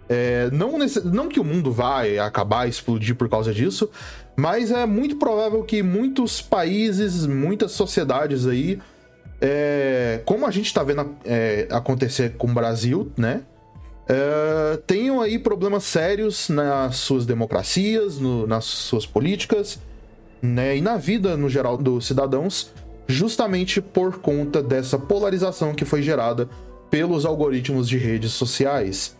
É, 0.09 0.49
não, 0.51 0.77
nesse, 0.77 1.05
não 1.07 1.29
que 1.29 1.39
o 1.39 1.43
mundo 1.43 1.71
vai 1.71 2.17
acabar, 2.17 2.67
explodir 2.67 3.15
por 3.15 3.29
causa 3.29 3.53
disso, 3.53 3.89
mas 4.35 4.71
é 4.71 4.85
muito 4.85 5.15
provável 5.15 5.63
que 5.63 5.81
muitos 5.81 6.41
países, 6.41 7.25
muitas 7.25 7.71
sociedades 7.71 8.45
aí 8.45 8.79
é, 9.41 10.21
como 10.25 10.45
a 10.45 10.51
gente 10.51 10.65
está 10.65 10.83
vendo 10.83 11.15
é, 11.25 11.67
acontecer 11.71 12.35
com 12.37 12.47
o 12.47 12.53
Brasil, 12.53 13.11
né? 13.17 13.41
É, 14.07 14.77
tenham 14.87 15.21
aí 15.21 15.37
problemas 15.37 15.83
sérios 15.83 16.49
nas 16.49 16.95
suas 16.97 17.25
democracias, 17.25 18.17
no, 18.17 18.47
nas 18.47 18.65
suas 18.65 19.05
políticas, 19.05 19.79
né? 20.41 20.77
E 20.77 20.81
na 20.81 20.97
vida 20.97 21.37
no 21.37 21.49
geral 21.49 21.77
dos 21.77 22.07
cidadãos, 22.07 22.73
justamente 23.07 23.81
por 23.81 24.19
conta 24.19 24.61
dessa 24.61 24.97
polarização 24.97 25.73
que 25.73 25.85
foi 25.85 26.01
gerada 26.01 26.49
pelos 26.89 27.25
algoritmos 27.25 27.87
de 27.87 27.97
redes 27.97 28.31
sociais. 28.31 29.15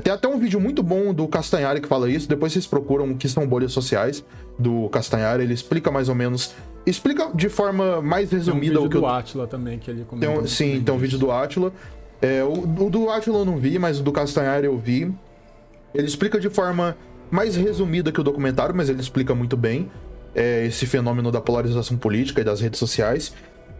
Tem 0.00 0.12
até 0.12 0.26
um 0.26 0.38
vídeo 0.38 0.60
muito 0.60 0.82
bom 0.82 1.12
do 1.12 1.28
Castanhari 1.28 1.80
que 1.80 1.88
fala 1.88 2.10
isso. 2.10 2.28
Depois 2.28 2.52
vocês 2.52 2.66
procuram 2.66 3.10
o 3.10 3.16
que 3.16 3.28
são 3.28 3.46
bolhas 3.46 3.72
sociais 3.72 4.24
do 4.58 4.88
Castanhari. 4.88 5.42
Ele 5.42 5.54
explica 5.54 5.90
mais 5.90 6.08
ou 6.08 6.14
menos 6.14 6.54
Explica 6.84 7.30
de 7.32 7.48
forma 7.48 8.02
mais 8.02 8.30
resumida 8.30 8.74
tem 8.74 8.82
um 8.82 8.86
o 8.86 8.88
que 8.88 8.98
do 8.98 9.04
eu... 9.04 9.08
Atila 9.08 9.46
também 9.46 9.78
que 9.78 9.90
ele 9.90 10.04
comentou. 10.04 10.34
Tem 10.34 10.42
um, 10.42 10.46
sim, 10.46 10.82
tem 10.82 10.94
um 10.94 10.98
vídeo 10.98 11.18
do 11.18 11.30
Atila. 11.30 11.72
É, 12.20 12.42
o, 12.42 12.52
o, 12.52 12.90
do 12.90 13.08
Atila 13.08 13.38
eu 13.38 13.44
não 13.44 13.56
vi, 13.56 13.78
mas 13.78 14.00
o 14.00 14.02
do 14.02 14.10
Castanhari 14.10 14.66
eu 14.66 14.76
vi. 14.76 15.12
Ele 15.94 16.06
explica 16.06 16.40
de 16.40 16.50
forma 16.50 16.96
mais 17.30 17.54
resumida 17.56 18.10
que 18.10 18.20
o 18.20 18.24
documentário, 18.24 18.74
mas 18.74 18.88
ele 18.88 19.00
explica 19.00 19.34
muito 19.34 19.56
bem 19.56 19.90
é, 20.34 20.66
esse 20.66 20.86
fenômeno 20.86 21.30
da 21.30 21.40
polarização 21.40 21.96
política 21.96 22.40
e 22.40 22.44
das 22.44 22.60
redes 22.60 22.78
sociais. 22.78 23.32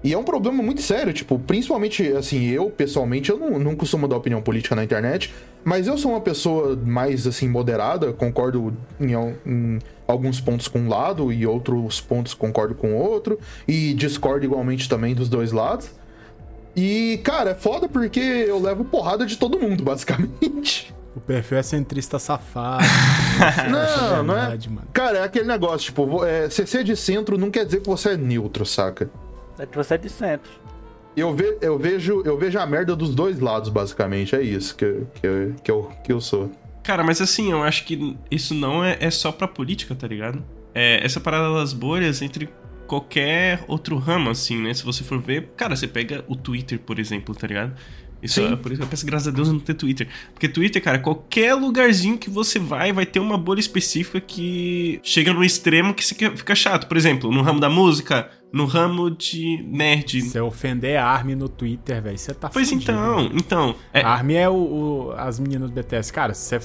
E 0.05 0.13
é 0.13 0.19
um 0.19 0.25
problema 0.25 0.63
muito 0.63 0.83
sério, 0.83 1.13
tipo, 1.13 1.39
principalmente, 1.39 2.09
assim, 2.13 2.49
eu, 2.49 2.69
pessoalmente, 2.71 3.31
eu 3.31 3.39
não, 3.39 3.59
não 3.59 3.77
costumo 3.77 4.09
dar 4.09 4.17
opinião 4.17 4.43
política 4.43 4.75
na 4.75 4.83
internet, 4.83 5.33
mas 5.65 5.87
eu 5.87 5.97
sou 5.97 6.13
uma 6.13 6.21
pessoa 6.21 6.77
mais, 6.77 7.27
assim, 7.27 7.49
moderada, 7.49 8.13
concordo 8.13 8.77
em, 9.01 9.13
em 9.47 9.79
alguns 10.07 10.41
pontos 10.41 10.69
com 10.69 10.81
um 10.81 10.89
lado 10.89 11.33
e 11.33 11.47
outros 11.47 12.01
pontos 12.01 12.35
concordo 12.35 12.75
com 12.75 12.95
o 12.95 12.97
outro, 12.97 13.39
e 13.67 13.95
discordo 13.95 14.45
igualmente 14.45 14.89
também 14.89 15.15
dos 15.15 15.29
dois 15.29 15.53
lados. 15.53 15.91
E, 16.75 17.21
cara, 17.23 17.51
é 17.51 17.55
foda 17.55 17.89
porque 17.89 18.21
eu 18.21 18.59
levo 18.59 18.85
porrada 18.85 19.27
de 19.27 19.37
todo 19.37 19.59
mundo, 19.59 19.83
basicamente. 19.85 20.93
O 21.15 21.21
perfil 21.21 21.59
é 21.59 21.63
centrista 21.63 22.19
safado. 22.19 22.85
não, 23.71 24.19
é 24.19 24.23
não 24.23 24.39
é. 24.39 24.59
Mano. 24.69 24.89
Cara, 24.93 25.19
é 25.19 25.25
aquele 25.25 25.47
negócio, 25.47 25.87
tipo, 25.87 26.25
é, 26.25 26.49
ser 26.49 26.83
de 26.83 26.97
centro 26.97 27.37
não 27.37 27.51
quer 27.51 27.67
dizer 27.67 27.81
que 27.81 27.89
você 27.89 28.11
é 28.11 28.17
neutro, 28.17 28.65
saca? 28.65 29.11
É 29.59 29.67
que 29.67 29.77
você 29.77 29.95
é 29.95 29.99
de 29.99 30.09
centro. 30.09 30.51
Eu, 31.17 31.35
ve, 31.35 31.59
eu, 31.61 31.79
vejo, 31.79 32.23
eu 32.25 32.39
vejo 32.39 32.59
a 32.59 32.67
merda 32.67 32.97
dos 32.97 33.15
dois 33.15 33.39
lados, 33.39 33.69
basicamente. 33.69 34.35
É 34.35 34.43
isso 34.43 34.75
que, 34.77 35.05
que, 35.15 35.55
que, 35.63 35.71
eu, 35.71 35.91
que 36.03 36.13
eu 36.13 36.21
sou. 36.21 36.51
Cara, 36.83 37.05
mas 37.05 37.21
assim, 37.21 37.53
eu 37.53 37.63
acho 37.63 37.85
que 37.85 38.17
isso 38.31 38.55
não 38.55 38.85
é, 38.85 38.97
é 39.01 39.11
só 39.11 39.31
pra 39.31 39.47
política, 39.47 39.95
tá 39.95 40.07
ligado? 40.07 40.43
É, 40.75 41.05
essa 41.05 41.21
parada 41.21 41.55
das 41.55 41.73
bolhas 41.73 42.23
entre 42.23 42.49
qualquer 42.87 43.65
outro 43.69 43.97
ramo, 43.97 44.31
assim, 44.31 44.61
né? 44.61 44.75
Se 44.75 44.85
você 44.85 45.05
for 45.05 45.19
ver, 45.19 45.53
cara, 45.57 45.77
você 45.77 45.87
pega 45.87 46.25
o 46.27 46.35
Twitter, 46.35 46.79
por 46.79 46.99
exemplo, 46.99 47.35
tá 47.35 47.47
ligado? 47.47 47.75
Isso 48.23 48.35
Sim. 48.35 48.53
é 48.53 48.57
por 48.57 48.71
isso 48.71 48.81
que 48.81 48.85
eu 48.85 48.89
peço 48.89 49.05
graças 49.05 49.27
a 49.27 49.31
Deus 49.33 49.49
não 49.49 49.59
ter 49.59 49.75
Twitter. 49.75 50.09
Porque 50.33 50.49
Twitter, 50.49 50.81
cara, 50.81 50.99
qualquer 51.01 51.55
lugarzinho 51.55 52.17
que 52.17 52.31
você 52.31 52.59
vai, 52.59 52.93
vai 52.93 53.05
ter 53.05 53.19
uma 53.19 53.37
bolha 53.37 53.59
específica 53.59 54.21
que 54.21 55.01
chega 55.03 55.33
no 55.33 55.43
extremo 55.43 55.93
que 55.93 56.05
fica 56.05 56.55
chato. 56.55 56.87
Por 56.87 56.97
exemplo, 56.97 57.33
no 57.33 57.43
ramo 57.43 57.59
da 57.59 57.69
música, 57.69 58.31
no 58.53 58.65
ramo 58.65 59.11
de 59.11 59.65
nerd. 59.67 60.23
Se 60.23 60.41
ofender 60.41 60.99
a 60.99 61.07
Army 61.07 61.35
no 61.35 61.49
Twitter, 61.49 62.01
velho, 62.01 62.17
você 62.17 62.33
tá 62.33 62.49
Pois 62.49 62.69
fugindo, 62.69 62.83
então, 62.83 63.31
então. 63.35 63.75
É... 63.93 64.03
A 64.03 64.11
Army 64.11 64.35
é 64.35 64.49
o, 64.49 64.55
o, 64.55 65.13
as 65.17 65.41
meninas 65.41 65.69
do 65.69 65.75
BTS. 65.75 66.13
Cara, 66.13 66.33
você. 66.33 66.61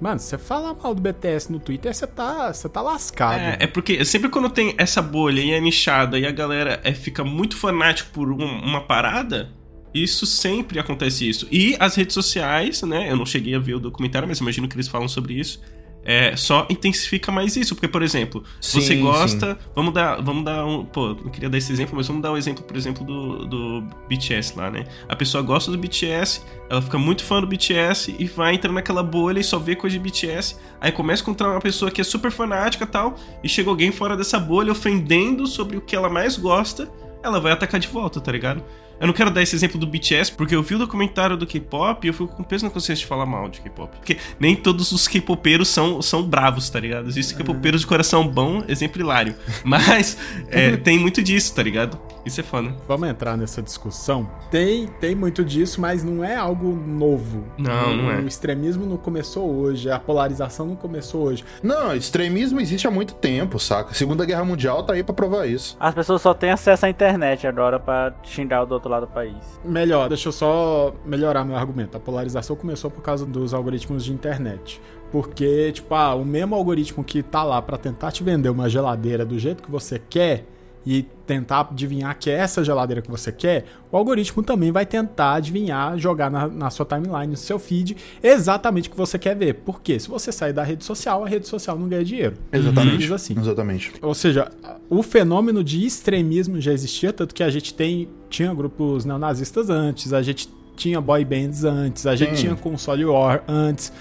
Mano, 0.00 0.18
você 0.18 0.36
fala 0.36 0.74
mal 0.74 0.94
do 0.96 1.00
BTS 1.00 1.52
no 1.52 1.60
Twitter, 1.60 1.94
você 1.94 2.08
tá, 2.08 2.52
você 2.52 2.68
tá 2.68 2.80
lascado. 2.80 3.38
É, 3.38 3.58
é, 3.60 3.66
porque 3.68 4.04
sempre 4.04 4.28
quando 4.30 4.50
tem 4.50 4.74
essa 4.76 5.00
bolha 5.00 5.40
e 5.40 5.52
é 5.52 5.60
nichada 5.60 6.18
e 6.18 6.26
a 6.26 6.32
galera 6.32 6.80
é, 6.82 6.92
fica 6.92 7.22
muito 7.22 7.56
fanático 7.56 8.10
por 8.12 8.32
um, 8.32 8.44
uma 8.44 8.80
parada, 8.80 9.52
isso 9.94 10.26
sempre 10.26 10.78
acontece 10.78 11.28
isso. 11.28 11.46
E 11.50 11.76
as 11.78 11.94
redes 11.94 12.14
sociais, 12.14 12.82
né? 12.82 13.10
Eu 13.10 13.16
não 13.16 13.26
cheguei 13.26 13.54
a 13.54 13.58
ver 13.58 13.74
o 13.74 13.80
documentário, 13.80 14.26
mas 14.26 14.38
imagino 14.38 14.68
que 14.68 14.74
eles 14.74 14.88
falam 14.88 15.08
sobre 15.08 15.34
isso. 15.34 15.60
É, 16.04 16.34
só 16.34 16.66
intensifica 16.68 17.30
mais 17.30 17.56
isso. 17.56 17.74
Porque, 17.74 17.86
por 17.86 18.02
exemplo, 18.02 18.42
sim, 18.60 18.80
você 18.80 18.96
gosta. 18.96 19.54
Sim. 19.54 19.68
Vamos 19.74 19.94
dar. 19.94 20.20
Vamos 20.20 20.44
dar 20.44 20.64
um. 20.66 20.84
Pô, 20.84 21.08
não 21.08 21.30
queria 21.30 21.48
dar 21.48 21.58
esse 21.58 21.72
exemplo, 21.72 21.94
mas 21.96 22.06
vamos 22.06 22.22
dar 22.22 22.30
o 22.30 22.34
um 22.34 22.36
exemplo, 22.36 22.64
por 22.64 22.76
exemplo, 22.76 23.04
do, 23.04 23.46
do 23.46 23.82
BTS 24.08 24.56
lá, 24.56 24.70
né? 24.70 24.84
A 25.08 25.14
pessoa 25.14 25.42
gosta 25.42 25.70
do 25.70 25.78
BTS, 25.78 26.42
ela 26.68 26.82
fica 26.82 26.98
muito 26.98 27.22
fã 27.22 27.40
do 27.40 27.46
BTS 27.46 28.16
e 28.18 28.24
vai 28.24 28.54
entrando 28.54 28.74
naquela 28.74 29.02
bolha 29.02 29.38
e 29.38 29.44
só 29.44 29.58
vê 29.58 29.76
coisa 29.76 29.96
de 29.96 30.02
BTS. 30.02 30.56
Aí 30.80 30.90
começa 30.90 31.22
a 31.22 31.24
encontrar 31.24 31.50
uma 31.50 31.60
pessoa 31.60 31.90
que 31.90 32.00
é 32.00 32.04
super 32.04 32.32
fanática 32.32 32.86
tal, 32.86 33.16
e 33.42 33.48
chega 33.48 33.70
alguém 33.70 33.92
fora 33.92 34.16
dessa 34.16 34.40
bolha 34.40 34.72
ofendendo 34.72 35.46
sobre 35.46 35.76
o 35.76 35.80
que 35.80 35.94
ela 35.94 36.08
mais 36.08 36.36
gosta, 36.36 36.90
ela 37.22 37.38
vai 37.38 37.52
atacar 37.52 37.78
de 37.78 37.86
volta, 37.86 38.20
tá 38.20 38.32
ligado? 38.32 38.64
Eu 39.02 39.08
não 39.08 39.12
quero 39.12 39.32
dar 39.32 39.42
esse 39.42 39.56
exemplo 39.56 39.80
do 39.80 39.84
BTS, 39.84 40.30
porque 40.30 40.54
eu 40.54 40.62
vi 40.62 40.76
o 40.76 40.78
documentário 40.78 41.36
do 41.36 41.44
K-pop 41.44 42.06
e 42.06 42.08
eu 42.08 42.14
fico 42.14 42.28
com 42.28 42.44
peso 42.44 42.64
na 42.64 42.70
consciência 42.70 43.02
de 43.02 43.06
falar 43.08 43.26
mal 43.26 43.48
de 43.48 43.60
K-pop. 43.60 43.96
Porque 43.96 44.16
nem 44.38 44.54
todos 44.54 44.92
os 44.92 45.08
K-popeiros 45.08 45.68
são, 45.70 46.00
são 46.00 46.22
bravos, 46.22 46.70
tá 46.70 46.78
ligado? 46.78 47.08
Existem 47.08 47.36
K-popeiros 47.36 47.80
de 47.80 47.86
coração 47.88 48.28
bom, 48.28 48.62
exemplo 48.68 49.02
hilário. 49.02 49.34
Mas 49.64 50.16
é, 50.48 50.76
tem 50.76 51.00
muito 51.00 51.20
disso, 51.20 51.52
tá 51.52 51.64
ligado? 51.64 51.98
Isso 52.24 52.38
é 52.38 52.44
foda. 52.44 52.72
Vamos 52.86 53.08
entrar 53.08 53.36
nessa 53.36 53.60
discussão. 53.60 54.30
Tem, 54.52 54.86
tem 54.86 55.16
muito 55.16 55.44
disso, 55.44 55.80
mas 55.80 56.04
não 56.04 56.22
é 56.22 56.36
algo 56.36 56.72
novo. 56.72 57.44
Não, 57.58 57.96
não 57.96 58.10
é. 58.12 58.20
O 58.20 58.28
extremismo 58.28 58.86
não 58.86 58.96
começou 58.96 59.52
hoje, 59.52 59.90
a 59.90 59.98
polarização 59.98 60.66
não 60.66 60.76
começou 60.76 61.24
hoje. 61.24 61.44
Não, 61.62 61.96
extremismo 61.96 62.60
existe 62.60 62.86
há 62.86 62.90
muito 62.92 63.14
tempo, 63.14 63.58
saca? 63.58 63.92
Segunda 63.92 64.24
Guerra 64.24 64.44
Mundial 64.44 64.84
tá 64.84 64.92
aí 64.92 65.02
pra 65.02 65.12
provar 65.12 65.48
isso. 65.48 65.76
As 65.80 65.92
pessoas 65.92 66.22
só 66.22 66.32
têm 66.32 66.50
acesso 66.50 66.86
à 66.86 66.88
internet 66.88 67.44
agora 67.44 67.80
pra 67.80 68.14
xingar 68.22 68.62
o 68.62 68.66
do 68.66 68.74
outro 68.74 68.91
lado 68.92 69.06
do 69.06 69.12
país. 69.12 69.36
Melhor, 69.64 70.08
deixa 70.08 70.28
eu 70.28 70.32
só 70.32 70.94
melhorar 71.04 71.44
meu 71.44 71.56
argumento. 71.56 71.96
A 71.96 72.00
polarização 72.00 72.54
começou 72.54 72.90
por 72.90 73.02
causa 73.02 73.26
dos 73.26 73.52
algoritmos 73.52 74.04
de 74.04 74.12
internet. 74.12 74.80
Porque, 75.10 75.72
tipo, 75.72 75.94
ah, 75.94 76.14
o 76.14 76.24
mesmo 76.24 76.54
algoritmo 76.54 77.04
que 77.04 77.22
tá 77.22 77.42
lá 77.42 77.60
para 77.60 77.76
tentar 77.76 78.12
te 78.12 78.22
vender 78.22 78.48
uma 78.48 78.68
geladeira 78.68 79.26
do 79.26 79.38
jeito 79.38 79.62
que 79.62 79.70
você 79.70 79.98
quer, 79.98 80.46
e 80.84 81.02
tentar 81.26 81.60
adivinhar 81.70 82.16
que 82.18 82.28
é 82.28 82.34
essa 82.34 82.64
geladeira 82.64 83.00
que 83.00 83.10
você 83.10 83.30
quer, 83.30 83.64
o 83.90 83.96
algoritmo 83.96 84.42
também 84.42 84.72
vai 84.72 84.84
tentar 84.84 85.34
adivinhar, 85.34 85.96
jogar 85.98 86.30
na, 86.30 86.48
na, 86.48 86.70
sua 86.70 86.84
timeline, 86.84 87.28
no 87.28 87.36
seu 87.36 87.58
feed, 87.58 87.96
exatamente 88.22 88.88
o 88.88 88.92
que 88.92 88.96
você 88.96 89.18
quer 89.18 89.36
ver. 89.36 89.54
Porque 89.64 89.98
se 89.98 90.08
você 90.08 90.32
sair 90.32 90.52
da 90.52 90.62
rede 90.62 90.84
social, 90.84 91.24
a 91.24 91.28
rede 91.28 91.46
social 91.46 91.78
não 91.78 91.88
ganha 91.88 92.04
dinheiro. 92.04 92.36
Exatamente. 92.52 93.12
Assim. 93.12 93.38
Exatamente. 93.38 93.92
Ou 94.02 94.14
seja, 94.14 94.50
o 94.90 95.02
fenômeno 95.02 95.62
de 95.62 95.84
extremismo 95.84 96.60
já 96.60 96.72
existia, 96.72 97.12
tanto 97.12 97.34
que 97.34 97.42
a 97.42 97.50
gente 97.50 97.72
tem 97.74 98.08
tinha 98.28 98.52
grupos 98.54 99.04
neonazistas 99.04 99.68
antes, 99.68 100.12
a 100.12 100.22
gente 100.22 100.48
tinha 100.74 101.00
boy 101.00 101.24
bands 101.24 101.64
antes, 101.64 102.06
a 102.06 102.16
gente 102.16 102.36
Sim. 102.36 102.42
tinha 102.42 102.56
console 102.56 103.04
war 103.04 103.44
antes. 103.46 103.92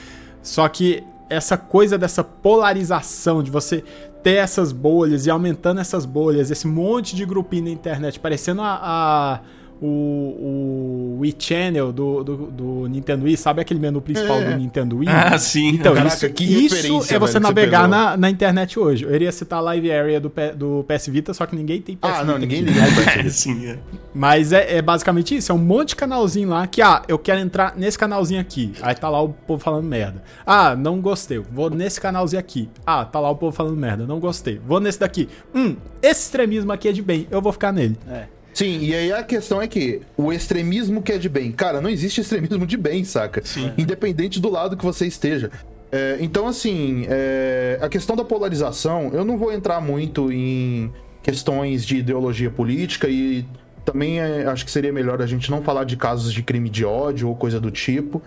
Só 0.42 0.68
que 0.68 1.04
essa 1.30 1.58
coisa 1.58 1.98
dessa 1.98 2.24
polarização, 2.24 3.42
de 3.42 3.50
você 3.50 3.84
ter 4.24 4.36
essas 4.36 4.72
bolhas 4.72 5.26
e 5.26 5.30
aumentando 5.30 5.82
essas 5.82 6.06
bolhas, 6.06 6.52
esse 6.52 6.68
monte 6.68 7.16
de 7.16 7.26
grupinho 7.26 7.66
na 7.66 7.70
internet, 7.72 8.20
parecendo 8.20 8.62
a, 8.62 8.80
a 8.82 9.40
o, 9.82 11.18
o 11.18 11.18
Wii 11.22 11.36
Channel 11.40 11.92
do, 11.92 12.24
do, 12.24 12.38
do, 12.52 12.88
Nintendo 12.88 13.26
Wii, 13.26 13.36
sabe 13.36 13.62
aquele 13.62 13.80
menu 13.80 14.00
principal 14.00 14.38
é. 14.38 14.52
do 14.52 14.58
Nintendo 14.58 14.98
Wii? 14.98 15.10
Ah, 15.10 15.38
sim. 15.40 15.70
Então, 15.70 15.96
Caraca, 15.96 16.16
isso, 16.16 16.76
isso 16.76 17.14
é 17.14 17.18
você 17.18 17.34
velho, 17.34 17.44
navegar 17.44 17.84
você 17.84 17.88
na, 17.90 18.18
na 18.18 18.30
internet 18.30 18.78
hoje. 18.78 19.06
Eu 19.06 19.16
iria 19.16 19.32
citar 19.32 19.58
a 19.58 19.62
Live 19.64 19.92
Area 19.92 20.20
do, 20.20 20.32
do 20.56 20.86
PS 20.88 21.08
Vita, 21.08 21.34
só 21.34 21.48
que 21.48 21.56
ninguém 21.56 21.82
tem 21.82 21.96
PS 21.96 22.04
ah, 22.04 22.08
Vita. 22.10 22.22
Ah, 22.22 22.26
não, 22.26 22.38
ninguém 22.38 22.62
liga. 22.62 22.80
é, 23.18 23.28
sim, 23.30 23.66
é. 23.66 23.80
Mas 24.14 24.54
é, 24.54 24.78
é, 24.78 24.82
basicamente 24.84 25.36
isso, 25.36 25.52
é 25.52 25.56
um 25.56 25.58
monte 25.58 25.90
de 25.90 25.96
canalzinho 25.96 26.50
lá 26.50 26.68
que, 26.68 26.82
ah, 26.82 27.02
eu 27.08 27.18
quero 27.18 27.40
entrar 27.40 27.74
nesse 27.76 27.98
canalzinho 27.98 28.40
aqui. 28.40 28.74
Aí 28.84 28.94
tá 28.94 29.10
lá 29.10 29.20
o 29.20 29.30
povo 29.30 29.64
falando 29.64 29.86
merda. 29.86 30.22
Ah, 30.46 30.76
não 30.76 31.02
gostei. 31.02 31.40
Vou 31.40 31.72
nesse 31.72 32.00
canalzinho 32.00 32.40
aqui. 32.40 32.70
Ah, 32.86 33.04
tá 33.04 33.20
lá 33.20 33.32
o 33.32 33.36
povo 33.36 33.56
falando 33.56 33.78
merda. 33.78 34.06
Não 34.06 34.20
gostei. 34.20 34.62
Vou 34.64 34.80
nesse 34.80 35.00
daqui. 35.00 35.28
Hum, 35.56 35.76
esse 36.04 36.22
extremismo 36.26 36.72
aqui 36.72 36.88
é 36.88 36.92
de 36.92 37.02
bem. 37.02 37.28
Eu 37.32 37.42
vou 37.42 37.52
ficar 37.52 37.72
nele. 37.72 37.98
É. 38.08 38.41
Sim, 38.54 38.80
e 38.82 38.94
aí 38.94 39.12
a 39.12 39.24
questão 39.24 39.62
é 39.62 39.68
que 39.68 40.02
o 40.18 40.32
extremismo 40.32 41.02
que 41.02 41.14
é 41.14 41.18
de 41.18 41.30
bem, 41.30 41.52
cara, 41.52 41.80
não 41.80 41.90
existe 41.90 42.22
extremismo 42.22 42.66
de 42.66 42.78
bem, 42.78 43.04
saca? 43.04 43.42
Sim. 43.44 43.72
Independente 43.78 44.40
do 44.40 44.50
lado 44.50 44.76
que 44.76 44.84
você 44.84 45.08
esteja. 45.08 45.50
É, 45.92 46.18
então, 46.22 46.48
assim, 46.48 47.06
é, 47.10 47.78
a 47.82 47.90
questão 47.90 48.16
da 48.16 48.24
polarização, 48.24 49.12
eu 49.14 49.26
não 49.26 49.38
vou 49.38 49.52
entrar 49.52 49.82
muito 49.82 50.32
em 50.32 50.92
questões 51.22 51.86
de 51.86 51.98
ideologia 51.98 52.50
política 52.50 53.08
e 53.08 53.46
também 53.86 54.20
é, 54.20 54.46
acho 54.46 54.66
que 54.66 54.72
seria 54.72 54.94
melhor 54.94 55.22
a 55.22 55.26
gente 55.26 55.52
não 55.52 55.62
falar 55.62 55.84
de 55.84 55.98
casos 55.98 56.32
de 56.32 56.42
crime 56.44 56.70
de 56.70 56.86
ódio 56.86 57.28
ou 57.28 57.36
coisa 57.36 57.60
do 57.60 57.72
tipo. 57.72 58.22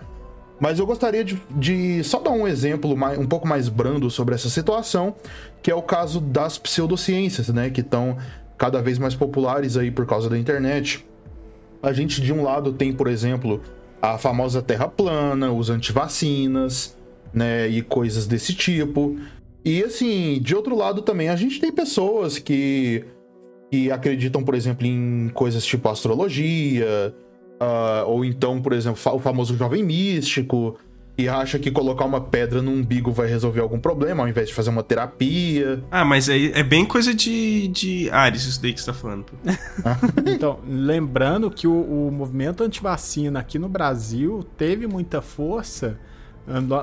Mas 0.59 0.79
eu 0.79 0.85
gostaria 0.85 1.23
de, 1.23 1.41
de 1.51 2.03
só 2.03 2.19
dar 2.19 2.31
um 2.31 2.47
exemplo 2.47 2.95
mais, 2.95 3.17
um 3.17 3.25
pouco 3.25 3.47
mais 3.47 3.67
brando 3.67 4.09
sobre 4.09 4.35
essa 4.35 4.49
situação, 4.49 5.15
que 5.61 5.69
é 5.69 5.75
o 5.75 5.81
caso 5.81 6.21
das 6.21 6.57
pseudociências, 6.57 7.49
né? 7.49 7.69
Que 7.69 7.81
estão 7.81 8.17
cada 8.57 8.81
vez 8.81 8.97
mais 8.97 9.15
populares 9.15 9.77
aí 9.77 9.91
por 9.91 10.05
causa 10.05 10.29
da 10.29 10.37
internet. 10.37 11.05
A 11.81 11.93
gente, 11.93 12.21
de 12.21 12.33
um 12.33 12.43
lado, 12.43 12.73
tem, 12.73 12.93
por 12.93 13.07
exemplo, 13.07 13.61
a 14.01 14.17
famosa 14.17 14.61
Terra 14.61 14.87
plana, 14.87 15.51
os 15.51 15.69
antivacinas, 15.69 16.97
né, 17.33 17.67
e 17.67 17.81
coisas 17.81 18.25
desse 18.25 18.53
tipo. 18.53 19.17
E 19.63 19.83
assim, 19.83 20.39
de 20.41 20.55
outro 20.55 20.75
lado 20.75 21.01
também, 21.01 21.29
a 21.29 21.35
gente 21.35 21.59
tem 21.59 21.71
pessoas 21.71 22.37
que, 22.37 23.03
que 23.71 23.91
acreditam, 23.91 24.43
por 24.43 24.55
exemplo, 24.55 24.85
em 24.85 25.29
coisas 25.33 25.65
tipo 25.65 25.89
astrologia, 25.89 27.13
uh, 27.61 28.07
ou 28.07 28.23
então, 28.23 28.61
por 28.61 28.73
exemplo, 28.73 28.99
o 29.13 29.19
famoso 29.19 29.57
jovem 29.57 29.83
místico, 29.83 30.77
e 31.17 31.29
acha 31.29 31.57
que 31.57 31.71
colocar 31.71 32.05
uma 32.05 32.19
pedra 32.19 32.61
no 32.61 32.71
umbigo 32.71 33.11
vai 33.11 33.27
resolver 33.27 33.61
algum 33.61 33.79
problema, 33.79 34.23
ao 34.23 34.29
invés 34.29 34.49
de 34.49 34.53
fazer 34.53 34.69
uma 34.69 34.83
terapia. 34.83 35.83
Ah, 35.89 36.03
mas 36.03 36.27
é, 36.27 36.59
é 36.59 36.63
bem 36.63 36.85
coisa 36.85 37.13
de, 37.13 37.67
de 37.69 38.09
Ares 38.09 38.43
isso 38.45 38.61
daí 38.61 38.73
que 38.73 38.81
você 38.81 38.87
tá 38.87 38.93
falando. 38.93 39.23
Pô. 39.23 39.35
então, 40.29 40.59
lembrando 40.67 41.49
que 41.49 41.67
o, 41.67 42.07
o 42.07 42.11
movimento 42.11 42.63
antivacina 42.63 43.39
aqui 43.39 43.57
no 43.57 43.69
Brasil 43.69 44.45
teve 44.57 44.87
muita 44.87 45.21
força 45.21 45.97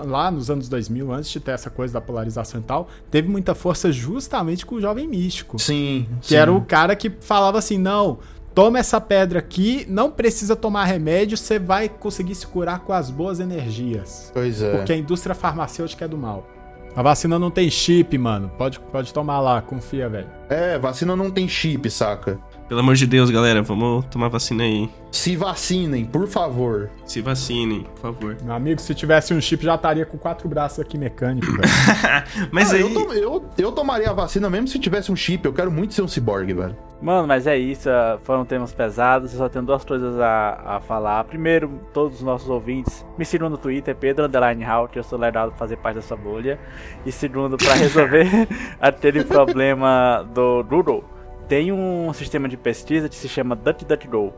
lá 0.04 0.30
nos 0.30 0.50
anos 0.50 0.68
2000, 0.68 1.12
antes 1.12 1.30
de 1.30 1.38
ter 1.38 1.52
essa 1.52 1.70
coisa 1.70 1.94
da 1.94 2.00
polarização 2.00 2.60
e 2.60 2.64
tal, 2.64 2.88
teve 3.10 3.28
muita 3.28 3.54
força 3.54 3.92
justamente 3.92 4.66
com 4.66 4.76
o 4.76 4.80
jovem 4.80 5.06
místico. 5.06 5.58
Sim. 5.58 6.08
Que 6.20 6.28
sim. 6.28 6.36
era 6.36 6.52
o 6.52 6.60
cara 6.62 6.96
que 6.96 7.10
falava 7.20 7.58
assim: 7.58 7.78
não, 7.78 8.18
Toma 8.54 8.78
essa 8.78 9.00
pedra 9.00 9.38
aqui, 9.38 9.86
não 9.88 10.10
precisa 10.10 10.54
tomar 10.54 10.84
remédio, 10.84 11.38
você 11.38 11.58
vai 11.58 11.88
conseguir 11.88 12.34
se 12.34 12.46
curar 12.46 12.80
com 12.80 12.92
as 12.92 13.10
boas 13.10 13.40
energias. 13.40 14.30
Pois 14.34 14.60
é. 14.60 14.76
Porque 14.76 14.92
a 14.92 14.96
indústria 14.96 15.34
farmacêutica 15.34 16.04
é 16.04 16.08
do 16.08 16.18
mal. 16.18 16.46
A 16.94 17.02
vacina 17.02 17.38
não 17.38 17.50
tem 17.50 17.70
chip, 17.70 18.18
mano. 18.18 18.50
Pode, 18.58 18.78
pode 18.78 19.14
tomar 19.14 19.40
lá, 19.40 19.62
confia, 19.62 20.10
velho. 20.10 20.28
É, 20.50 20.78
vacina 20.78 21.16
não 21.16 21.30
tem 21.30 21.48
chip, 21.48 21.88
saca? 21.88 22.38
Pelo 22.72 22.80
amor 22.80 22.94
de 22.94 23.06
Deus, 23.06 23.28
galera, 23.28 23.60
vamos 23.60 24.06
tomar 24.06 24.28
vacina 24.28 24.62
aí. 24.62 24.88
Se 25.10 25.36
vacinem, 25.36 26.06
por 26.06 26.26
favor. 26.26 26.88
Se 27.04 27.20
vacinem, 27.20 27.82
por 27.82 28.00
favor. 28.00 28.36
Meu 28.42 28.54
amigo, 28.54 28.80
se 28.80 28.94
tivesse 28.94 29.34
um 29.34 29.40
chip, 29.42 29.62
já 29.62 29.74
estaria 29.74 30.06
com 30.06 30.16
quatro 30.16 30.48
braços 30.48 30.80
aqui 30.80 30.96
mecânico, 30.96 31.52
velho. 31.52 31.68
mas 32.50 32.72
ah, 32.72 32.76
aí. 32.76 32.80
Eu, 32.80 32.94
to 32.94 33.12
eu, 33.12 33.44
eu, 33.58 33.72
tomaria 33.72 34.08
a 34.08 34.14
vacina 34.14 34.48
mesmo 34.48 34.68
se 34.68 34.78
tivesse 34.78 35.12
um 35.12 35.16
chip. 35.16 35.44
Eu 35.44 35.52
quero 35.52 35.70
muito 35.70 35.92
ser 35.92 36.00
um 36.00 36.08
ciborgue, 36.08 36.54
velho. 36.54 36.74
Mano, 37.02 37.28
mas 37.28 37.46
é 37.46 37.58
isso. 37.58 37.90
É, 37.90 38.16
foram 38.24 38.42
temas 38.46 38.72
pesados. 38.72 39.32
Eu 39.32 39.38
só 39.38 39.50
tenho 39.50 39.66
duas 39.66 39.84
coisas 39.84 40.18
a, 40.18 40.76
a 40.76 40.80
falar. 40.80 41.24
Primeiro, 41.24 41.78
todos 41.92 42.20
os 42.20 42.22
nossos 42.22 42.48
ouvintes 42.48 43.04
me 43.18 43.26
sigam 43.26 43.50
no 43.50 43.58
Twitter, 43.58 43.94
Pedro 43.94 44.24
Underline 44.24 44.64
Halt. 44.64 44.96
Eu 44.96 45.02
sou 45.02 45.18
legal 45.18 45.52
fazer 45.58 45.76
parte 45.76 45.96
dessa 45.96 46.16
bolha. 46.16 46.58
E 47.04 47.12
segundo, 47.12 47.58
para 47.58 47.74
resolver 47.74 48.48
aquele 48.80 49.24
problema 49.24 50.26
do 50.32 50.62
Doodle 50.62 51.11
tem 51.48 51.72
um 51.72 52.12
sistema 52.12 52.48
de 52.48 52.56
pesquisa 52.56 53.08
que 53.08 53.14
se 53.14 53.28
chama 53.28 53.54
DuckDuckGo. 53.54 54.32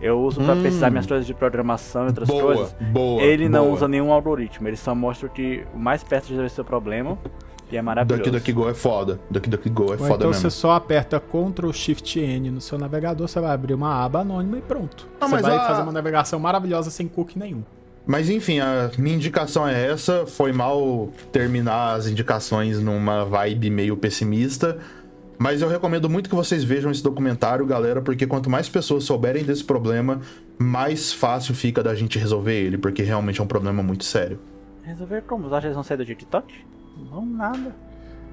Eu 0.00 0.18
uso 0.20 0.40
para 0.40 0.54
hum. 0.54 0.62
pesquisar 0.62 0.90
minhas 0.90 1.06
coisas 1.06 1.26
de 1.26 1.34
programação 1.34 2.04
e 2.04 2.06
outras 2.06 2.26
boa, 2.26 2.42
coisas. 2.42 2.74
Boa, 2.90 3.22
ele 3.22 3.48
não 3.48 3.64
boa. 3.64 3.74
usa 3.74 3.86
nenhum 3.86 4.10
algoritmo, 4.10 4.66
ele 4.66 4.76
só 4.76 4.94
mostra 4.94 5.26
o 5.26 5.30
que 5.30 5.64
o 5.74 5.78
mais 5.78 6.02
perto 6.02 6.24
de 6.24 6.30
resolver 6.30 6.48
seu 6.48 6.64
problema. 6.64 7.18
E 7.70 7.76
é 7.76 7.82
maravilhoso. 7.82 8.22
DuckDuckGo 8.22 8.68
é 8.68 8.74
foda. 8.74 9.20
DuckDuckGo 9.30 9.82
é 9.82 9.90
Ou 9.92 9.98
foda 9.98 10.14
então 10.14 10.28
mesmo. 10.28 10.34
você 10.34 10.50
só 10.50 10.72
aperta 10.72 11.20
Ctrl 11.20 11.70
Shift 11.70 12.18
N 12.18 12.50
no 12.50 12.60
seu 12.60 12.76
navegador, 12.78 13.28
você 13.28 13.38
vai 13.38 13.52
abrir 13.52 13.74
uma 13.74 14.04
aba 14.04 14.20
anônima 14.20 14.58
e 14.58 14.60
pronto. 14.60 15.06
Não, 15.20 15.28
você 15.28 15.42
vai 15.42 15.56
a... 15.56 15.66
fazer 15.66 15.82
uma 15.82 15.92
navegação 15.92 16.40
maravilhosa 16.40 16.90
sem 16.90 17.06
cookie 17.06 17.38
nenhum. 17.38 17.62
Mas 18.06 18.28
enfim, 18.28 18.58
a 18.58 18.90
minha 18.98 19.14
indicação 19.14 19.68
é 19.68 19.88
essa. 19.88 20.26
Foi 20.26 20.52
mal 20.52 21.10
terminar 21.30 21.94
as 21.94 22.08
indicações 22.08 22.80
numa 22.80 23.24
vibe 23.24 23.70
meio 23.70 23.96
pessimista. 23.96 24.78
Mas 25.42 25.62
eu 25.62 25.68
recomendo 25.68 26.06
muito 26.10 26.28
que 26.28 26.36
vocês 26.36 26.62
vejam 26.62 26.90
esse 26.90 27.02
documentário, 27.02 27.64
galera, 27.64 28.02
porque 28.02 28.26
quanto 28.26 28.50
mais 28.50 28.68
pessoas 28.68 29.04
souberem 29.04 29.42
desse 29.42 29.64
problema, 29.64 30.20
mais 30.58 31.14
fácil 31.14 31.54
fica 31.54 31.82
da 31.82 31.94
gente 31.94 32.18
resolver 32.18 32.52
ele, 32.52 32.76
porque 32.76 33.02
realmente 33.02 33.40
é 33.40 33.42
um 33.42 33.46
problema 33.46 33.82
muito 33.82 34.04
sério. 34.04 34.38
Resolver 34.82 35.22
como? 35.22 35.48
Você 35.48 35.54
acha 35.54 35.60
que 35.62 35.66
eles 35.68 35.74
vão 35.76 35.82
sair 35.82 35.96
do 35.96 36.04
TikTok? 36.04 36.54
Não, 37.10 37.24
nada. 37.24 37.74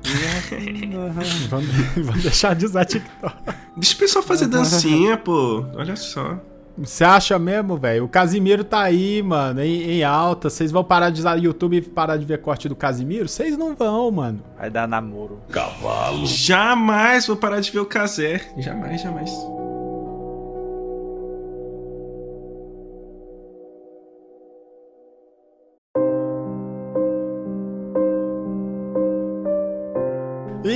vamos, 1.49 2.23
deixar 2.23 2.53
de 2.53 2.65
usar 2.65 2.83
TikTok. 2.83 3.35
Deixa 3.77 3.95
o 3.95 3.97
pessoal 3.99 4.25
fazer 4.25 4.47
dancinha, 4.51 5.15
pô. 5.15 5.65
Olha 5.75 5.95
só. 5.95 6.37
Você 6.77 7.03
acha 7.03 7.39
mesmo, 7.39 7.75
velho? 7.75 8.05
O 8.05 8.09
Casimiro 8.09 8.63
tá 8.63 8.81
aí, 8.81 9.23
mano, 9.23 9.61
em, 9.61 9.81
em 9.83 10.03
alta. 10.03 10.49
Vocês 10.49 10.71
vão 10.71 10.83
parar 10.83 11.09
de 11.09 11.19
usar 11.19 11.37
o 11.37 11.41
YouTube 11.41 11.77
e 11.77 11.81
parar 11.81 12.17
de 12.17 12.25
ver 12.25 12.39
corte 12.39 12.69
do 12.69 12.75
Casimiro? 12.75 13.27
Vocês 13.27 13.57
não 13.57 13.75
vão, 13.75 14.11
mano. 14.11 14.41
Vai 14.57 14.69
dar 14.69 14.87
namoro. 14.87 15.41
Cavalo. 15.49 16.25
Jamais 16.25 17.25
vou 17.25 17.35
parar 17.35 17.59
de 17.59 17.71
ver 17.71 17.79
o 17.79 17.85
Casé. 17.85 18.41
Jamais, 18.57 19.01
jamais. 19.01 19.31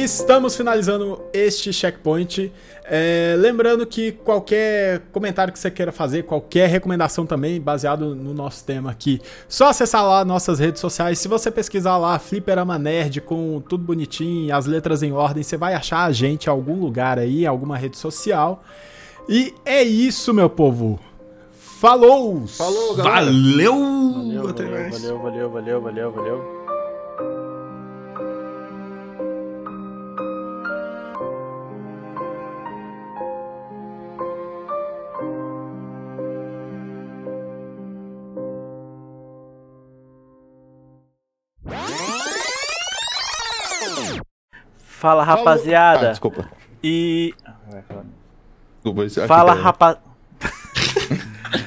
Estamos 0.03 0.55
finalizando 0.55 1.21
este 1.33 1.71
checkpoint. 1.71 2.51
É, 2.83 3.35
lembrando 3.37 3.85
que 3.85 4.11
qualquer 4.11 5.01
comentário 5.11 5.53
que 5.53 5.59
você 5.59 5.71
queira 5.71 5.91
fazer, 5.91 6.23
qualquer 6.23 6.67
recomendação 6.67 7.25
também, 7.25 7.59
baseado 7.61 8.15
no 8.15 8.33
nosso 8.33 8.65
tema 8.65 8.91
aqui, 8.91 9.21
só 9.47 9.69
acessar 9.69 10.05
lá 10.05 10.25
nossas 10.25 10.59
redes 10.59 10.81
sociais. 10.81 11.19
Se 11.19 11.27
você 11.27 11.49
pesquisar 11.49 11.97
lá 11.97 12.19
Fliperama 12.19 12.77
Nerd 12.77 13.21
com 13.21 13.61
tudo 13.67 13.83
bonitinho, 13.83 14.55
as 14.55 14.65
letras 14.65 15.03
em 15.03 15.13
ordem, 15.13 15.43
você 15.43 15.55
vai 15.55 15.73
achar 15.73 16.03
a 16.03 16.11
gente 16.11 16.45
em 16.45 16.49
algum 16.49 16.79
lugar 16.79 17.17
aí, 17.17 17.43
em 17.43 17.47
alguma 17.47 17.77
rede 17.77 17.97
social. 17.97 18.63
E 19.29 19.53
é 19.63 19.83
isso, 19.83 20.33
meu 20.33 20.49
povo. 20.49 20.99
Falou! 21.79 22.45
Falou, 22.47 22.95
galera! 22.95 23.25
Valeu! 23.25 23.73
Valeu, 23.73 24.53
valeu, 24.53 25.19
valeu, 25.19 25.19
valeu, 25.19 25.49
valeu, 25.49 25.81
valeu, 25.81 26.11
valeu. 26.11 26.60
Fala 45.01 45.23
rapaziada. 45.23 46.09
Ah, 46.09 46.11
desculpa. 46.11 46.47
E. 46.83 47.33
Desculpa, 48.83 49.27
Fala 49.27 49.53
rapaz. 49.53 49.97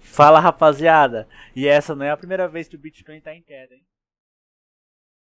Fala 0.00 0.40
rapaziada. 0.40 1.28
E 1.54 1.68
essa 1.68 1.94
não 1.94 2.04
é 2.04 2.10
a 2.10 2.16
primeira 2.16 2.48
vez 2.48 2.66
que 2.66 2.74
o 2.74 2.78
Bitcoin 2.80 3.20
tá 3.20 3.32
em 3.32 3.40
queda, 3.42 3.74
hein? 3.76 3.82